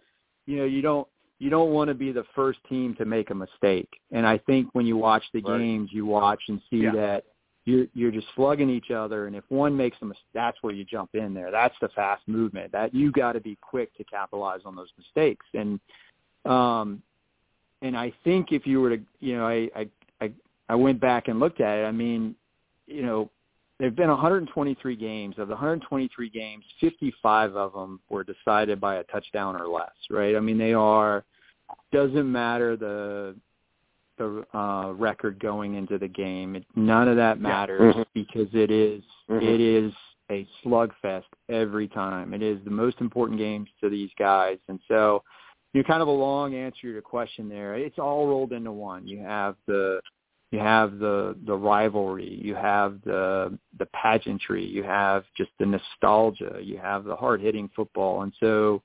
you 0.46 0.56
know 0.56 0.64
you 0.64 0.82
don't 0.82 1.08
you 1.38 1.50
don't 1.50 1.70
want 1.70 1.88
to 1.88 1.94
be 1.94 2.12
the 2.12 2.24
first 2.34 2.58
team 2.68 2.94
to 2.96 3.04
make 3.04 3.30
a 3.30 3.34
mistake. 3.34 3.88
And 4.12 4.26
I 4.26 4.38
think 4.38 4.68
when 4.72 4.86
you 4.86 4.96
watch 4.96 5.24
the 5.32 5.42
right. 5.42 5.58
games, 5.58 5.90
you 5.92 6.06
watch 6.06 6.40
and 6.48 6.60
see 6.70 6.84
yeah. 6.84 6.92
that 6.92 7.24
you're 7.64 7.86
you're 7.94 8.10
just 8.10 8.26
slugging 8.34 8.70
each 8.70 8.90
other. 8.90 9.26
And 9.26 9.34
if 9.34 9.44
one 9.48 9.76
makes 9.76 9.96
a 10.02 10.04
mistake, 10.04 10.24
that's 10.32 10.56
where 10.62 10.72
you 10.72 10.84
jump 10.84 11.10
in 11.14 11.34
there. 11.34 11.50
That's 11.50 11.74
the 11.80 11.88
fast 11.88 12.22
movement. 12.26 12.72
That 12.72 12.94
you 12.94 13.10
got 13.10 13.32
to 13.32 13.40
be 13.40 13.58
quick 13.60 13.94
to 13.96 14.04
capitalize 14.04 14.60
on 14.64 14.76
those 14.76 14.90
mistakes. 14.96 15.46
And 15.54 15.80
um, 16.44 17.02
and 17.82 17.96
I 17.96 18.12
think 18.22 18.52
if 18.52 18.66
you 18.66 18.80
were 18.80 18.96
to, 18.96 19.02
you 19.20 19.36
know, 19.36 19.46
I 19.46 19.68
I 19.74 19.88
I, 20.20 20.32
I 20.68 20.74
went 20.74 21.00
back 21.00 21.28
and 21.28 21.40
looked 21.40 21.60
at 21.60 21.78
it. 21.78 21.84
I 21.84 21.92
mean, 21.92 22.34
you 22.86 23.02
know, 23.02 23.30
there've 23.78 23.96
been 23.96 24.08
123 24.08 24.96
games. 24.96 25.36
Of 25.38 25.48
the 25.48 25.54
123 25.54 26.30
games, 26.30 26.64
55 26.80 27.56
of 27.56 27.72
them 27.72 28.00
were 28.08 28.24
decided 28.24 28.80
by 28.80 28.96
a 28.96 29.04
touchdown 29.04 29.60
or 29.60 29.68
less. 29.68 29.92
Right? 30.10 30.36
I 30.36 30.40
mean, 30.40 30.58
they 30.58 30.72
are. 30.72 31.24
Doesn't 31.92 32.30
matter 32.30 32.76
the 32.76 33.36
the 34.18 34.44
uh, 34.56 34.92
record 34.92 35.40
going 35.40 35.74
into 35.74 35.98
the 35.98 36.08
game. 36.08 36.56
It, 36.56 36.64
none 36.76 37.08
of 37.08 37.16
that 37.16 37.40
matters 37.40 37.94
yeah. 37.96 38.02
mm-hmm. 38.02 38.10
because 38.14 38.48
it 38.52 38.70
is, 38.70 39.02
mm-hmm. 39.28 39.44
it 39.44 39.60
is 39.60 39.92
a 40.30 40.46
slugfest 40.64 41.24
every 41.48 41.88
time. 41.88 42.32
It 42.32 42.42
is 42.42 42.58
the 42.64 42.70
most 42.70 43.00
important 43.00 43.38
games 43.38 43.68
to 43.80 43.90
these 43.90 44.10
guys, 44.18 44.58
and 44.68 44.78
so 44.88 45.22
you 45.72 45.82
know, 45.82 45.86
kind 45.86 46.00
of 46.00 46.08
a 46.08 46.12
long 46.12 46.54
answer 46.54 46.82
to 46.82 46.90
your 46.92 47.02
question 47.02 47.48
there. 47.48 47.74
It's 47.74 47.98
all 47.98 48.28
rolled 48.28 48.52
into 48.52 48.72
one. 48.72 49.06
You 49.06 49.18
have 49.20 49.56
the 49.66 50.00
you 50.54 50.60
have 50.60 51.00
the 51.00 51.36
the 51.46 51.54
rivalry, 51.54 52.38
you 52.40 52.54
have 52.54 53.00
the 53.04 53.58
the 53.76 53.86
pageantry, 53.86 54.64
you 54.64 54.84
have 54.84 55.24
just 55.36 55.50
the 55.58 55.66
nostalgia, 55.66 56.60
you 56.62 56.78
have 56.78 57.02
the 57.04 57.16
hard 57.16 57.40
hitting 57.40 57.68
football, 57.74 58.22
and 58.22 58.32
so 58.38 58.80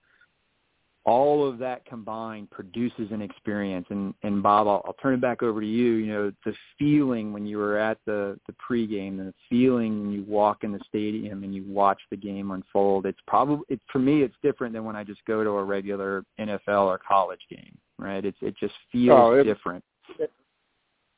all 1.05 1.47
of 1.47 1.59
that 1.59 1.85
combined 1.85 2.49
produces 2.49 3.11
an 3.11 3.21
experience. 3.21 3.85
And 3.91 4.15
and 4.23 4.41
Bob, 4.41 4.67
I'll, 4.67 4.81
I'll 4.83 4.95
turn 4.99 5.13
it 5.13 5.21
back 5.21 5.43
over 5.43 5.61
to 5.61 5.67
you. 5.67 5.93
You 5.93 6.11
know, 6.11 6.31
the 6.43 6.55
feeling 6.79 7.33
when 7.33 7.45
you 7.45 7.59
were 7.59 7.77
at 7.77 7.99
the 8.07 8.39
the 8.47 8.55
pregame, 8.67 9.19
and 9.19 9.27
the 9.27 9.33
feeling 9.47 10.01
when 10.01 10.11
you 10.11 10.23
walk 10.23 10.63
in 10.63 10.71
the 10.71 10.81
stadium 10.87 11.43
and 11.43 11.53
you 11.53 11.63
watch 11.67 12.01
the 12.09 12.17
game 12.17 12.49
unfold. 12.49 13.05
It's 13.05 13.21
probably 13.27 13.63
it, 13.69 13.79
for 13.91 13.99
me, 13.99 14.23
it's 14.23 14.35
different 14.41 14.73
than 14.73 14.85
when 14.85 14.95
I 14.95 15.03
just 15.03 15.23
go 15.25 15.43
to 15.43 15.51
a 15.51 15.63
regular 15.63 16.25
NFL 16.39 16.87
or 16.87 16.99
college 17.07 17.41
game. 17.47 17.77
Right? 17.99 18.25
It's 18.25 18.39
it 18.41 18.55
just 18.59 18.73
feels 18.91 19.19
oh, 19.19 19.33
it, 19.33 19.43
different. 19.43 19.83
It, 20.17 20.31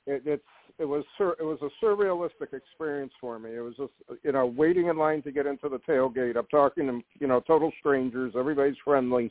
it, 0.07 0.23
it's 0.25 0.43
it 0.79 0.85
was 0.85 1.03
sur- 1.17 1.35
it 1.39 1.43
was 1.43 1.59
a 1.61 1.85
surrealistic 1.85 2.53
experience 2.53 3.13
for 3.19 3.37
me. 3.39 3.55
It 3.55 3.59
was 3.59 3.75
just 3.77 3.91
you 4.23 4.31
know 4.31 4.45
waiting 4.45 4.87
in 4.87 4.97
line 4.97 5.21
to 5.23 5.31
get 5.31 5.45
into 5.45 5.69
the 5.69 5.79
tailgate. 5.79 6.37
I'm 6.37 6.47
talking 6.47 6.87
to 6.87 7.01
you 7.19 7.27
know 7.27 7.39
total 7.41 7.71
strangers. 7.79 8.33
Everybody's 8.37 8.77
friendly, 8.83 9.29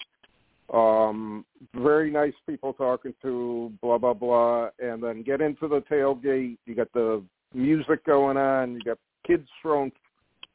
Um, 0.72 1.44
very 1.74 2.10
nice 2.12 2.34
people 2.46 2.72
talking 2.72 3.14
to, 3.22 3.72
blah 3.82 3.98
blah 3.98 4.14
blah, 4.14 4.68
and 4.78 5.02
then 5.02 5.22
get 5.22 5.40
into 5.40 5.66
the 5.66 5.80
tailgate. 5.90 6.58
You 6.66 6.74
got 6.76 6.92
the 6.92 7.24
music 7.52 8.04
going 8.04 8.36
on. 8.36 8.74
You 8.74 8.80
got 8.82 8.98
kids 9.26 9.48
throwing 9.60 9.90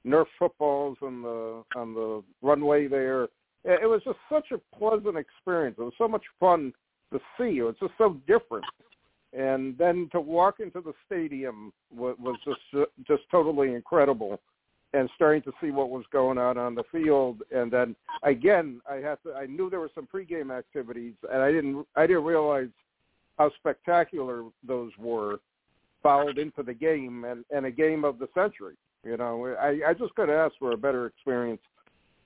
Nerf 0.05 0.27
footballs 0.39 0.97
on 1.01 1.21
the 1.21 1.63
on 1.75 1.93
the 1.93 2.23
runway 2.41 2.87
there. 2.87 3.23
It 3.65 3.89
was 3.89 4.01
just 4.05 4.19
such 4.31 4.51
a 4.51 4.77
pleasant 4.77 5.17
experience. 5.17 5.75
It 5.79 5.83
was 5.83 5.93
so 5.97 6.07
much 6.07 6.23
fun 6.39 6.71
to 7.11 7.19
see. 7.37 7.57
It 7.57 7.63
was 7.63 7.75
just 7.81 7.93
so 7.97 8.21
different. 8.27 8.65
And 9.37 9.77
then 9.77 10.09
to 10.13 10.21
walk 10.21 10.59
into 10.59 10.81
the 10.81 10.93
stadium 11.05 11.73
was, 11.93 12.15
was 12.19 12.37
just 12.45 12.87
just 13.05 13.23
totally 13.29 13.73
incredible 13.73 14.39
and 14.93 15.09
starting 15.15 15.41
to 15.41 15.51
see 15.61 15.71
what 15.71 15.89
was 15.89 16.05
going 16.11 16.37
on 16.37 16.57
on 16.57 16.73
the 16.73 16.83
field. 16.91 17.41
And 17.53 17.69
then 17.71 17.95
again, 18.23 18.81
I 18.89 18.95
had 18.95 19.17
to. 19.23 19.33
I 19.33 19.45
knew 19.45 19.69
there 19.69 19.81
were 19.81 19.91
some 19.93 20.07
pregame 20.07 20.57
activities, 20.57 21.15
and 21.31 21.41
I 21.41 21.51
didn't. 21.51 21.85
I 21.95 22.07
didn't 22.07 22.23
realize 22.23 22.69
how 23.37 23.51
spectacular 23.59 24.43
those 24.65 24.91
were. 24.97 25.39
Followed 26.01 26.37
into 26.37 26.61
the 26.61 26.73
game 26.75 27.25
and, 27.25 27.43
and 27.49 27.65
a 27.65 27.71
game 27.71 28.05
of 28.05 28.19
the 28.19 28.27
century. 28.35 28.75
You 29.03 29.17
know, 29.17 29.55
I, 29.59 29.89
I 29.89 29.93
just 29.95 30.13
couldn't 30.13 30.35
ask 30.35 30.53
for 30.59 30.71
a 30.71 30.77
better 30.77 31.07
experience. 31.07 31.61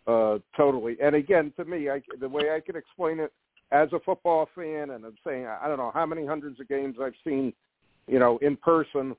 Uh, 0.05 0.39
totally. 0.57 0.97
And 1.01 1.15
again, 1.15 1.53
to 1.55 1.63
me, 1.63 1.89
I, 1.89 2.01
the 2.19 2.27
way 2.27 2.51
I 2.53 2.59
can 2.59 2.75
explain 2.75 3.21
it 3.21 3.31
as 3.71 3.89
a 3.93 3.99
football 3.99 4.49
fan, 4.55 4.91
and 4.91 5.05
I'm 5.05 5.17
saying 5.25 5.45
I 5.45 5.67
don't 5.67 5.77
know 5.77 5.91
how 5.93 6.05
many 6.05 6.25
hundreds 6.25 6.59
of 6.59 6.67
games 6.67 6.95
I've 7.01 7.13
seen, 7.23 7.53
you 8.07 8.19
know, 8.19 8.37
in 8.41 8.57
person 8.57 9.15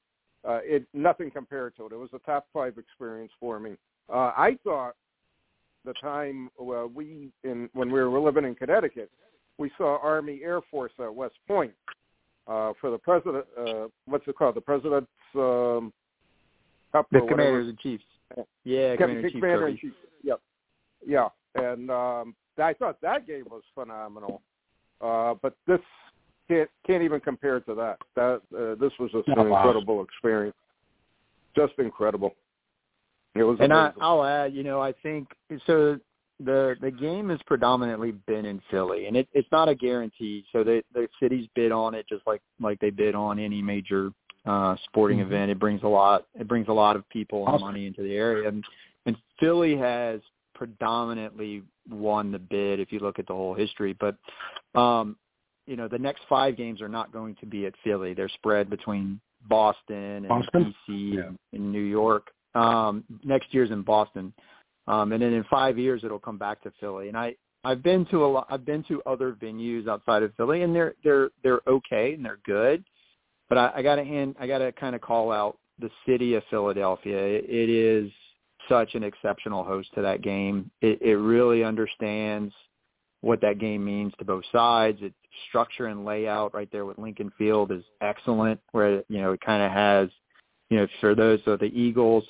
uh, 0.47 0.61
it 0.63 0.87
nothing 0.95 1.31
compared 1.31 1.77
to 1.77 1.87
it. 1.87 1.93
It 1.93 1.97
was 1.97 2.11
a 2.15 2.19
top 2.21 2.47
five 2.53 2.79
experience 2.79 3.33
for 3.39 3.61
me. 3.61 3.77
Uh, 4.09 4.33
I 4.37 4.57
thought 4.65 4.95
the 5.85 5.93
time 5.95 6.51
uh, 6.59 6.87
we 6.87 7.31
in 7.45 7.69
when 7.73 7.91
we 7.91 8.01
were 8.03 8.21
living 8.21 8.45
in 8.45 8.55
Connecticut, 8.55 9.11
we 9.59 9.71
saw 9.77 9.99
Army 10.03 10.41
Air 10.43 10.61
Force 10.71 10.93
at 10.99 11.15
West 11.15 11.37
Point 11.47 11.73
uh, 12.47 12.73
for 12.81 12.91
the 12.91 12.99
president. 12.99 13.45
Uh, 13.59 13.87
what's 14.07 14.27
it 14.27 14.37
called? 14.37 14.57
The 14.57 14.61
president's 14.61 15.09
um, 15.35 15.93
cup. 16.93 17.07
The 17.13 17.21
commanders 17.29 17.69
and 17.69 17.79
chiefs. 17.79 18.05
Yeah, 18.65 18.97
commander 18.97 19.21
in 19.21 19.25
chief. 19.25 19.33
Commander 19.41 19.69
in 19.69 19.79
chief. 19.79 19.93
Yep. 20.23 20.41
Yeah, 21.07 21.29
and 21.55 21.91
um, 21.91 22.35
I 22.59 22.75
thought 22.75 23.01
that 23.03 23.27
game 23.27 23.45
was 23.51 23.63
phenomenal. 23.75 24.43
Uh, 25.01 25.35
but 25.41 25.55
this 25.67 25.81
can't 26.49 26.71
can't 26.87 27.03
even 27.03 27.21
compare 27.21 27.61
to 27.61 27.75
that. 27.75 27.99
That 28.17 28.43
uh, 28.57 28.75
this 28.81 28.93
was 28.99 29.11
just 29.13 29.29
oh, 29.29 29.41
an 29.41 29.49
wow. 29.49 29.59
incredible 29.59 30.03
experience, 30.03 30.57
just 31.57 31.73
incredible. 31.79 32.35
It 33.35 33.45
was. 33.45 33.59
And 33.61 33.73
I, 33.73 33.93
I'll 34.01 34.25
add, 34.25 34.53
you 34.53 34.63
know, 34.63 34.81
I 34.81 34.93
think 35.03 35.29
so. 35.67 35.99
The 36.43 36.75
the 36.81 36.91
game 36.91 37.29
has 37.29 37.39
predominantly 37.47 38.13
been 38.13 38.47
in 38.47 38.63
Philly, 38.71 39.07
and 39.07 39.17
it, 39.17 39.29
it's 39.33 39.49
not 39.53 39.69
a 39.69 39.75
guarantee. 39.75 40.45
So 40.53 40.65
the 40.65 40.83
the 40.95 41.07
cities 41.23 41.47
bid 41.55 41.71
on 41.71 41.95
it 41.95 42.07
just 42.09 42.27
like 42.27 42.41
like 42.61 42.81
they 42.81 42.91
bid 42.91 43.15
on 43.15 43.39
any 43.39 43.63
major 43.63 44.11
uh 44.47 44.75
sporting 44.85 45.19
mm-hmm. 45.19 45.33
event. 45.33 45.51
It 45.51 45.59
brings 45.59 45.83
a 45.83 45.89
lot. 45.89 46.27
It 46.39 46.49
brings 46.49 46.69
a 46.69 46.73
lot 46.73 46.97
of 46.97 47.09
people 47.11 47.47
and 47.47 47.61
money 47.61 47.87
into 47.87 48.03
the 48.03 48.15
area, 48.15 48.49
and 48.49 48.65
and 49.07 49.17
Philly 49.39 49.77
has 49.77 50.21
predominantly 50.55 51.63
won 51.91 52.33
the 52.33 52.39
bid 52.39 52.81
if 52.81 52.93
you 52.93 53.01
look 53.01 53.19
at 53.19 53.27
the 53.27 53.35
whole 53.35 53.55
history. 53.55 53.97
But 53.99 54.17
um 54.79 55.17
you 55.67 55.77
know, 55.77 55.87
the 55.87 55.99
next 55.99 56.23
five 56.29 56.57
games 56.57 56.81
are 56.81 56.89
not 56.89 57.13
going 57.13 57.37
to 57.37 57.47
be 57.47 57.65
at 57.67 57.75
Philly. 57.85 58.13
They're 58.13 58.29
spread 58.31 58.69
between 58.69 59.21
Boston 59.49 59.97
and 59.97 60.29
Boston? 60.29 60.75
DC 60.89 61.15
yeah. 61.15 61.21
and, 61.27 61.39
and 61.53 61.73
New 61.73 61.83
York. 61.83 62.29
Um, 62.55 63.05
next 63.23 63.55
year's 63.55 63.71
in 63.71 63.83
Boston, 63.83 64.33
um, 64.89 65.13
and 65.13 65.23
then 65.23 65.33
in 65.33 65.45
five 65.45 65.79
years 65.79 66.03
it'll 66.03 66.19
come 66.19 66.39
back 66.39 66.61
to 66.63 66.73
Philly. 66.81 67.07
And 67.07 67.17
I 67.17 67.37
I've 67.63 67.83
been 67.83 68.07
to 68.07 68.25
a 68.25 68.27
lot. 68.27 68.47
I've 68.51 68.65
been 68.65 68.83
to 68.85 69.03
other 69.07 69.33
venues 69.33 69.87
outside 69.87 70.23
of 70.23 70.35
Philly, 70.37 70.63
and 70.63 70.75
they're 70.75 70.95
they're 71.05 71.31
they're 71.45 71.61
okay 71.69 72.15
and 72.15 72.25
they're 72.25 72.41
good. 72.45 72.83
But 73.49 73.59
I, 73.59 73.73
I 73.77 73.83
got 73.83 73.97
to 73.97 74.05
hand 74.05 74.35
I 74.41 74.47
got 74.47 74.59
to 74.59 74.73
kind 74.73 74.97
of 74.97 75.01
call 75.01 75.31
out 75.31 75.59
the 75.79 75.91
city 76.07 76.35
of 76.35 76.43
Philadelphia. 76.51 77.19
It, 77.19 77.45
it 77.49 77.71
is 77.71 78.11
such 78.71 78.95
an 78.95 79.03
exceptional 79.03 79.65
host 79.65 79.89
to 79.97 80.03
that 80.03 80.23
game. 80.23 80.71
It, 80.81 81.03
it 81.03 81.17
really 81.17 81.63
understands 81.63 82.55
what 83.21 83.43
that 83.43 83.59
game 83.59 83.85
means 83.85 84.15
to 84.19 84.25
both 84.25 84.45
sides. 84.51 84.99
Its 85.03 85.15
structure 85.49 85.87
and 85.87 86.05
layout 86.05 86.55
right 86.55 86.69
there 86.73 86.87
with 86.87 86.99
Lincoln 86.99 87.31
Field 87.37 87.71
is 87.73 87.85
excellent, 88.01 88.61
where 88.73 89.03
you 89.09 89.21
know 89.21 89.33
it 89.33 89.41
kind 89.41 89.63
of 89.63 89.71
has, 89.73 90.09
you 90.71 90.79
know, 90.79 90.87
for 91.01 91.15
those 91.15 91.41
of 91.47 91.61
the 91.61 91.67
Eagles, 91.67 92.25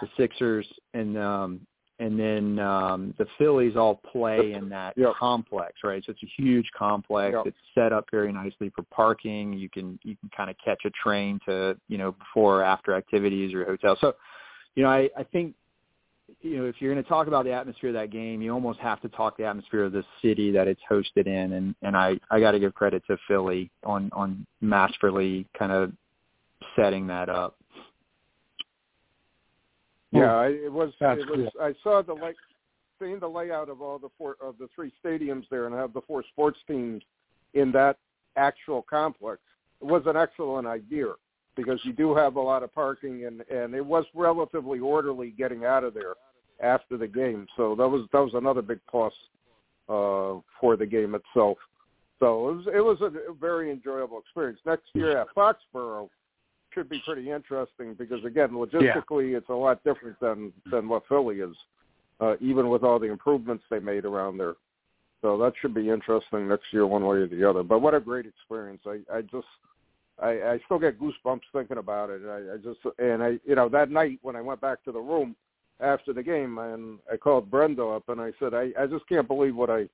the 0.00 0.08
Sixers, 0.16 0.66
and 0.94 1.18
um, 1.18 1.60
and 2.00 2.18
then 2.18 2.58
um, 2.58 3.14
the 3.18 3.26
Phillies 3.36 3.76
all 3.76 4.00
play 4.10 4.54
in 4.54 4.70
that 4.70 4.94
yep. 4.96 5.12
complex, 5.18 5.74
right? 5.84 6.02
So 6.06 6.12
it's 6.12 6.22
a 6.22 6.42
huge 6.42 6.66
complex. 6.76 7.34
Yep. 7.36 7.46
It's 7.48 7.58
set 7.74 7.92
up 7.92 8.06
very 8.10 8.32
nicely 8.32 8.72
for 8.74 8.82
parking. 8.90 9.52
You 9.52 9.68
can 9.68 9.98
you 10.02 10.16
can 10.16 10.30
kind 10.34 10.48
of 10.48 10.56
catch 10.64 10.80
a 10.86 10.90
train 10.90 11.38
to 11.46 11.76
you 11.88 11.98
know 11.98 12.12
before 12.12 12.60
or 12.60 12.64
after 12.64 12.94
activities 12.94 13.52
or 13.54 13.66
hotel. 13.66 13.98
So, 14.00 14.14
you 14.76 14.82
know, 14.82 14.88
I 14.88 15.10
I 15.16 15.24
think 15.24 15.54
you 16.40 16.58
know, 16.58 16.64
if 16.66 16.76
you're 16.78 16.92
going 16.92 17.02
to 17.02 17.08
talk 17.08 17.26
about 17.26 17.44
the 17.44 17.52
atmosphere 17.52 17.90
of 17.90 17.94
that 17.94 18.10
game, 18.10 18.42
you 18.42 18.52
almost 18.52 18.78
have 18.80 19.00
to 19.02 19.08
talk 19.08 19.36
the 19.36 19.44
atmosphere 19.44 19.84
of 19.84 19.92
the 19.92 20.04
city 20.22 20.50
that 20.52 20.68
it's 20.68 20.80
hosted 20.90 21.26
in, 21.26 21.52
and 21.52 21.74
and 21.82 21.96
I 21.96 22.18
I 22.30 22.40
got 22.40 22.52
to 22.52 22.58
give 22.58 22.74
credit 22.74 23.02
to 23.08 23.16
Philly 23.28 23.70
on 23.84 24.10
on 24.12 24.46
masterfully 24.60 25.46
kind 25.58 25.72
of 25.72 25.92
setting 26.76 27.06
that 27.08 27.28
up. 27.28 27.56
Yeah, 30.12 30.40
oh, 30.40 30.42
it 30.42 30.72
was. 30.72 30.92
That's 31.00 31.20
it 31.20 31.28
was. 31.28 31.48
Cool. 31.56 31.62
I 31.62 31.74
saw 31.82 32.02
the 32.02 32.14
like 32.14 32.36
seeing 32.98 33.20
the 33.20 33.28
layout 33.28 33.68
of 33.68 33.80
all 33.80 33.98
the 33.98 34.10
four 34.18 34.36
of 34.40 34.58
the 34.58 34.68
three 34.74 34.92
stadiums 35.04 35.44
there, 35.50 35.66
and 35.66 35.74
have 35.74 35.92
the 35.92 36.02
four 36.02 36.24
sports 36.32 36.58
teams 36.66 37.02
in 37.54 37.72
that 37.72 37.96
actual 38.36 38.82
complex. 38.82 39.40
It 39.80 39.86
was 39.86 40.02
an 40.06 40.16
excellent 40.16 40.66
idea 40.66 41.06
because 41.60 41.80
you 41.84 41.92
do 41.92 42.14
have 42.14 42.36
a 42.36 42.40
lot 42.40 42.62
of 42.62 42.74
parking 42.74 43.26
and 43.26 43.42
and 43.50 43.74
it 43.74 43.84
was 43.84 44.04
relatively 44.14 44.78
orderly 44.78 45.30
getting 45.30 45.64
out 45.64 45.84
of 45.84 45.94
there 45.94 46.14
after 46.62 46.96
the 46.96 47.06
game. 47.06 47.46
So 47.56 47.74
that 47.76 47.88
was 47.88 48.06
that 48.12 48.20
was 48.20 48.34
another 48.34 48.62
big 48.62 48.80
plus 48.90 49.12
uh, 49.88 50.40
for 50.60 50.76
the 50.76 50.86
game 50.86 51.14
itself. 51.14 51.58
So 52.18 52.50
it 52.50 52.56
was 52.56 52.66
it 52.74 52.80
was 52.80 53.00
a 53.00 53.32
very 53.32 53.70
enjoyable 53.70 54.18
experience. 54.18 54.60
Next 54.66 54.84
year 54.94 55.18
at 55.18 55.28
Foxborough 55.34 56.08
should 56.74 56.88
be 56.88 57.02
pretty 57.04 57.30
interesting 57.30 57.94
because 57.94 58.24
again, 58.24 58.50
logistically, 58.50 59.32
yeah. 59.32 59.38
it's 59.38 59.48
a 59.48 59.54
lot 59.54 59.82
different 59.84 60.18
than 60.20 60.52
than 60.70 60.88
what 60.88 61.02
Philly 61.08 61.40
is, 61.40 61.56
uh, 62.20 62.34
even 62.40 62.68
with 62.68 62.82
all 62.82 62.98
the 62.98 63.10
improvements 63.10 63.64
they 63.70 63.80
made 63.80 64.04
around 64.04 64.38
there. 64.38 64.54
So 65.22 65.36
that 65.38 65.52
should 65.60 65.74
be 65.74 65.90
interesting 65.90 66.48
next 66.48 66.64
year, 66.72 66.86
one 66.86 67.04
way 67.04 67.18
or 67.18 67.26
the 67.26 67.48
other. 67.48 67.62
But 67.62 67.80
what 67.80 67.94
a 67.94 68.00
great 68.00 68.26
experience! 68.26 68.82
I 68.86 69.00
I 69.12 69.22
just 69.22 69.46
I, 70.22 70.28
I 70.28 70.60
still 70.64 70.78
get 70.78 71.00
goosebumps 71.00 71.42
thinking 71.52 71.78
about 71.78 72.10
it. 72.10 72.22
I, 72.26 72.54
I 72.54 72.56
just 72.56 72.80
and 72.98 73.22
I 73.22 73.38
you 73.44 73.54
know 73.54 73.68
that 73.68 73.90
night 73.90 74.18
when 74.22 74.36
I 74.36 74.40
went 74.40 74.60
back 74.60 74.84
to 74.84 74.92
the 74.92 75.00
room 75.00 75.34
after 75.80 76.12
the 76.12 76.22
game 76.22 76.58
and 76.58 76.98
I 77.10 77.16
called 77.16 77.50
Brenda 77.50 77.84
up 77.84 78.08
and 78.08 78.20
I 78.20 78.32
said 78.38 78.54
I 78.54 78.70
I 78.78 78.86
just 78.86 79.08
can't 79.08 79.28
believe 79.28 79.56
what 79.56 79.70
I 79.70 79.88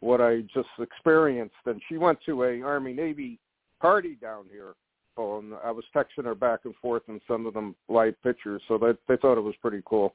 what 0.00 0.20
I 0.20 0.42
just 0.54 0.68
experienced 0.78 1.54
and 1.66 1.80
she 1.88 1.96
went 1.96 2.18
to 2.26 2.44
a 2.44 2.62
Army 2.62 2.92
Navy 2.92 3.38
party 3.80 4.16
down 4.20 4.44
here. 4.50 4.74
Oh, 5.18 5.38
and 5.38 5.54
I 5.64 5.70
was 5.70 5.84
texting 5.94 6.24
her 6.24 6.34
back 6.34 6.60
and 6.64 6.74
forth 6.76 7.02
and 7.08 7.20
sending 7.26 7.52
them 7.52 7.74
live 7.88 8.14
pictures, 8.22 8.60
so 8.68 8.76
they 8.76 8.92
they 9.08 9.18
thought 9.20 9.38
it 9.38 9.42
was 9.42 9.54
pretty 9.62 9.82
cool. 9.86 10.14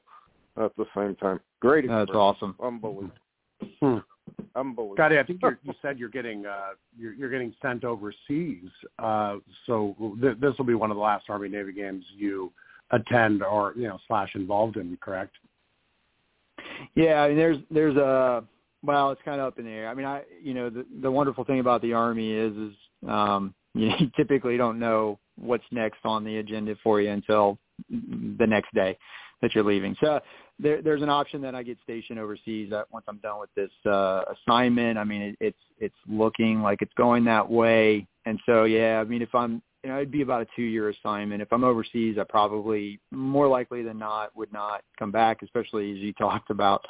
At 0.56 0.76
the 0.76 0.84
same 0.94 1.16
time, 1.16 1.40
great. 1.60 1.86
Experience. 1.86 2.10
That's 2.10 2.16
awesome. 2.16 2.54
Unbelievable. 2.62 3.10
Hmm. 3.80 3.98
Unbelievable. 4.54 4.96
Scotty, 4.96 5.18
I 5.18 5.22
think 5.22 5.40
you're, 5.42 5.58
you 5.62 5.72
said 5.80 5.98
you're 5.98 6.08
getting 6.08 6.44
uh, 6.44 6.70
you're, 6.98 7.14
you're 7.14 7.30
getting 7.30 7.54
sent 7.62 7.84
overseas. 7.84 8.68
Uh, 8.98 9.36
so 9.66 9.96
th- 10.20 10.36
this 10.40 10.56
will 10.58 10.66
be 10.66 10.74
one 10.74 10.90
of 10.90 10.96
the 10.96 11.02
last 11.02 11.24
Army 11.28 11.48
Navy 11.48 11.72
games 11.72 12.04
you 12.14 12.52
attend 12.90 13.42
or 13.42 13.72
you 13.76 13.88
know 13.88 13.98
slash 14.06 14.30
involved 14.34 14.76
in, 14.76 14.96
correct? 15.00 15.34
Yeah, 16.94 17.22
I 17.22 17.28
mean, 17.28 17.36
there's 17.36 17.58
there's 17.70 17.96
a 17.96 18.44
well, 18.82 19.10
it's 19.10 19.22
kind 19.24 19.40
of 19.40 19.46
up 19.46 19.58
in 19.58 19.64
the 19.64 19.70
air. 19.70 19.88
I 19.88 19.94
mean, 19.94 20.06
I 20.06 20.22
you 20.42 20.54
know 20.54 20.68
the 20.68 20.84
the 21.00 21.10
wonderful 21.10 21.44
thing 21.44 21.60
about 21.60 21.80
the 21.82 21.94
Army 21.94 22.32
is 22.32 22.52
is 22.56 22.74
um, 23.08 23.54
you, 23.74 23.88
know, 23.90 23.96
you 23.98 24.10
typically 24.16 24.56
don't 24.56 24.78
know 24.78 25.18
what's 25.36 25.64
next 25.70 26.00
on 26.04 26.24
the 26.24 26.38
agenda 26.38 26.76
for 26.82 27.00
you 27.00 27.10
until 27.10 27.58
the 27.88 28.46
next 28.46 28.72
day 28.74 28.98
that 29.40 29.54
you're 29.54 29.64
leaving. 29.64 29.96
So 30.00 30.20
there, 30.62 30.80
there's 30.80 31.02
an 31.02 31.08
option 31.08 31.42
that 31.42 31.54
I 31.54 31.62
get 31.62 31.78
stationed 31.82 32.18
overseas 32.18 32.70
that 32.70 32.86
once 32.92 33.04
I'm 33.08 33.18
done 33.18 33.40
with 33.40 33.50
this 33.54 33.70
uh, 33.84 34.22
assignment. 34.32 34.96
I 34.96 35.04
mean, 35.04 35.22
it, 35.22 35.36
it's 35.40 35.58
it's 35.78 35.94
looking 36.08 36.62
like 36.62 36.80
it's 36.80 36.92
going 36.96 37.24
that 37.24 37.48
way. 37.50 38.06
And 38.24 38.38
so, 38.46 38.64
yeah, 38.64 39.00
I 39.00 39.04
mean, 39.04 39.20
if 39.20 39.34
I'm, 39.34 39.60
you 39.82 39.90
know, 39.90 39.96
it'd 39.96 40.12
be 40.12 40.22
about 40.22 40.42
a 40.42 40.46
two-year 40.54 40.90
assignment. 40.90 41.42
If 41.42 41.52
I'm 41.52 41.64
overseas, 41.64 42.16
I 42.20 42.24
probably 42.28 43.00
more 43.10 43.48
likely 43.48 43.82
than 43.82 43.98
not 43.98 44.34
would 44.36 44.52
not 44.52 44.82
come 44.96 45.10
back, 45.10 45.42
especially 45.42 45.90
as 45.90 45.98
you 45.98 46.12
talked 46.18 46.50
about, 46.50 46.84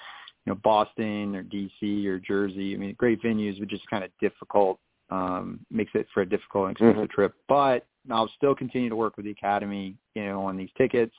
you 0.44 0.52
know, 0.52 0.60
Boston 0.62 1.34
or 1.34 1.42
DC 1.42 2.04
or 2.04 2.18
Jersey. 2.18 2.74
I 2.74 2.78
mean, 2.78 2.94
great 2.98 3.22
venues, 3.22 3.58
but 3.58 3.68
just 3.68 3.88
kind 3.88 4.04
of 4.04 4.10
difficult. 4.20 4.78
Um, 5.10 5.60
makes 5.70 5.90
it 5.94 6.06
for 6.14 6.22
a 6.22 6.28
difficult 6.28 6.68
and 6.68 6.72
expensive 6.72 7.02
mm-hmm. 7.02 7.14
trip. 7.14 7.34
But 7.46 7.86
I'll 8.10 8.30
still 8.36 8.54
continue 8.54 8.88
to 8.88 8.96
work 8.96 9.16
with 9.18 9.26
the 9.26 9.30
academy, 9.30 9.94
you 10.14 10.24
know, 10.24 10.46
on 10.46 10.56
these 10.56 10.70
tickets 10.78 11.14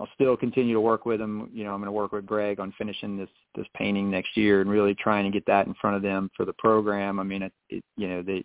I'll 0.00 0.08
still 0.14 0.36
continue 0.36 0.74
to 0.74 0.80
work 0.80 1.06
with 1.06 1.18
them. 1.18 1.50
You 1.52 1.64
know, 1.64 1.72
I'm 1.72 1.80
going 1.80 1.86
to 1.86 1.92
work 1.92 2.12
with 2.12 2.24
Greg 2.24 2.60
on 2.60 2.72
finishing 2.78 3.16
this 3.16 3.28
this 3.54 3.66
painting 3.74 4.10
next 4.10 4.36
year 4.36 4.60
and 4.60 4.70
really 4.70 4.94
trying 4.94 5.24
to 5.24 5.30
get 5.30 5.44
that 5.46 5.66
in 5.66 5.74
front 5.74 5.96
of 5.96 6.02
them 6.02 6.30
for 6.36 6.44
the 6.44 6.52
program. 6.54 7.18
I 7.18 7.24
mean, 7.24 7.42
it, 7.42 7.52
it 7.68 7.84
you 7.96 8.08
know, 8.08 8.22
the 8.22 8.44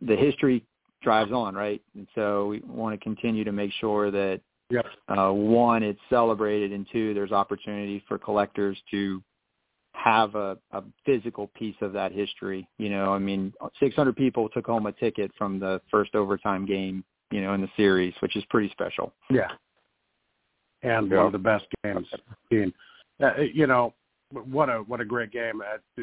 the 0.00 0.16
history 0.16 0.64
drives 1.02 1.32
on, 1.32 1.54
right? 1.54 1.82
And 1.94 2.06
so 2.14 2.46
we 2.46 2.60
want 2.66 2.98
to 2.98 3.02
continue 3.02 3.44
to 3.44 3.52
make 3.52 3.72
sure 3.80 4.10
that 4.10 4.40
Yep. 4.70 4.86
uh, 5.08 5.30
one, 5.30 5.82
it's 5.82 6.00
celebrated, 6.08 6.72
and 6.72 6.86
two, 6.90 7.12
there's 7.12 7.32
opportunity 7.32 8.02
for 8.08 8.16
collectors 8.16 8.80
to 8.90 9.22
have 9.92 10.34
a, 10.34 10.56
a 10.70 10.82
physical 11.04 11.48
piece 11.48 11.76
of 11.82 11.92
that 11.92 12.12
history. 12.12 12.66
You 12.78 12.88
know, 12.88 13.12
I 13.12 13.18
mean, 13.18 13.52
600 13.78 14.16
people 14.16 14.48
took 14.48 14.66
home 14.66 14.86
a 14.86 14.92
ticket 14.92 15.30
from 15.36 15.58
the 15.58 15.82
first 15.90 16.14
overtime 16.14 16.64
game, 16.64 17.04
you 17.30 17.42
know, 17.42 17.52
in 17.52 17.60
the 17.60 17.68
series, 17.76 18.14
which 18.20 18.34
is 18.34 18.44
pretty 18.48 18.70
special. 18.70 19.12
Yeah. 19.28 19.48
And 20.82 21.10
Yeah. 21.10 21.18
one 21.18 21.26
of 21.26 21.32
the 21.32 21.38
best 21.38 21.66
games 21.84 22.08
seen. 22.50 22.72
Uh, 23.22 23.36
you 23.40 23.66
know, 23.66 23.94
what 24.30 24.68
a 24.68 24.78
what 24.78 25.00
a 25.00 25.04
great 25.04 25.30
game. 25.30 25.62
Uh, 25.62 26.02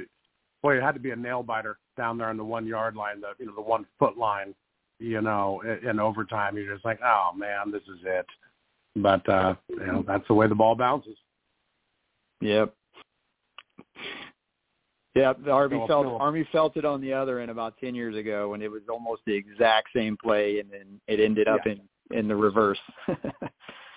boy, 0.64 0.78
it 0.78 0.84
had 0.84 0.94
to 0.94 1.00
be 1.00 1.12
a 1.12 1.16
nail 1.16 1.44
biter 1.44 1.78
down 1.98 2.18
there 2.18 2.30
on 2.30 2.38
the 2.38 2.44
one 2.44 2.66
yard 2.66 2.96
line, 2.96 3.20
the 3.20 3.34
you 3.40 3.46
know 3.46 3.56
the 3.56 3.62
one 3.62 3.86
foot 3.98 4.18
line. 4.18 4.54
You 5.00 5.22
know, 5.22 5.62
in, 5.62 5.90
in 5.90 6.00
overtime, 6.00 6.58
you're 6.58 6.74
just 6.74 6.86
like, 6.86 7.00
oh 7.04 7.32
man, 7.36 7.72
this 7.72 7.82
is 7.84 8.00
it. 8.06 8.26
But 8.96 9.28
uh, 9.28 9.56
you 9.70 9.86
know, 9.86 10.04
that's 10.08 10.28
the 10.28 10.34
way 10.34 10.48
the 10.48 10.56
ball 10.56 10.76
bounces. 10.76 11.18
Yep. 12.42 12.74
Yeah, 15.16 15.34
the 15.44 15.52
Army 15.52 15.78
Phil, 15.78 15.88
felt 15.88 16.06
Phil. 16.06 16.18
Army 16.18 16.48
felt 16.52 16.78
it 16.78 16.86
on 16.86 17.02
the 17.02 17.12
other 17.14 17.40
end 17.40 17.52
about 17.52 17.78
ten 17.80 17.96
years 17.96 18.16
ago 18.16 18.50
when 18.50 18.62
it 18.62 18.72
was 18.72 18.84
almost 18.90 19.22
the 19.26 19.34
exact 19.34 19.90
same 19.94 20.16
play, 20.16 20.60
and 20.60 20.70
then 20.72 21.02
it 21.08 21.20
ended 21.20 21.48
up 21.48 21.62
Yeah. 21.66 21.74
in 21.74 22.18
in 22.18 22.28
the 22.28 22.36
reverse. 22.36 22.80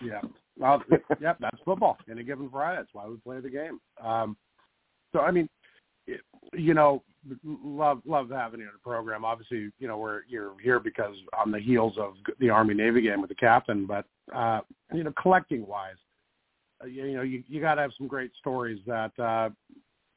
Yeah. 0.05 0.21
Well, 0.59 0.83
yep, 1.21 1.39
that's 1.41 1.59
football. 1.65 1.99
Any 2.11 2.23
given 2.23 2.49
Friday, 2.51 2.79
that's 2.79 2.95
why 2.95 3.07
we 3.07 3.17
play 3.17 3.41
the 3.41 3.51
game. 3.51 3.81
Um, 4.03 4.37
so, 5.13 5.21
I 5.21 5.31
mean, 5.31 5.49
it- 6.07 6.21
you 6.53 6.75
know, 6.75 7.03
love 7.45 8.03
love 8.05 8.29
having 8.31 8.61
you 8.61 8.67
on 8.67 8.73
the 8.73 8.79
program. 8.81 9.25
Obviously, 9.25 9.71
you 9.79 9.87
know, 9.89 9.97
we're 9.97 10.23
you're 10.29 10.59
here 10.61 10.81
because 10.81 11.15
on 11.39 11.53
the 11.53 11.61
heels 11.61 11.95
of 11.99 12.15
the 12.41 12.51
Army 12.51 12.75
Navy 12.75 13.01
game 13.01 13.21
with 13.21 13.29
the 13.29 13.37
captain, 13.37 13.87
but 13.87 14.05
uh, 14.35 14.61
you 14.93 15.05
know, 15.05 15.13
collecting 15.21 15.65
wise, 15.67 15.95
uh, 16.83 16.87
you, 16.87 17.05
you 17.07 17.17
know, 17.17 17.23
you 17.23 17.45
you 17.47 17.61
got 17.61 17.77
to 17.77 17.83
have 17.83 17.93
some 17.97 18.09
great 18.09 18.33
stories 18.41 18.81
that 18.87 19.17
uh, 19.21 19.51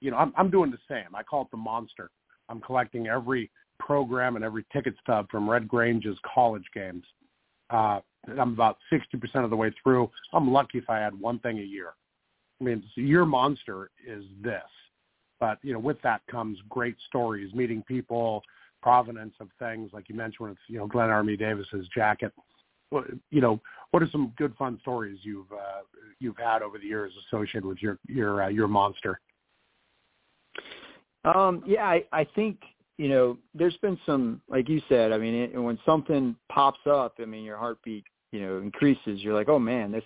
you 0.02 0.10
know. 0.10 0.18
I'm 0.18 0.34
I'm 0.36 0.50
doing 0.50 0.72
the 0.72 0.80
same. 0.90 1.14
I 1.14 1.22
call 1.22 1.44
it 1.44 1.52
the 1.52 1.58
monster. 1.58 2.10
I'm 2.50 2.60
collecting 2.60 3.08
every 3.08 3.52
program 3.80 4.36
and 4.36 4.44
every 4.44 4.66
ticket 4.74 4.96
stub 5.02 5.28
from 5.30 5.48
Red 5.50 5.68
Grange's 5.68 6.18
college 6.34 6.66
games. 6.74 7.04
Uh, 7.70 8.00
I'm 8.28 8.54
about 8.54 8.78
60% 8.92 9.44
of 9.44 9.50
the 9.50 9.56
way 9.56 9.74
through. 9.82 10.10
I'm 10.34 10.52
lucky 10.52 10.78
if 10.78 10.90
I 10.90 11.00
had 11.00 11.20
one 11.20 11.40
thing 11.40 11.60
a 11.60 11.64
year. 11.64 11.94
I 12.60 12.64
mean, 12.64 12.84
your 12.96 13.26
monster 13.26 13.92
is 14.08 14.24
this. 14.42 14.64
But, 15.40 15.60
you 15.62 15.74
know, 15.74 15.80
with 15.80 16.02
that 16.04 16.22
comes 16.32 16.58
great 16.70 16.96
stories, 17.08 17.54
meeting 17.54 17.84
people, 17.88 18.42
provenance 18.82 19.34
of 19.40 19.50
things, 19.60 19.92
like 19.94 20.08
you 20.10 20.16
mentioned 20.16 20.50
with, 20.50 20.58
you 20.68 20.78
know, 20.78 20.88
Glenn 20.88 21.10
Army 21.10 21.36
Davis's 21.36 21.88
jacket. 21.94 22.32
You 22.92 23.42
know, 23.42 23.60
what 23.92 24.04
are 24.04 24.10
some 24.12 24.32
good 24.38 24.56
fun 24.56 24.78
stories 24.82 25.20
you've 25.24 25.52
uh, 25.52 25.82
you've 26.20 26.38
had 26.38 26.62
over 26.62 26.78
the 26.78 26.86
years 26.86 27.12
associated 27.28 27.66
with 27.66 27.80
your 27.82 27.98
your 28.08 28.44
uh, 28.44 28.48
your 28.48 28.68
monster? 28.68 29.20
Um, 31.26 31.64
yeah, 31.66 31.86
I, 31.86 32.04
I 32.14 32.26
think 32.36 32.60
you 32.98 33.10
know 33.10 33.38
there's 33.54 33.76
been 33.78 34.00
some, 34.06 34.40
like 34.48 34.70
you 34.70 34.82
said. 34.88 35.12
I 35.12 35.18
mean, 35.18 35.34
it, 35.34 35.58
when 35.58 35.80
something 35.86 36.36
pops 36.50 36.80
up, 36.86 37.16
I 37.20 37.26
mean, 37.26 37.44
your 37.44 37.58
heartbeat 37.58 38.06
you 38.36 38.42
know 38.42 38.58
increases. 38.60 39.22
You're 39.22 39.34
like, 39.34 39.50
oh 39.50 39.60
man, 39.60 39.92
this 39.92 40.04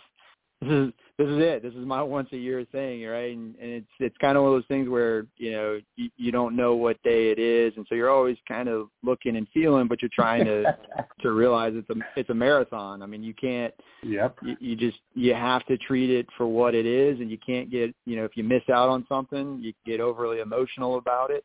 this 0.61 0.71
is 0.71 0.93
this 1.17 1.27
is 1.27 1.39
it. 1.39 1.63
This 1.63 1.73
is 1.73 1.85
my 1.85 2.01
once 2.17 2.29
a 2.31 2.37
year 2.37 2.65
thing, 2.71 3.03
right? 3.05 3.35
And, 3.35 3.55
and 3.55 3.71
it's 3.71 3.87
it's 3.99 4.17
kind 4.17 4.37
of 4.37 4.43
one 4.43 4.53
of 4.53 4.57
those 4.57 4.67
things 4.67 4.89
where 4.89 5.25
you 5.37 5.51
know 5.51 5.79
you, 5.95 6.09
you 6.17 6.31
don't 6.31 6.55
know 6.55 6.75
what 6.75 7.01
day 7.03 7.31
it 7.31 7.39
is, 7.39 7.73
and 7.75 7.85
so 7.89 7.95
you're 7.95 8.09
always 8.09 8.37
kind 8.47 8.69
of 8.69 8.89
looking 9.03 9.35
and 9.37 9.47
feeling, 9.53 9.87
but 9.87 10.01
you're 10.01 10.09
trying 10.13 10.45
to 10.45 10.65
to 11.21 11.31
realize 11.31 11.73
it's 11.75 11.89
a 11.89 11.95
it's 12.19 12.29
a 12.29 12.33
marathon. 12.33 13.01
I 13.01 13.05
mean, 13.05 13.23
you 13.23 13.33
can't 13.33 13.73
Yep. 14.03 14.37
you, 14.41 14.57
you 14.59 14.75
just 14.75 14.99
you 15.13 15.33
have 15.33 15.65
to 15.65 15.77
treat 15.77 16.09
it 16.09 16.27
for 16.37 16.47
what 16.47 16.73
it 16.73 16.85
is 16.85 17.19
and 17.19 17.29
you 17.29 17.37
can't 17.37 17.69
get 17.69 17.93
you 18.05 18.15
know 18.15 18.23
if 18.23 18.37
you 18.37 18.43
miss 18.43 18.63
out 18.69 18.87
on 18.89 19.05
something 19.09 19.59
you 19.61 19.73
get 19.85 19.99
overly 19.99 20.39
emotional 20.39 20.97
about 20.97 21.31
it 21.31 21.43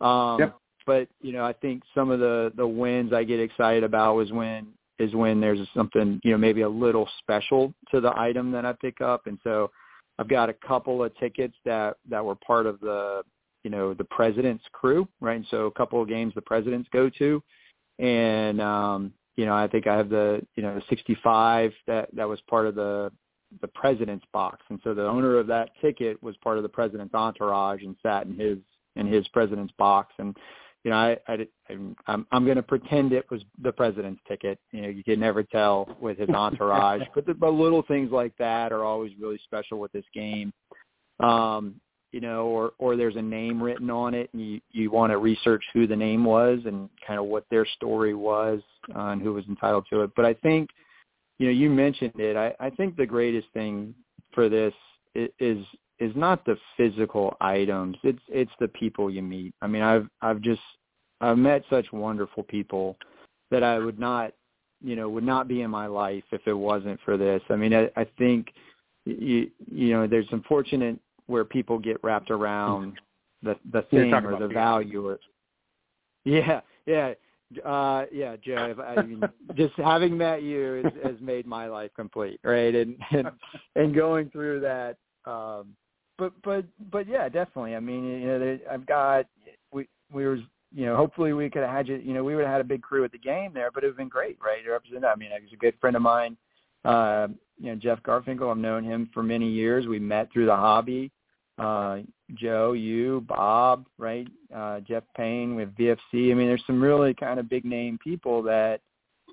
um 0.00 0.38
Yep. 0.40 0.58
but 0.86 1.08
you 1.22 1.32
know 1.32 1.44
i 1.44 1.52
think 1.52 1.82
some 1.94 2.10
of 2.10 2.20
the 2.20 2.52
the 2.56 2.66
wins 2.66 3.12
i 3.14 3.24
get 3.24 3.40
excited 3.40 3.84
about 3.84 4.16
was 4.16 4.30
when 4.32 4.66
is 4.98 5.14
when 5.14 5.40
there's 5.40 5.60
something 5.74 6.20
you 6.24 6.32
know 6.32 6.38
maybe 6.38 6.62
a 6.62 6.68
little 6.68 7.08
special 7.20 7.72
to 7.90 8.00
the 8.00 8.12
item 8.18 8.50
that 8.52 8.64
i 8.64 8.72
pick 8.72 9.00
up. 9.00 9.26
And 9.26 9.38
so 9.44 9.70
i've 10.18 10.28
got 10.28 10.48
a 10.48 10.54
couple 10.54 11.02
of 11.02 11.16
tickets 11.18 11.54
that 11.64 11.96
that 12.08 12.24
were 12.24 12.34
part 12.36 12.66
of 12.66 12.80
the 12.80 13.22
you 13.64 13.70
know 13.70 13.94
the 13.94 14.04
president's 14.04 14.64
crew 14.72 15.08
right? 15.20 15.36
And 15.36 15.46
so 15.50 15.66
a 15.66 15.72
couple 15.72 16.00
of 16.00 16.08
games 16.08 16.34
the 16.34 16.42
presidents 16.42 16.88
go 16.92 17.10
to. 17.18 17.42
And 17.98 18.60
um 18.60 19.12
you 19.38 19.46
know, 19.46 19.54
I 19.54 19.68
think 19.68 19.86
I 19.86 19.96
have 19.96 20.10
the, 20.10 20.44
you 20.56 20.64
know, 20.64 20.74
the 20.74 20.82
65 20.90 21.72
that 21.86 22.08
that 22.12 22.28
was 22.28 22.40
part 22.50 22.66
of 22.66 22.74
the 22.74 23.12
the 23.62 23.68
president's 23.68 24.26
box, 24.30 24.58
and 24.68 24.78
so 24.84 24.92
the 24.92 25.06
owner 25.06 25.38
of 25.38 25.46
that 25.46 25.70
ticket 25.80 26.22
was 26.22 26.36
part 26.38 26.58
of 26.58 26.64
the 26.64 26.68
president's 26.68 27.14
entourage 27.14 27.82
and 27.82 27.96
sat 28.02 28.26
in 28.26 28.38
his 28.38 28.58
in 28.96 29.06
his 29.06 29.26
president's 29.28 29.72
box, 29.78 30.12
and 30.18 30.36
you 30.84 30.90
know, 30.90 30.96
I, 30.96 31.16
I 31.26 31.46
I'm 32.06 32.26
I'm 32.30 32.44
going 32.44 32.56
to 32.56 32.62
pretend 32.62 33.12
it 33.12 33.30
was 33.30 33.42
the 33.62 33.72
president's 33.72 34.20
ticket. 34.28 34.58
You 34.72 34.82
know, 34.82 34.88
you 34.88 35.02
can 35.02 35.20
never 35.20 35.42
tell 35.42 35.96
with 36.00 36.18
his 36.18 36.28
entourage, 36.30 37.02
but 37.14 37.26
the 37.26 37.34
but 37.34 37.50
little 37.50 37.82
things 37.82 38.10
like 38.10 38.32
that 38.38 38.72
are 38.72 38.84
always 38.84 39.12
really 39.20 39.40
special 39.44 39.78
with 39.78 39.92
this 39.92 40.04
game. 40.14 40.52
Um, 41.20 41.80
you 42.12 42.20
know, 42.20 42.46
or 42.46 42.72
or 42.78 42.96
there's 42.96 43.16
a 43.16 43.22
name 43.22 43.62
written 43.62 43.90
on 43.90 44.14
it, 44.14 44.30
and 44.32 44.42
you 44.42 44.60
you 44.70 44.90
want 44.90 45.10
to 45.12 45.18
research 45.18 45.64
who 45.74 45.86
the 45.86 45.96
name 45.96 46.24
was 46.24 46.60
and 46.64 46.88
kind 47.06 47.18
of 47.18 47.26
what 47.26 47.44
their 47.50 47.66
story 47.66 48.14
was 48.14 48.60
uh, 48.94 49.08
and 49.08 49.20
who 49.20 49.34
was 49.34 49.44
entitled 49.48 49.84
to 49.90 50.02
it. 50.02 50.10
But 50.16 50.24
I 50.24 50.34
think, 50.34 50.70
you 51.38 51.46
know, 51.46 51.52
you 51.52 51.68
mentioned 51.68 52.18
it. 52.18 52.36
I, 52.36 52.54
I 52.64 52.70
think 52.70 52.96
the 52.96 53.04
greatest 53.04 53.48
thing 53.52 53.94
for 54.32 54.48
this 54.48 54.72
is 55.14 55.58
is 56.00 56.12
not 56.14 56.44
the 56.44 56.56
physical 56.76 57.36
items. 57.40 57.96
It's 58.02 58.22
it's 58.28 58.52
the 58.60 58.68
people 58.68 59.10
you 59.10 59.22
meet. 59.22 59.54
I 59.62 59.66
mean, 59.66 59.82
I've 59.82 60.08
I've 60.22 60.40
just 60.40 60.60
I've 61.20 61.38
met 61.38 61.62
such 61.68 61.92
wonderful 61.92 62.44
people 62.44 62.96
that 63.50 63.62
I 63.62 63.78
would 63.78 63.98
not, 63.98 64.32
you 64.82 64.94
know, 64.94 65.08
would 65.08 65.24
not 65.24 65.48
be 65.48 65.62
in 65.62 65.70
my 65.70 65.86
life 65.86 66.24
if 66.30 66.42
it 66.46 66.52
wasn't 66.52 67.00
for 67.04 67.16
this. 67.16 67.42
I 67.50 67.56
mean, 67.56 67.74
I, 67.74 67.90
I 67.96 68.06
think 68.18 68.48
you 69.04 69.50
you 69.66 69.90
know, 69.90 70.06
there's 70.06 70.28
unfortunate 70.30 70.98
where 71.26 71.44
people 71.44 71.78
get 71.78 71.98
wrapped 72.02 72.30
around 72.30 72.94
the 73.42 73.56
the 73.72 73.82
thing 73.82 74.12
or 74.12 74.38
the 74.38 74.48
value 74.48 75.06
or 75.06 75.18
yeah 76.24 76.60
yeah 76.86 77.14
uh 77.64 78.04
yeah 78.12 78.36
joe 78.44 78.74
i 78.86 79.00
mean 79.00 79.22
just 79.54 79.72
having 79.76 80.16
met 80.16 80.42
you 80.42 80.82
has, 80.82 80.92
has 81.04 81.20
made 81.20 81.46
my 81.46 81.66
life 81.66 81.90
complete 81.94 82.40
right 82.42 82.74
and 82.74 82.96
and 83.12 83.28
and 83.76 83.94
going 83.94 84.28
through 84.30 84.60
that 84.60 84.96
um 85.24 85.68
but 86.18 86.32
but 86.42 86.64
but 86.90 87.06
yeah 87.06 87.28
definitely. 87.28 87.74
I 87.76 87.80
mean 87.80 88.04
you 88.04 88.26
know 88.26 88.38
there, 88.38 88.58
i've 88.70 88.86
got 88.86 89.26
we 89.72 89.88
we 90.12 90.26
were 90.26 90.38
you 90.74 90.86
know 90.86 90.96
hopefully 90.96 91.32
we 91.32 91.48
could 91.48 91.62
have 91.62 91.70
had 91.70 91.88
you 91.88 91.96
you 91.96 92.12
know 92.12 92.24
we 92.24 92.34
would 92.34 92.44
have 92.44 92.52
had 92.52 92.60
a 92.60 92.64
big 92.64 92.82
crew 92.82 93.04
at 93.04 93.12
the 93.12 93.18
game 93.18 93.52
there 93.54 93.70
but 93.70 93.82
it 93.82 93.86
would 93.86 93.92
have 93.92 93.98
been 93.98 94.08
great 94.08 94.36
right? 94.44 94.62
To 94.64 94.70
represent 94.70 95.04
i 95.04 95.14
mean 95.14 95.30
he's 95.42 95.52
a 95.52 95.56
good 95.56 95.74
friend 95.80 95.96
of 95.96 96.02
mine. 96.02 96.36
Uh 96.84 97.28
you 97.58 97.70
know 97.70 97.74
jeff 97.76 98.02
garfinkel 98.02 98.50
i've 98.50 98.58
known 98.58 98.84
him 98.84 99.08
for 99.14 99.22
many 99.22 99.48
years. 99.48 99.86
We 99.86 99.98
met 99.98 100.32
through 100.32 100.46
the 100.46 100.56
hobby. 100.56 101.10
Uh 101.58 101.98
Joe, 102.34 102.72
you, 102.72 103.24
Bob, 103.26 103.86
right? 103.96 104.28
Uh 104.54 104.80
Jeff 104.80 105.04
Payne 105.16 105.54
with 105.54 105.74
VFC. 105.76 106.30
I 106.30 106.34
mean, 106.34 106.46
there's 106.46 106.62
some 106.66 106.80
really 106.82 107.14
kind 107.14 107.40
of 107.40 107.48
big 107.48 107.64
name 107.64 107.98
people 108.04 108.42
that 108.42 108.80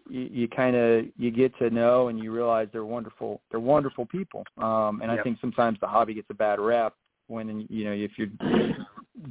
you, 0.09 0.29
you 0.31 0.47
kind 0.47 0.75
of 0.75 1.05
you 1.17 1.31
get 1.31 1.57
to 1.59 1.69
know 1.69 2.07
and 2.09 2.19
you 2.19 2.31
realize 2.31 2.67
they're 2.71 2.85
wonderful. 2.85 3.41
They're 3.51 3.59
wonderful 3.59 4.05
people. 4.05 4.43
Um 4.57 5.01
and 5.01 5.11
I 5.11 5.21
think 5.23 5.39
sometimes 5.41 5.79
the 5.79 5.87
hobby 5.87 6.13
gets 6.13 6.29
a 6.29 6.35
bad 6.35 6.59
rap 6.59 6.93
when 7.27 7.65
you 7.69 7.85
know 7.85 7.91
if 7.91 8.11
you're 8.17 8.29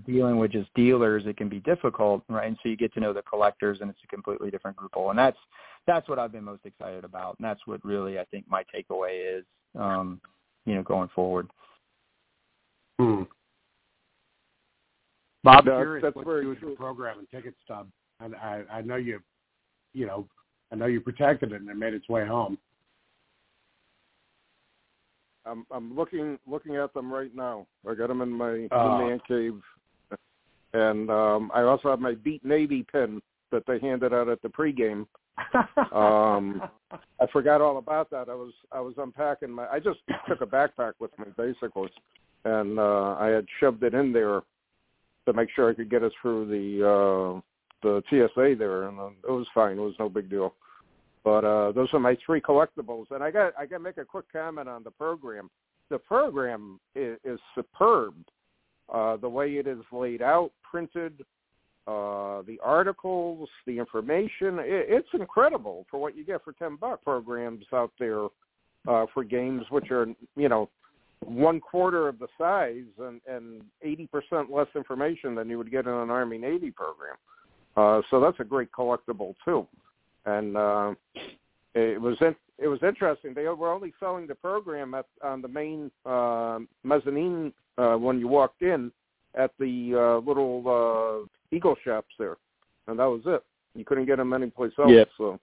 dealing 0.07 0.39
with 0.39 0.53
just 0.53 0.73
dealers, 0.75 1.25
it 1.27 1.37
can 1.37 1.49
be 1.49 1.61
difficult, 1.61 2.23
right? 2.29 2.49
And 2.49 2.57
so 2.63 2.69
you 2.69 2.77
get 2.77 2.93
to 2.95 3.01
know 3.01 3.13
the 3.13 3.23
collectors, 3.23 3.79
and 3.81 3.91
it's 3.91 4.01
a 4.03 4.09
completely 4.09 4.51
different 4.51 4.77
group. 4.77 4.93
And 4.97 5.19
that's 5.19 5.39
that's 5.87 6.09
what 6.09 6.19
I've 6.19 6.33
been 6.33 6.45
most 6.45 6.65
excited 6.65 7.05
about, 7.05 7.37
and 7.39 7.45
that's 7.45 7.61
what 7.67 7.85
really 7.85 8.19
I 8.19 8.25
think 8.25 8.47
my 8.49 8.65
takeaway 8.75 9.39
is, 9.39 9.45
um, 9.79 10.21
you 10.65 10.75
know, 10.75 10.83
going 10.83 11.09
forward. 11.15 11.49
Hmm. 12.99 13.23
Bob, 15.43 15.67
That's- 15.67 15.79
curious 15.83 16.03
that's 16.03 16.17
what 16.17 16.25
very 16.25 16.39
you 16.39 16.43
do 16.45 16.49
with 16.51 16.59
your 16.61 16.71
true. 16.71 16.77
program 16.77 17.19
and 17.19 17.31
ticket 17.31 17.55
stub. 17.63 17.89
And 18.21 18.35
I, 18.37 18.63
I 18.73 18.81
know 18.81 18.97
you, 18.97 19.21
you 19.93 20.07
know, 20.07 20.27
I 20.73 20.77
know 20.77 20.87
you 20.87 21.01
protected 21.01 21.53
it 21.53 21.61
and 21.61 21.71
it 21.71 21.77
made 21.77 21.95
its 21.95 22.09
way 22.09 22.27
home. 22.27 22.59
I'm 25.47 25.67
I'm 25.71 25.95
looking 25.95 26.39
looking 26.47 26.77
at 26.77 26.95
them 26.95 27.13
right 27.13 27.35
now. 27.35 27.67
I 27.89 27.95
got 27.95 28.09
them 28.09 28.23
in 28.23 28.31
my 28.31 28.67
Oh. 28.73 28.99
man 28.99 29.21
cave, 29.29 29.61
and 30.73 31.11
um, 31.11 31.51
I 31.55 31.63
also 31.63 31.91
have 31.91 32.01
my 32.01 32.15
Beat 32.15 32.45
Navy 32.45 32.85
pin 32.91 33.21
that 33.51 33.65
they 33.67 33.79
handed 33.79 34.15
out 34.15 34.29
at 34.29 34.41
the 34.43 34.49
pregame 34.49 35.07
um, 35.93 36.63
I 37.21 37.27
forgot 37.33 37.61
all 37.61 37.79
about 37.79 38.11
that. 38.11 38.29
I 38.29 38.35
was 38.35 38.53
I 38.71 38.81
was 38.81 38.95
unpacking 38.99 39.51
my. 39.51 39.67
I 39.67 39.81
just 39.81 39.99
took 40.29 40.41
a 40.41 40.47
backpack 40.47 40.93
with 41.01 41.11
me 41.19 41.27
basically, 41.37 41.91
and 42.45 42.79
uh, 42.79 43.17
I 43.19 43.29
had 43.29 43.47
shoved 43.59 43.83
it 43.83 43.95
in 43.95 44.13
there 44.13 44.43
to 45.27 45.33
make 45.33 45.49
sure 45.55 45.69
I 45.71 45.75
could 45.75 45.91
get 45.91 46.05
us 46.05 46.13
through 46.23 46.47
the 46.47 46.87
uh, 46.89 47.41
the 47.85 48.03
TSA 48.09 48.57
there, 48.59 48.89
and 48.89 48.99
uh, 48.99 49.11
it 49.29 49.31
was 49.31 49.47
fine. 49.55 49.79
It 49.79 49.83
was 49.83 49.95
no 50.01 50.09
big 50.09 50.29
deal. 50.29 50.55
But 51.23 51.45
uh, 51.45 51.73
those 51.73 51.89
are 51.93 52.01
my 52.01 52.17
three 52.25 52.41
collectibles, 52.41 53.07
and 53.11 53.23
I 53.23 53.31
got 53.31 53.53
I 53.59 53.67
got 53.67 53.77
to 53.77 53.83
make 53.83 53.99
a 53.99 54.05
quick 54.05 54.31
comment 54.33 54.69
on 54.69 54.83
the 54.83 54.91
program. 54.91 55.51
The 55.91 55.99
program 55.99 56.81
is, 56.95 57.19
is 57.25 57.39
superb. 57.55 58.15
Uh, 58.93 59.17
the 59.17 59.29
way 59.29 59.53
it 59.53 59.67
is 59.67 59.79
laid 59.93 60.21
out, 60.21 60.51
printed, 60.63 61.25
uh, 61.87 62.43
the 62.43 62.59
articles, 62.63 63.49
the 63.67 63.79
information, 63.79 64.59
it, 64.59 64.87
it's 64.89 65.09
incredible 65.15 65.87
for 65.91 65.99
what 65.99 66.17
you 66.17 66.25
get 66.25 66.45
for 66.45 66.53
ten 66.53 66.77
buck 66.77 67.03
programs 67.03 67.65
out 67.73 67.93
there 67.99 68.27
uh, 68.87 69.07
for 69.15 69.25
games 69.25 69.63
which 69.71 69.91
are 69.91 70.07
you 70.37 70.49
know 70.49 70.69
one 71.25 71.59
quarter 71.59 72.07
of 72.07 72.19
the 72.19 72.29
size 72.37 72.85
and 73.29 73.63
eighty 73.83 74.07
percent 74.07 74.51
less 74.51 74.69
information 74.77 75.35
than 75.35 75.49
you 75.49 75.57
would 75.57 75.71
get 75.71 75.87
in 75.87 75.93
an 75.93 76.11
Army 76.11 76.37
Navy 76.37 76.71
program. 76.71 77.17
Uh, 77.77 78.03
so 78.11 78.21
that's 78.21 78.39
a 78.41 78.45
great 78.45 78.71
collectible 78.73 79.35
too, 79.45 79.67
and 80.27 80.57
uh, 80.57 80.95
it 81.75 82.01
was 82.01 82.17
in, 82.21 82.35
it 82.59 82.69
was 82.69 82.79
interesting. 82.83 83.35
They 83.35 83.45
were 83.49 83.73
only 83.73 83.93
selling 83.99 84.27
the 84.27 84.35
program 84.35 84.95
at 84.95 85.07
on 85.23 85.43
the 85.43 85.49
main 85.49 85.91
uh, 86.07 86.61
mezzanine 86.85 87.53
uh, 87.77 87.95
when 87.95 88.21
you 88.21 88.29
walked 88.29 88.63
in 88.63 88.93
at 89.35 89.51
the 89.59 89.93
uh, 89.95 90.27
little 90.29 91.27
uh, 91.27 91.57
Eagle 91.57 91.75
shops 91.85 92.15
there, 92.19 92.37
and 92.87 92.99
that 92.99 93.07
was 93.07 93.23
it. 93.27 93.43
You 93.75 93.85
couldn't 93.85 94.07
get 94.07 94.19
them 94.19 94.33
anyplace 94.33 94.73
else. 94.79 94.91
Yeah. 94.91 95.05
So 95.19 95.41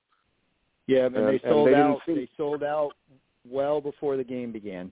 Yeah, 0.88 1.10
but 1.10 1.20
And- 1.20 1.28
they 1.28 1.32
and 1.34 1.42
sold 1.52 1.68
they 1.68 1.76
out. 1.76 2.00
They 2.08 2.30
sold 2.38 2.64
out 2.64 2.92
well 3.50 3.82
before 3.82 4.16
the 4.16 4.24
game 4.24 4.52
began. 4.54 4.92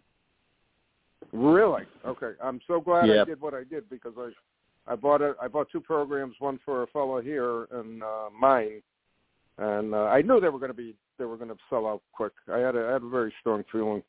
Really? 1.32 1.84
Okay. 2.06 2.32
I'm 2.42 2.60
so 2.68 2.82
glad 2.82 3.10
I 3.10 3.26
did 3.26 3.40
what 3.40 3.54
I 3.54 3.64
did 3.64 3.90
because 3.90 4.14
I 4.18 4.32
I 4.90 4.96
bought 4.96 5.22
a 5.22 5.36
I 5.42 5.48
bought 5.48 5.70
two 5.72 5.80
programs, 5.80 6.36
one 6.40 6.60
for 6.66 6.84
a 6.84 6.88
fellow 6.88 7.22
here 7.22 7.66
and 7.72 8.04
uh 8.04 8.30
mine. 8.38 8.82
And 9.58 9.94
uh, 9.94 10.06
I 10.06 10.22
knew 10.22 10.40
they 10.40 10.50
were 10.50 10.60
going 10.60 10.72
to 10.72 10.78
be 10.78 10.96
they 11.18 11.26
were 11.26 11.38
going 11.38 11.50
to 11.50 11.58
sell 11.70 11.86
out 11.88 12.02
quick. 12.12 12.34
I 12.52 12.58
had 12.58 12.76
a 12.76 12.88
I 12.88 12.94
had 12.94 13.04
a 13.04 13.10
very 13.10 13.34
strong 13.40 13.64
feeling. 13.72 14.04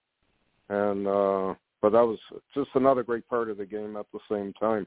And 0.70 1.06
uh 1.06 1.54
but 1.82 1.90
that 1.90 2.02
was 2.02 2.18
just 2.54 2.70
another 2.74 3.02
great 3.02 3.26
part 3.28 3.48
of 3.50 3.56
the 3.58 3.66
game 3.66 3.96
at 3.96 4.06
the 4.12 4.20
same 4.30 4.52
time. 4.54 4.86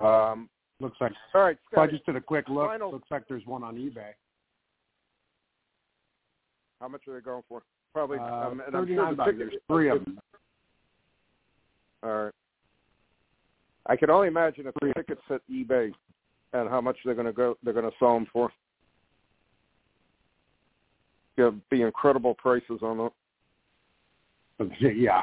Um 0.00 0.48
Looks 0.80 0.96
like 1.00 1.12
all 1.34 1.42
right, 1.42 1.58
so 1.74 1.80
I 1.82 1.86
just 1.86 2.06
did 2.06 2.16
a 2.16 2.20
quick 2.22 2.48
look. 2.48 2.66
Final- 2.68 2.92
Looks 2.92 3.10
like 3.10 3.28
there's 3.28 3.44
one 3.46 3.62
on 3.62 3.76
eBay. 3.76 4.12
how 6.80 6.88
much 6.88 7.02
are 7.06 7.14
they 7.14 7.20
going 7.20 7.42
for? 7.48 7.62
Probably 7.92 8.18
Uh, 8.18 8.22
um, 8.24 8.60
and 8.66 8.74
I'm 8.74 8.86
sure 8.86 8.96
39 9.04 9.10
the 9.10 9.16
bucks. 9.16 9.30
ticket- 9.32 9.50
There's 9.50 9.62
three 9.68 9.88
of 9.90 10.04
them. 10.04 10.18
All 12.02 12.24
right. 12.24 12.34
I 13.86 13.96
can 13.96 14.10
only 14.10 14.28
imagine 14.28 14.66
if 14.66 14.74
the 14.80 14.92
tickets 14.94 15.22
at 15.30 15.40
eBay 15.50 15.92
and 16.52 16.68
how 16.68 16.80
much 16.80 16.96
they're 17.04 17.14
going 17.14 17.26
to 17.26 17.32
go. 17.32 17.56
They're 17.62 17.72
going 17.72 17.90
to 17.90 17.96
sell 17.98 18.14
them 18.14 18.26
for. 18.32 18.50
Yeah, 21.36 21.50
be 21.70 21.82
incredible 21.82 22.34
prices 22.34 22.80
on 22.82 22.98
them. 22.98 23.10
Yeah, 24.80 25.22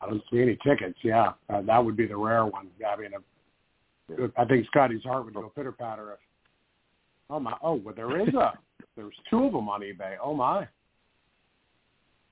I 0.00 0.06
don't 0.06 0.22
see 0.30 0.42
any 0.42 0.58
tickets. 0.66 0.98
Yeah, 1.04 1.32
uh, 1.48 1.62
that 1.62 1.84
would 1.84 1.96
be 1.96 2.06
the 2.06 2.16
rare 2.16 2.44
one. 2.46 2.68
I 2.84 3.00
mean, 3.00 3.10
uh, 3.14 4.26
I 4.36 4.44
think 4.44 4.66
Scotty's 4.66 5.04
heart 5.04 5.24
would 5.24 5.34
go 5.34 5.52
pitter 5.54 5.72
patter 5.72 6.12
if. 6.14 6.18
Oh 7.30 7.38
my! 7.38 7.56
Oh, 7.62 7.74
well, 7.74 7.94
there 7.94 8.20
is 8.20 8.34
a. 8.34 8.58
There's 8.96 9.14
two 9.30 9.44
of 9.44 9.52
them 9.52 9.68
on 9.68 9.82
eBay. 9.82 10.16
Oh 10.22 10.34
my! 10.34 10.66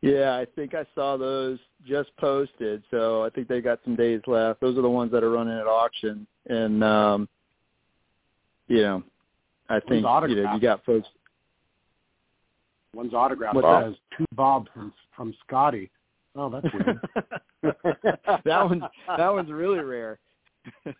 Yeah, 0.05 0.37
I 0.37 0.45
think 0.55 0.75
I 0.75 0.85
saw 0.95 1.17
those 1.17 1.59
just 1.87 2.15
posted, 2.19 2.83
so 2.91 3.25
I 3.25 3.31
think 3.31 3.49
they 3.49 3.63
got 3.63 3.81
some 3.85 3.97
days 3.97 4.21
left. 4.27 4.61
Those 4.61 4.77
are 4.77 4.83
the 4.83 4.91
ones 4.91 5.11
that 5.13 5.25
are 5.25 5.31
running 5.31 5.59
at 5.59 5.67
auction, 5.67 6.27
and 6.47 6.85
um, 6.85 7.27
you 8.69 8.83
know, 8.83 9.03
I 9.71 9.81
think 9.81 10.05
you 10.29 10.43
know 10.43 10.55
you 10.55 10.61
got 10.61 10.85
folks. 10.85 11.09
One's 12.95 13.15
autograph 13.15 13.55
What's 13.55 13.87
says 13.87 13.95
to 14.19 14.27
Bob 14.33 14.69
from 14.75 14.93
from 15.17 15.35
Scotty. 15.47 15.91
Oh, 16.37 16.51
that's 16.51 16.67
weird. 16.75 17.01
that 18.45 18.45
one's 18.45 18.83
that 19.09 19.31
one's 19.31 19.51
really 19.51 19.79
rare. 19.81 20.19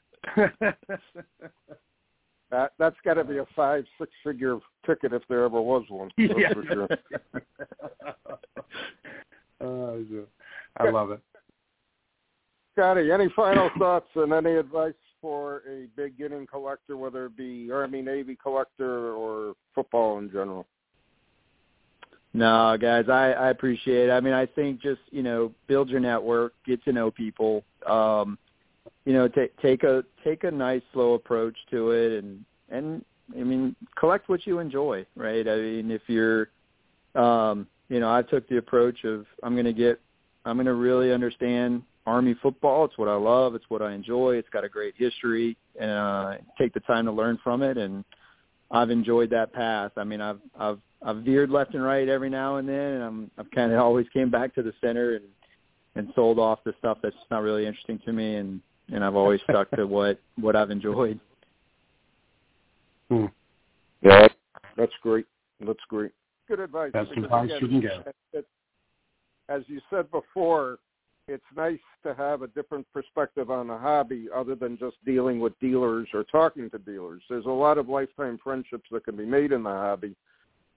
That 2.51 2.73
that's 2.79 2.97
got 3.05 3.15
to 3.15 3.25
be 3.25 3.39
a 3.39 3.47
five 3.57 3.85
six 3.99 4.13
figure 4.23 4.59
ticket 4.87 5.13
if 5.13 5.23
there 5.29 5.45
ever 5.45 5.61
was 5.61 5.85
one. 5.89 6.11
That's 6.19 6.35
yeah. 6.39 6.53
for 6.53 6.65
sure. 6.67 6.89
Uh, 9.61 9.97
I 10.77 10.91
love 10.91 11.11
it. 11.11 11.21
Scotty, 12.75 13.11
any 13.11 13.29
final 13.35 13.71
thoughts 13.79 14.09
and 14.15 14.33
any 14.33 14.57
advice 14.57 14.93
for 15.23 15.63
a 15.67 15.87
beginning 15.97 16.47
collector, 16.47 16.99
whether 16.99 17.27
it 17.27 17.37
be 17.37 17.71
Army 17.71 18.03
Navy 18.03 18.37
collector 18.37 19.15
or 19.15 19.55
football 19.75 20.19
in 20.19 20.29
general? 20.29 20.67
No, 22.35 22.77
guys, 22.79 23.09
I, 23.09 23.31
I 23.33 23.51
appreciate 23.51 24.09
it. 24.09 24.13
I 24.13 24.21
mean, 24.21 24.35
I 24.35 24.45
think 24.45 24.83
just 24.83 25.01
you 25.11 25.23
know, 25.23 25.53
build 25.69 25.89
your 25.89 26.01
network, 26.01 26.53
get 26.67 26.83
to 26.85 26.93
know 26.93 27.11
people. 27.11 27.65
Um, 27.87 28.37
you 29.05 29.13
know, 29.13 29.29
take 29.29 29.57
take 29.61 29.83
a 29.83 30.05
take 30.23 30.45
a 30.45 30.51
nice 30.51 30.83
slow 30.93 31.15
approach 31.15 31.57
to 31.71 31.91
it, 31.91 32.25
and 32.25 32.45
and 32.71 33.05
I 33.33 33.43
mean, 33.43 33.75
collect 33.97 34.29
what 34.29 34.47
you 34.47 34.59
enjoy, 34.59 35.07
right? 35.17 35.47
I 35.47 35.57
mean, 35.57 35.91
if 35.91 36.03
you're, 36.07 36.49
um, 37.15 37.67
you 37.89 38.01
know, 38.01 38.15
I 38.15 38.23
took 38.23 38.49
the 38.49 38.59
approach 38.59 39.05
of 39.05 39.27
I'm 39.43 39.55
going 39.55 39.65
to 39.65 39.73
get, 39.73 40.01
I'm 40.45 40.57
going 40.57 40.67
to 40.67 40.75
really 40.75 41.13
understand 41.13 41.83
Army 42.07 42.35
football. 42.43 42.85
It's 42.85 42.99
what 42.99 43.09
I 43.09 43.15
love. 43.15 43.55
It's 43.55 43.65
what 43.69 43.83
I 43.83 43.93
enjoy. 43.93 44.37
It's 44.37 44.49
got 44.51 44.65
a 44.65 44.69
great 44.69 44.95
history, 44.97 45.57
and 45.79 45.91
uh, 45.91 46.33
take 46.59 46.75
the 46.75 46.81
time 46.81 47.07
to 47.07 47.13
learn 47.13 47.39
from 47.43 47.63
it. 47.63 47.79
And 47.79 48.05
I've 48.71 48.91
enjoyed 48.91 49.31
that 49.31 49.53
path. 49.53 49.93
I 49.97 50.05
mean, 50.05 50.21
I've 50.21 50.41
I've 50.59 50.79
I've 51.03 51.19
veered 51.19 51.51
left 51.51 51.75
and 51.75 51.83
right 51.83 52.09
every 52.09 52.31
now 52.31 52.57
and 52.57 52.69
then, 52.69 52.75
and 52.77 53.03
I'm 53.03 53.31
I've 53.39 53.51
kind 53.51 53.73
of 53.73 53.79
always 53.79 54.07
came 54.13 54.31
back 54.31 54.55
to 54.55 54.63
the 54.63 54.73
center 54.81 55.17
and 55.17 55.25
and 55.97 56.13
sold 56.15 56.39
off 56.39 56.59
the 56.65 56.75
stuff 56.79 56.99
that's 57.03 57.15
not 57.31 57.43
really 57.43 57.67
interesting 57.67 58.01
to 58.05 58.13
me, 58.13 58.37
and 58.37 58.61
and 58.93 59.05
I've 59.05 59.15
always 59.15 59.41
stuck 59.49 59.71
to 59.73 59.87
what 59.87 60.21
what 60.37 60.57
I've 60.57 60.71
enjoyed. 60.71 61.19
Hmm. 63.11 63.27
Yeah, 64.01 64.29
that's 64.79 64.95
great. 65.03 65.27
That's 65.61 65.79
great. 65.89 66.13
Good 66.49 66.59
advice. 66.59 66.91
Best 66.93 67.11
Because 67.11 67.25
advice 67.25 67.45
again, 67.45 67.59
you 67.61 67.69
can 67.69 67.81
get. 67.81 68.07
it- 68.07 68.17
it- 68.33 68.49
As 69.51 69.63
you 69.69 69.79
said 69.91 70.11
before, 70.11 70.79
it's 71.29 71.45
nice 71.55 71.81
to 72.03 72.15
have 72.15 72.41
a 72.41 72.49
different 72.49 72.91
perspective 72.95 73.51
on 73.51 73.69
a 73.69 73.79
hobby 73.79 74.29
other 74.35 74.55
than 74.55 74.79
just 74.79 74.97
dealing 75.05 75.39
with 75.39 75.59
dealers 75.61 76.09
or 76.15 76.25
talking 76.25 76.71
to 76.71 76.79
dealers. 76.79 77.23
There's 77.29 77.45
a 77.45 77.51
lot 77.51 77.77
of 77.77 77.91
lifetime 77.91 78.39
friendships 78.43 78.89
that 78.91 79.05
can 79.05 79.17
be 79.17 79.27
made 79.27 79.53
in 79.53 79.63
the 79.63 79.71
hobby. 79.71 80.17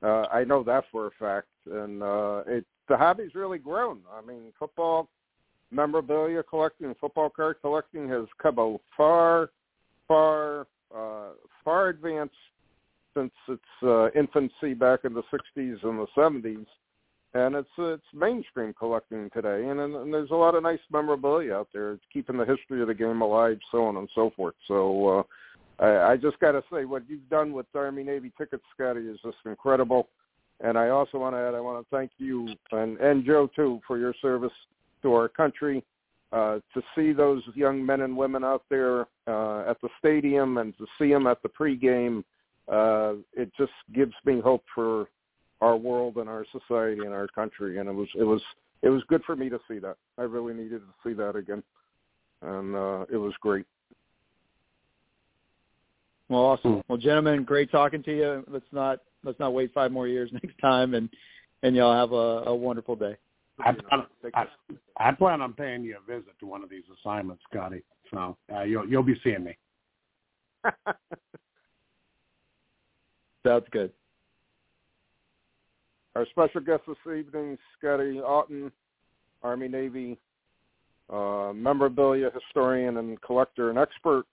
Uh, 0.04 0.26
I 0.32 0.44
know 0.44 0.64
that 0.64 0.84
for 0.92 1.08
a 1.08 1.12
fact, 1.12 1.48
and 1.66 2.04
uh, 2.04 2.44
it 2.46 2.66
the 2.88 2.98
hobby's 2.98 3.36
really 3.36 3.58
grown. 3.58 4.00
I 4.14 4.22
mean, 4.22 4.54
football 4.58 5.10
memorabilia 5.72 6.44
collecting, 6.44 6.94
football 7.00 7.30
card 7.30 7.58
collecting 7.62 8.08
has 8.10 8.26
come 8.42 8.60
a 8.60 8.78
far, 8.96 9.50
far, 10.08 10.68
uh, 10.96 11.30
far 11.64 11.90
advanced 11.90 12.34
since 13.16 13.32
its 13.48 13.62
uh, 13.84 14.10
infancy 14.12 14.74
back 14.74 15.02
in 15.04 15.14
the 15.14 15.24
60s 15.24 15.84
and 15.84 16.00
the 16.00 16.08
70s, 16.16 16.66
and 17.34 17.56
it's 17.56 17.70
it's 17.78 18.04
mainstream 18.14 18.74
collecting 18.74 19.30
today. 19.32 19.68
And, 19.68 19.80
and, 19.80 19.96
and 19.96 20.14
there's 20.14 20.32
a 20.32 20.36
lot 20.36 20.56
of 20.56 20.64
nice 20.64 20.80
memorabilia 20.92 21.54
out 21.54 21.70
there, 21.74 21.94
it's 21.94 22.04
keeping 22.14 22.38
the 22.38 22.46
history 22.46 22.82
of 22.82 22.88
the 22.88 22.94
game 22.94 23.22
alive, 23.22 23.58
so 23.72 23.86
on 23.86 23.98
and 23.98 24.10
so 24.14 24.32
forth. 24.36 24.56
So 24.68 25.26
uh, 25.80 25.84
I, 25.84 26.12
I 26.12 26.18
just 26.18 26.40
got 26.40 26.52
to 26.52 26.64
say, 26.72 26.86
what 26.86 27.04
you've 27.08 27.30
done 27.30 27.54
with 27.54 27.66
Army 27.76 28.04
Navy 28.04 28.32
tickets, 28.38 28.64
Scotty, 28.74 29.02
is 29.02 29.20
just 29.24 29.38
incredible. 29.46 30.10
And 30.60 30.78
I 30.78 30.90
also 30.90 31.20
want 31.20 31.36
to 31.36 31.40
add, 31.40 31.54
I 31.54 31.60
want 31.60 31.86
to 31.86 31.96
thank 31.96 32.12
you 32.18 32.48
and, 32.72 32.98
and 32.98 33.24
Joe 33.24 33.48
too 33.56 33.80
for 33.86 34.00
your 34.00 34.14
service 34.22 34.52
to 35.08 35.14
our 35.14 35.30
country. 35.30 35.84
Uh, 36.34 36.60
to 36.74 36.82
see 36.94 37.14
those 37.14 37.42
young 37.56 37.86
men 37.86 38.02
and 38.02 38.16
women 38.16 38.44
out 38.44 38.64
there 38.70 39.08
uh, 39.28 39.60
at 39.62 39.80
the 39.82 39.88
stadium 39.98 40.58
and 40.58 40.78
to 40.78 40.86
see 41.00 41.10
them 41.10 41.26
at 41.26 41.42
the 41.42 41.48
pregame 41.48 42.22
uh, 42.68 43.14
it 43.34 43.52
just 43.58 43.72
gives 43.94 44.14
me 44.26 44.42
hope 44.42 44.64
for 44.76 45.08
our 45.62 45.78
world 45.78 46.18
and 46.18 46.30
our 46.30 46.46
society 46.52 47.02
and 47.02 47.14
our 47.14 47.28
country. 47.28 47.80
And 47.80 47.88
it 47.90 47.94
was 47.94 48.08
it 48.16 48.24
was 48.24 48.42
it 48.82 48.90
was 48.90 49.04
good 49.08 49.24
for 49.26 49.36
me 49.36 49.50
to 49.50 49.60
see 49.70 49.80
that. 49.80 49.96
I 50.18 50.24
really 50.24 50.54
needed 50.54 50.82
to 50.82 50.94
see 51.04 51.14
that 51.14 51.36
again, 51.36 51.64
and 52.42 52.76
uh, 52.76 53.06
it 53.12 53.18
was 53.18 53.34
great. 53.40 53.66
Well, 56.30 56.42
awesome. 56.42 56.82
Well, 56.90 56.98
gentlemen, 56.98 57.46
great 57.46 57.72
talking 57.72 58.04
to 58.04 58.16
you. 58.16 58.44
Let's 58.50 58.66
not 58.72 59.00
let's 59.24 59.40
not 59.40 59.54
wait 59.54 59.74
five 59.74 59.92
more 59.92 60.08
years 60.08 60.30
next 60.44 60.58
time, 60.60 60.94
and 60.94 61.10
and 61.64 61.76
y'all 61.76 61.96
have 61.96 62.12
a, 62.12 62.50
a 62.50 62.56
wonderful 62.56 62.96
day. 62.96 63.16
I, 63.60 63.72
plan- 63.74 64.06
I. 64.34 64.46
I 65.00 65.12
plan 65.12 65.42
on 65.42 65.54
paying 65.54 65.84
you 65.84 65.98
a 65.98 66.02
visit 66.12 66.34
to 66.40 66.46
one 66.46 66.64
of 66.64 66.70
these 66.70 66.84
assignments, 67.00 67.44
Scotty. 67.50 67.84
So 68.12 68.38
uh, 68.54 68.64
you'll 68.64 68.88
you'll 68.88 69.04
be 69.04 69.20
seeing 69.24 69.44
me. 69.44 69.58
Sounds 73.46 73.66
good. 73.72 73.92
our 76.16 76.26
special 76.32 76.62
guest 76.62 76.82
this 76.88 76.98
evening, 77.06 77.58
Scotty 77.78 78.20
Auten, 78.20 78.72
Army 79.44 79.68
Navy 79.68 80.18
uh, 81.10 81.54
memorabilia 81.56 82.30
historian 82.32 82.98
and 82.98 83.22
collector 83.22 83.70
and 83.70 83.80
expert. 83.80 84.26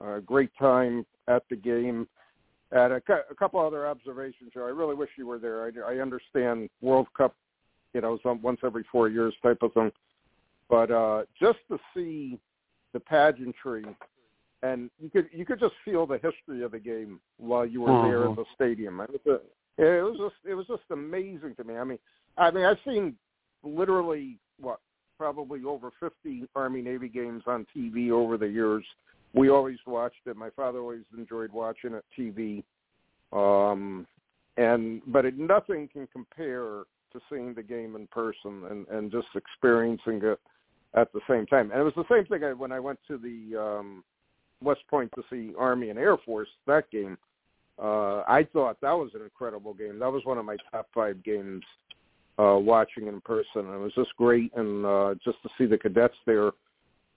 Uh, 0.00 0.18
great 0.20 0.50
time 0.58 1.04
at 1.26 1.42
the 1.50 1.56
game. 1.56 2.06
At 2.70 2.90
a, 2.92 3.00
a 3.30 3.34
couple 3.34 3.60
other 3.60 3.86
observations, 3.86 4.50
Joe. 4.52 4.66
I 4.66 4.70
really 4.70 4.94
wish 4.94 5.08
you 5.16 5.26
were 5.26 5.38
there. 5.38 5.64
I, 5.64 5.94
I 5.94 6.02
understand 6.02 6.68
World 6.82 7.08
Cup, 7.16 7.34
you 7.98 8.02
know, 8.02 8.16
some, 8.22 8.40
once 8.42 8.60
every 8.62 8.84
four 8.92 9.08
years 9.08 9.34
type 9.42 9.58
of 9.60 9.72
thing, 9.72 9.90
but 10.70 10.88
uh, 10.92 11.24
just 11.40 11.58
to 11.68 11.80
see 11.92 12.38
the 12.92 13.00
pageantry, 13.00 13.84
and 14.62 14.88
you 15.00 15.10
could 15.10 15.26
you 15.32 15.44
could 15.44 15.58
just 15.58 15.74
feel 15.84 16.06
the 16.06 16.18
history 16.18 16.62
of 16.62 16.70
the 16.70 16.78
game 16.78 17.18
while 17.38 17.66
you 17.66 17.80
were 17.80 18.08
there 18.08 18.26
in 18.26 18.36
the 18.36 18.44
stadium. 18.54 19.00
It 19.00 19.10
was, 19.10 19.20
a, 19.26 19.82
it 19.82 20.02
was 20.02 20.16
just 20.16 20.36
it 20.48 20.54
was 20.54 20.66
just 20.68 20.82
amazing 20.92 21.56
to 21.56 21.64
me. 21.64 21.76
I 21.76 21.82
mean, 21.82 21.98
I 22.36 22.52
mean, 22.52 22.64
I've 22.64 22.78
seen 22.86 23.16
literally 23.64 24.38
what 24.60 24.78
probably 25.18 25.64
over 25.64 25.90
50 25.98 26.44
Army 26.54 26.80
Navy 26.80 27.08
games 27.08 27.42
on 27.48 27.66
TV 27.76 28.12
over 28.12 28.36
the 28.36 28.46
years. 28.46 28.84
We 29.34 29.48
always 29.50 29.78
watched 29.88 30.24
it. 30.26 30.36
My 30.36 30.50
father 30.50 30.78
always 30.78 31.02
enjoyed 31.16 31.50
watching 31.52 31.94
it 31.94 32.04
TV. 32.16 32.62
Um, 33.32 34.06
and 34.56 35.02
but 35.08 35.24
it, 35.24 35.36
nothing 35.36 35.88
can 35.92 36.06
compare 36.12 36.82
to 37.12 37.20
seeing 37.30 37.54
the 37.54 37.62
game 37.62 37.96
in 37.96 38.06
person 38.08 38.64
and 38.70 38.86
and 38.88 39.10
just 39.10 39.28
experiencing 39.34 40.20
it 40.22 40.40
at 40.94 41.12
the 41.12 41.20
same 41.28 41.46
time. 41.46 41.70
And 41.70 41.80
it 41.80 41.84
was 41.84 41.94
the 41.96 42.04
same 42.10 42.26
thing 42.26 42.44
I, 42.44 42.52
when 42.52 42.72
I 42.72 42.80
went 42.80 42.98
to 43.08 43.18
the 43.18 43.60
um, 43.60 44.04
West 44.62 44.80
Point 44.88 45.10
to 45.14 45.22
see 45.30 45.54
Army 45.58 45.90
and 45.90 45.98
Air 45.98 46.16
Force 46.24 46.48
that 46.66 46.90
game. 46.90 47.18
Uh, 47.80 48.22
I 48.26 48.46
thought 48.52 48.80
that 48.80 48.92
was 48.92 49.10
an 49.14 49.22
incredible 49.22 49.72
game. 49.72 50.00
That 50.00 50.10
was 50.10 50.24
one 50.24 50.36
of 50.38 50.44
my 50.44 50.56
top 50.72 50.88
five 50.92 51.22
games 51.22 51.62
uh, 52.38 52.56
watching 52.58 53.06
in 53.06 53.20
person. 53.20 53.72
It 53.72 53.78
was 53.78 53.92
just 53.94 54.16
great, 54.16 54.52
and 54.56 54.84
uh, 54.84 55.14
just 55.24 55.40
to 55.42 55.48
see 55.56 55.66
the 55.66 55.78
cadets 55.78 56.16
there, 56.26 56.48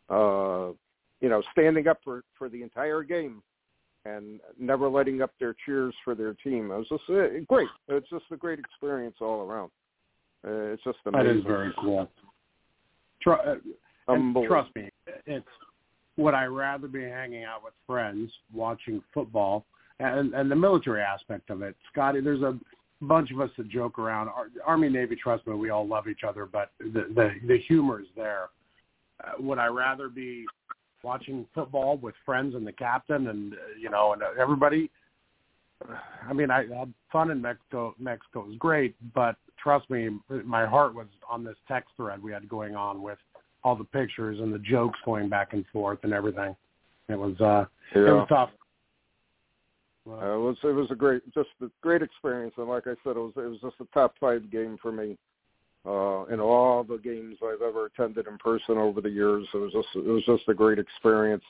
uh, 0.10 0.72
you 1.20 1.30
know, 1.30 1.42
standing 1.52 1.88
up 1.88 2.00
for 2.04 2.24
for 2.38 2.48
the 2.50 2.62
entire 2.62 3.02
game 3.04 3.42
and 4.06 4.40
never 4.60 4.90
letting 4.90 5.22
up 5.22 5.32
their 5.40 5.56
cheers 5.66 5.94
for 6.04 6.16
their 6.16 6.34
team. 6.34 6.72
It 6.72 6.78
was 6.78 6.90
just 6.90 7.04
uh, 7.10 7.40
great. 7.48 7.68
It's 7.88 8.10
just 8.10 8.26
a 8.32 8.38
great 8.38 8.60
experience 8.60 9.16
all 9.22 9.42
around. 9.42 9.72
Uh, 10.46 10.74
it's 10.74 10.84
just 10.84 10.98
That 11.06 11.16
amazing. 11.16 11.40
is 11.40 11.44
very 11.46 11.74
cool. 11.80 12.10
Tr- 13.22 13.34
uh, 13.34 13.56
trust 14.48 14.76
me, 14.76 14.90
it's 15.26 15.46
would 16.18 16.34
I 16.34 16.46
rather 16.46 16.88
be 16.88 17.04
hanging 17.04 17.44
out 17.44 17.64
with 17.64 17.74
friends 17.88 18.32
watching 18.54 19.02
football 19.14 19.66
and 20.00 20.34
and 20.34 20.50
the 20.50 20.56
military 20.56 21.02
aspect 21.02 21.50
of 21.50 21.62
it. 21.62 21.76
Scotty, 21.92 22.22
there's 22.22 22.42
a 22.42 22.58
bunch 23.02 23.32
of 23.32 23.40
us 23.40 23.50
that 23.58 23.70
joke 23.70 24.00
around. 24.00 24.30
Ar- 24.30 24.48
Army 24.66 24.90
Navy, 24.90 25.16
trust 25.16 25.46
me, 25.48 25.54
we 25.54 25.70
all 25.70 25.88
love 25.88 26.08
each 26.08 26.24
other, 26.28 26.46
but 26.46 26.72
the 26.80 27.06
the, 27.16 27.32
the 27.48 27.58
humor 27.68 28.02
is 28.02 28.08
there. 28.16 28.50
Uh, 29.24 29.34
would 29.40 29.60
I 29.60 29.68
rather 29.68 30.10
be 30.10 30.46
watching 31.04 31.46
football 31.54 31.98
with 31.98 32.16
friends 32.26 32.56
and 32.56 32.66
the 32.66 32.72
captain 32.72 33.28
and 33.28 33.54
uh, 33.54 33.58
you 33.80 33.90
know 33.92 34.14
and 34.14 34.24
everybody? 34.40 34.90
I 36.28 36.34
mean, 36.34 36.52
I 36.52 36.66
had 36.68 36.94
fun 37.12 37.32
in 37.32 37.42
Mexico. 37.42 37.96
Mexico 38.00 38.46
was 38.46 38.56
great, 38.58 38.96
but 39.14 39.36
trust 39.62 39.90
me, 39.90 40.10
my 40.44 40.66
heart 40.66 40.94
was 40.94 41.08
on 41.30 41.44
this 41.44 41.56
text 41.68 41.90
thread 41.98 42.22
we 42.22 42.32
had 42.32 42.48
going 42.48 42.76
on 42.76 43.02
with 43.02 43.18
all 43.64 43.76
the 43.76 43.84
pictures 43.84 44.40
and 44.40 44.54
the 44.54 44.60
jokes 44.60 45.00
going 45.06 45.30
back 45.30 45.54
and 45.54 45.66
forth 45.72 46.00
and 46.04 46.14
everything. 46.14 46.56
It 47.10 47.16
was 47.16 47.40
uh 47.42 47.66
it 47.94 48.00
was 48.00 48.28
tough. 48.30 48.50
Uh, 50.10 50.36
it 50.36 50.40
was 50.40 50.58
it 50.64 50.68
was 50.68 50.90
a 50.90 50.96
great 50.96 51.22
just 51.34 51.50
a 51.62 51.68
great 51.82 52.02
experience 52.02 52.54
and 52.58 52.68
like 52.68 52.88
I 52.88 52.96
said 53.04 53.18
it 53.18 53.20
was 53.20 53.34
it 53.36 53.42
was 53.42 53.60
just 53.62 53.76
a 53.82 53.86
top 53.94 54.16
five 54.20 54.50
game 54.50 54.78
for 54.82 54.92
me 54.92 55.18
uh 55.86 56.24
in 56.26 56.40
all 56.40 56.84
the 56.84 56.98
games 56.98 57.38
I've 57.44 57.62
ever 57.62 57.86
attended 57.86 58.28
in 58.28 58.38
person 58.40 58.78
over 58.78 59.00
the 59.00 59.10
years 59.10 59.48
it 59.54 59.58
was 59.58 59.74
just 59.74 59.88
it 59.96 60.08
was 60.08 60.24
just 60.26 60.48
a 60.48 60.56
great 60.56 60.80
experience 60.80 61.44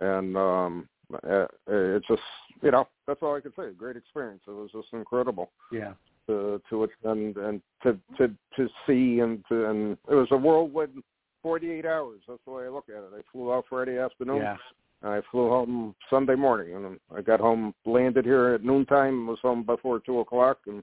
and 0.00 0.36
um 0.36 0.88
uh, 1.14 1.46
it's 1.66 2.06
just 2.06 2.22
you 2.62 2.70
know 2.70 2.86
that's 3.06 3.20
all 3.22 3.36
I 3.36 3.40
can 3.40 3.52
say 3.56 3.70
great 3.76 3.96
experience 3.96 4.42
it 4.46 4.50
was 4.50 4.70
just 4.72 4.88
incredible 4.92 5.50
yeah. 5.72 5.92
to 6.26 6.60
to 6.70 6.84
attend 6.84 7.36
and 7.36 7.60
to 7.82 7.98
to 8.18 8.28
to 8.56 8.68
see 8.86 9.20
and 9.20 9.44
to 9.48 9.66
and 9.66 9.98
it 10.10 10.14
was 10.14 10.28
a 10.30 10.36
whirlwind 10.36 11.02
48 11.42 11.86
hours 11.86 12.20
that's 12.26 12.40
the 12.44 12.52
way 12.52 12.64
I 12.64 12.68
look 12.68 12.88
at 12.88 12.96
it 12.96 13.10
I 13.16 13.20
flew 13.32 13.52
out 13.52 13.64
Friday 13.68 13.98
afternoon 13.98 14.38
Yeah. 14.38 14.56
I 15.02 15.20
flew 15.30 15.48
home 15.48 15.94
Sunday 16.10 16.34
morning, 16.34 16.74
and 16.74 16.98
I 17.16 17.22
got 17.22 17.38
home, 17.38 17.72
landed 17.86 18.24
here 18.24 18.48
at 18.54 18.64
noontime, 18.64 19.28
was 19.28 19.38
home 19.40 19.62
before 19.62 20.00
two 20.00 20.18
o'clock, 20.18 20.58
and 20.66 20.82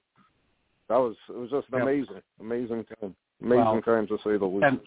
that 0.88 0.98
was 0.98 1.16
it 1.30 1.36
was 1.36 1.50
just 1.50 1.68
Yep. 1.72 1.82
amazing, 1.82 2.22
amazing 2.40 2.86
time, 2.86 3.16
amazing 3.42 3.66
Well, 3.66 3.82
time 3.82 4.08
to 4.08 4.18
say 4.20 4.38
the 4.38 4.46
least. 4.46 4.64
And 4.64 4.80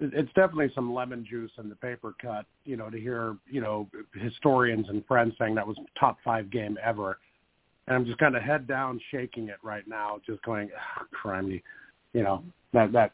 it's 0.00 0.32
definitely 0.32 0.70
some 0.74 0.94
lemon 0.94 1.26
juice 1.28 1.50
in 1.58 1.68
the 1.68 1.76
paper 1.76 2.14
cut, 2.20 2.46
you 2.64 2.76
know, 2.76 2.88
to 2.88 2.98
hear, 2.98 3.36
you 3.48 3.60
know, 3.60 3.86
historians 4.14 4.88
and 4.88 5.04
friends 5.06 5.34
saying 5.38 5.54
that 5.54 5.66
was 5.66 5.76
top 5.98 6.16
five 6.24 6.50
game 6.50 6.78
ever. 6.82 7.18
And 7.86 7.96
I'm 7.96 8.06
just 8.06 8.18
kind 8.18 8.34
of 8.34 8.42
head 8.42 8.66
down 8.66 9.00
shaking 9.10 9.48
it 9.48 9.58
right 9.62 9.86
now, 9.86 10.20
just 10.26 10.42
going, 10.42 10.70
ah, 10.76 11.04
crimey, 11.14 11.62
you 12.14 12.22
know, 12.22 12.42
that, 12.72 12.92
that, 12.92 13.12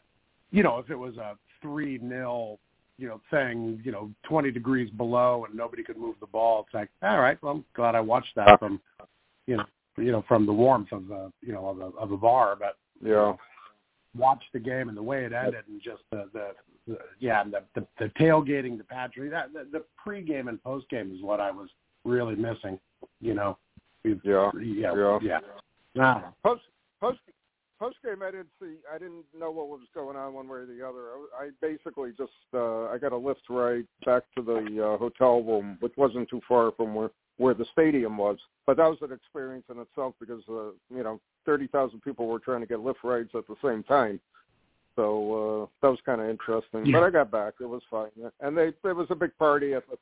you 0.51 0.63
know, 0.63 0.77
if 0.77 0.89
it 0.89 0.95
was 0.95 1.17
a 1.17 1.35
three 1.61 1.99
nil, 2.01 2.57
you 2.97 3.07
know, 3.07 3.21
thing, 3.29 3.81
you 3.83 3.91
know, 3.91 4.09
20 4.23 4.51
degrees 4.51 4.89
below 4.91 5.45
and 5.45 5.55
nobody 5.55 5.83
could 5.83 5.97
move 5.97 6.15
the 6.19 6.27
ball, 6.27 6.63
it's 6.65 6.73
like, 6.73 6.89
all 7.03 7.19
right, 7.19 7.41
well, 7.43 7.53
I'm 7.53 7.65
glad 7.75 7.95
I 7.95 7.99
watched 7.99 8.35
that 8.35 8.59
from, 8.59 8.79
you 9.45 9.57
know, 9.57 9.65
you 9.97 10.11
know, 10.11 10.23
from 10.27 10.45
the 10.45 10.53
warmth 10.53 10.91
of 10.91 11.07
the, 11.07 11.31
you 11.41 11.51
know, 11.51 11.67
of 11.67 11.79
a, 11.79 11.97
of 11.97 12.11
a 12.11 12.17
bar, 12.17 12.55
but 12.55 12.77
yeah, 13.03 13.33
watch 14.15 14.43
the 14.53 14.59
game 14.59 14.89
and 14.89 14.97
the 14.97 15.03
way 15.03 15.25
it 15.25 15.33
ended 15.33 15.63
and 15.67 15.81
just 15.81 16.03
the, 16.11 16.29
the 16.33 16.51
yeah 17.19 17.43
the, 17.43 17.63
the 17.75 17.87
the 17.99 18.05
tailgating 18.19 18.77
the 18.77 18.83
pageantry 18.83 19.29
that 19.29 19.53
the, 19.53 19.67
the 19.71 19.83
pregame 20.05 20.49
and 20.49 20.61
postgame 20.63 21.13
is 21.13 21.21
what 21.21 21.39
I 21.39 21.51
was 21.51 21.69
really 22.05 22.35
missing 22.35 22.79
you 23.21 23.33
know 23.33 23.57
We- 24.03 24.19
yeah. 24.23 24.51
yeah 24.55 24.93
Yeah. 24.93 25.19
yeah 25.21 25.39
Ah, 25.99 26.33
Post 26.43 26.61
post 27.01 27.19
post 27.79 27.97
game, 28.03 28.21
I 28.23 28.31
didn't 28.31 28.49
see, 28.61 28.75
I 28.93 28.97
didn't 28.97 29.25
know 29.37 29.51
what 29.51 29.67
was 29.67 29.81
going 29.93 30.17
on 30.17 30.33
one 30.33 30.47
way 30.47 30.59
or 30.59 30.65
the 30.65 30.87
other. 30.87 31.09
I, 31.39 31.45
I 31.45 31.49
basically 31.61 32.11
just 32.17 32.31
uh, 32.53 32.85
I 32.85 32.97
got 32.99 33.13
a 33.13 33.15
Lyft 33.15 33.47
ride 33.49 33.87
back 34.05 34.23
to 34.35 34.41
the 34.43 34.83
uh, 34.93 34.97
hotel 34.97 35.41
room, 35.43 35.77
which 35.79 35.93
wasn't 35.97 36.29
too 36.29 36.41
far 36.47 36.71
from 36.71 36.95
where 36.95 37.11
where 37.37 37.53
the 37.53 37.65
stadium 37.71 38.17
was. 38.17 38.37
But 38.65 38.77
that 38.77 38.87
was 38.89 38.97
an 39.01 39.11
experience 39.11 39.65
in 39.69 39.79
itself 39.79 40.15
because 40.19 40.41
uh, 40.49 40.71
you 40.95 41.03
know 41.03 41.19
thirty 41.45 41.67
thousand 41.67 42.01
people 42.01 42.27
were 42.27 42.39
trying 42.39 42.61
to 42.61 42.67
get 42.67 42.79
Lyft 42.79 43.03
rides 43.03 43.29
at 43.35 43.47
the 43.47 43.55
same 43.63 43.83
time. 43.83 44.19
So 44.97 45.03
uh, 45.61 45.65
that 45.81 45.91
was 45.91 45.99
kind 46.05 46.19
of 46.19 46.27
interesting. 46.27 46.85
Yeah. 46.85 46.99
But 46.99 47.05
I 47.05 47.09
got 47.11 47.31
back; 47.31 47.53
it 47.61 47.69
was 47.69 47.83
fine. 47.89 48.09
And 48.41 48.57
they 48.57 48.73
there 48.83 48.95
was 48.95 49.07
a 49.11 49.15
big 49.15 49.37
party 49.37 49.73
at 49.75 49.87
the 49.87 49.97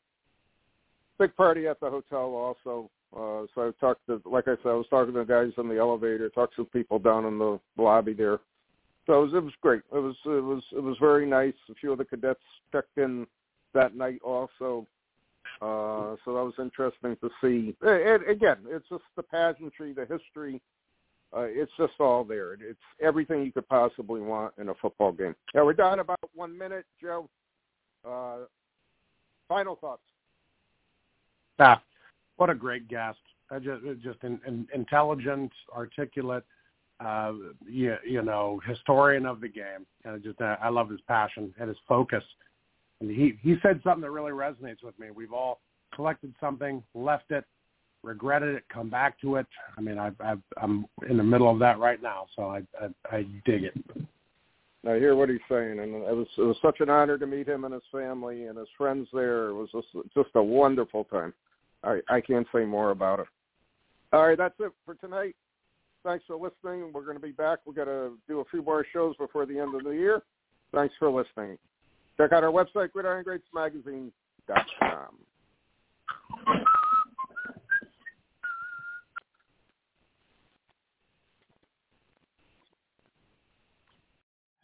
big 1.19 1.35
party 1.35 1.67
at 1.67 1.79
the 1.81 1.89
hotel 1.89 2.33
also. 2.33 2.89
Uh, 3.15 3.45
so 3.53 3.67
I 3.67 3.71
talked 3.79 4.05
to, 4.07 4.21
like 4.25 4.47
I 4.47 4.55
said, 4.63 4.69
I 4.69 4.73
was 4.73 4.87
talking 4.89 5.13
to 5.13 5.19
the 5.19 5.25
guys 5.25 5.51
in 5.57 5.69
the 5.69 5.77
elevator, 5.77 6.29
talked 6.29 6.55
to 6.55 6.65
people 6.65 6.97
down 6.97 7.25
in 7.25 7.37
the 7.37 7.59
lobby 7.77 8.13
there. 8.13 8.39
So 9.05 9.21
it 9.21 9.25
was, 9.25 9.33
it 9.35 9.43
was 9.43 9.53
great. 9.61 9.81
It 9.93 9.99
was 9.99 10.15
it 10.25 10.43
was 10.43 10.63
it 10.71 10.81
was 10.81 10.97
very 10.99 11.27
nice. 11.27 11.53
A 11.69 11.75
few 11.75 11.91
of 11.91 11.97
the 11.97 12.05
cadets 12.05 12.39
checked 12.71 12.97
in 12.97 13.27
that 13.73 13.95
night 13.95 14.21
also. 14.23 14.87
Uh, 15.61 16.15
so 16.25 16.33
that 16.33 16.43
was 16.43 16.53
interesting 16.57 17.17
to 17.21 17.29
see. 17.41 17.75
And 17.81 18.27
again, 18.27 18.57
it's 18.67 18.87
just 18.89 19.03
the 19.15 19.23
pageantry, 19.23 19.93
the 19.93 20.05
history. 20.05 20.61
Uh, 21.35 21.41
it's 21.41 21.71
just 21.77 21.93
all 21.99 22.23
there. 22.23 22.53
It's 22.53 22.79
everything 23.01 23.43
you 23.43 23.51
could 23.51 23.67
possibly 23.67 24.21
want 24.21 24.53
in 24.57 24.69
a 24.69 24.75
football 24.75 25.11
game. 25.11 25.35
Yeah, 25.53 25.63
we're 25.63 25.73
down 25.73 25.99
about 25.99 26.19
one 26.33 26.57
minute, 26.57 26.85
Joe. 27.01 27.29
Uh, 28.07 28.45
final 29.47 29.75
thoughts. 29.75 30.01
ah, 31.59 31.81
what 32.37 32.49
a 32.49 32.55
great 32.55 32.87
guest 32.87 33.17
I 33.49 33.59
just 33.59 33.83
just 34.03 34.23
in, 34.23 34.39
in, 34.47 34.67
intelligent 34.73 35.51
articulate 35.75 36.43
uh 36.99 37.33
you, 37.67 37.95
you 38.07 38.21
know 38.21 38.59
historian 38.65 39.25
of 39.25 39.41
the 39.41 39.49
game 39.49 39.85
and 40.03 40.15
I 40.15 40.17
just 40.17 40.39
uh, 40.41 40.55
I 40.61 40.69
love 40.69 40.89
his 40.89 41.01
passion 41.07 41.53
and 41.59 41.67
his 41.67 41.77
focus 41.87 42.23
and 43.01 43.09
he 43.09 43.33
he 43.41 43.55
said 43.61 43.81
something 43.83 44.01
that 44.01 44.11
really 44.11 44.31
resonates 44.31 44.83
with 44.83 44.97
me 44.97 45.07
we've 45.13 45.33
all 45.33 45.59
collected 45.93 46.33
something 46.39 46.81
left 46.93 47.31
it 47.31 47.43
regretted 48.05 48.55
it 48.55 48.63
come 48.69 48.89
back 48.89 49.19
to 49.19 49.35
it 49.35 49.47
i 49.77 49.81
mean 49.81 49.97
i 49.97 50.11
i 50.19 50.35
i'm 50.61 50.85
in 51.09 51.17
the 51.17 51.23
middle 51.23 51.49
of 51.49 51.59
that 51.59 51.79
right 51.79 52.01
now 52.01 52.25
so 52.35 52.43
i 52.43 52.61
i, 52.81 53.15
I 53.15 53.25
dig 53.45 53.63
it 53.63 53.73
I 54.87 54.99
hear 54.99 55.15
what 55.15 55.29
he's 55.29 55.39
saying, 55.49 55.79
and 55.79 55.95
it 55.95 56.15
was 56.15 56.27
it 56.37 56.43
was 56.43 56.57
such 56.61 56.79
an 56.79 56.91
honor 56.91 57.17
to 57.17 57.25
meet 57.25 57.47
him 57.47 57.65
and 57.65 57.73
his 57.73 57.81
family 57.91 58.45
and 58.45 58.55
his 58.57 58.67
friends 58.77 59.07
there. 59.13 59.47
It 59.47 59.53
was 59.53 59.69
just 59.71 59.87
just 60.13 60.29
a 60.35 60.43
wonderful 60.43 61.05
time. 61.05 61.33
I 61.83 62.01
I 62.07 62.21
can't 62.21 62.45
say 62.53 62.65
more 62.65 62.91
about 62.91 63.19
it. 63.19 63.25
All 64.13 64.27
right, 64.27 64.37
that's 64.37 64.53
it 64.59 64.71
for 64.85 64.93
tonight. 64.95 65.35
Thanks 66.03 66.23
for 66.27 66.35
listening. 66.35 66.91
We're 66.93 67.03
going 67.03 67.17
to 67.17 67.21
be 67.21 67.31
back. 67.31 67.59
We're 67.65 67.73
going 67.73 67.87
to 67.87 68.11
do 68.27 68.41
a 68.41 68.45
few 68.45 68.61
more 68.61 68.85
shows 68.93 69.15
before 69.17 69.47
the 69.47 69.57
end 69.57 69.73
of 69.73 69.83
the 69.83 69.89
year. 69.89 70.21
Thanks 70.71 70.93
for 70.99 71.09
listening. 71.09 71.57
Check 72.17 72.31
out 72.31 72.43
our 72.43 72.51
website, 72.51 72.89
gridirongreatsmagazine.com. 72.95 75.15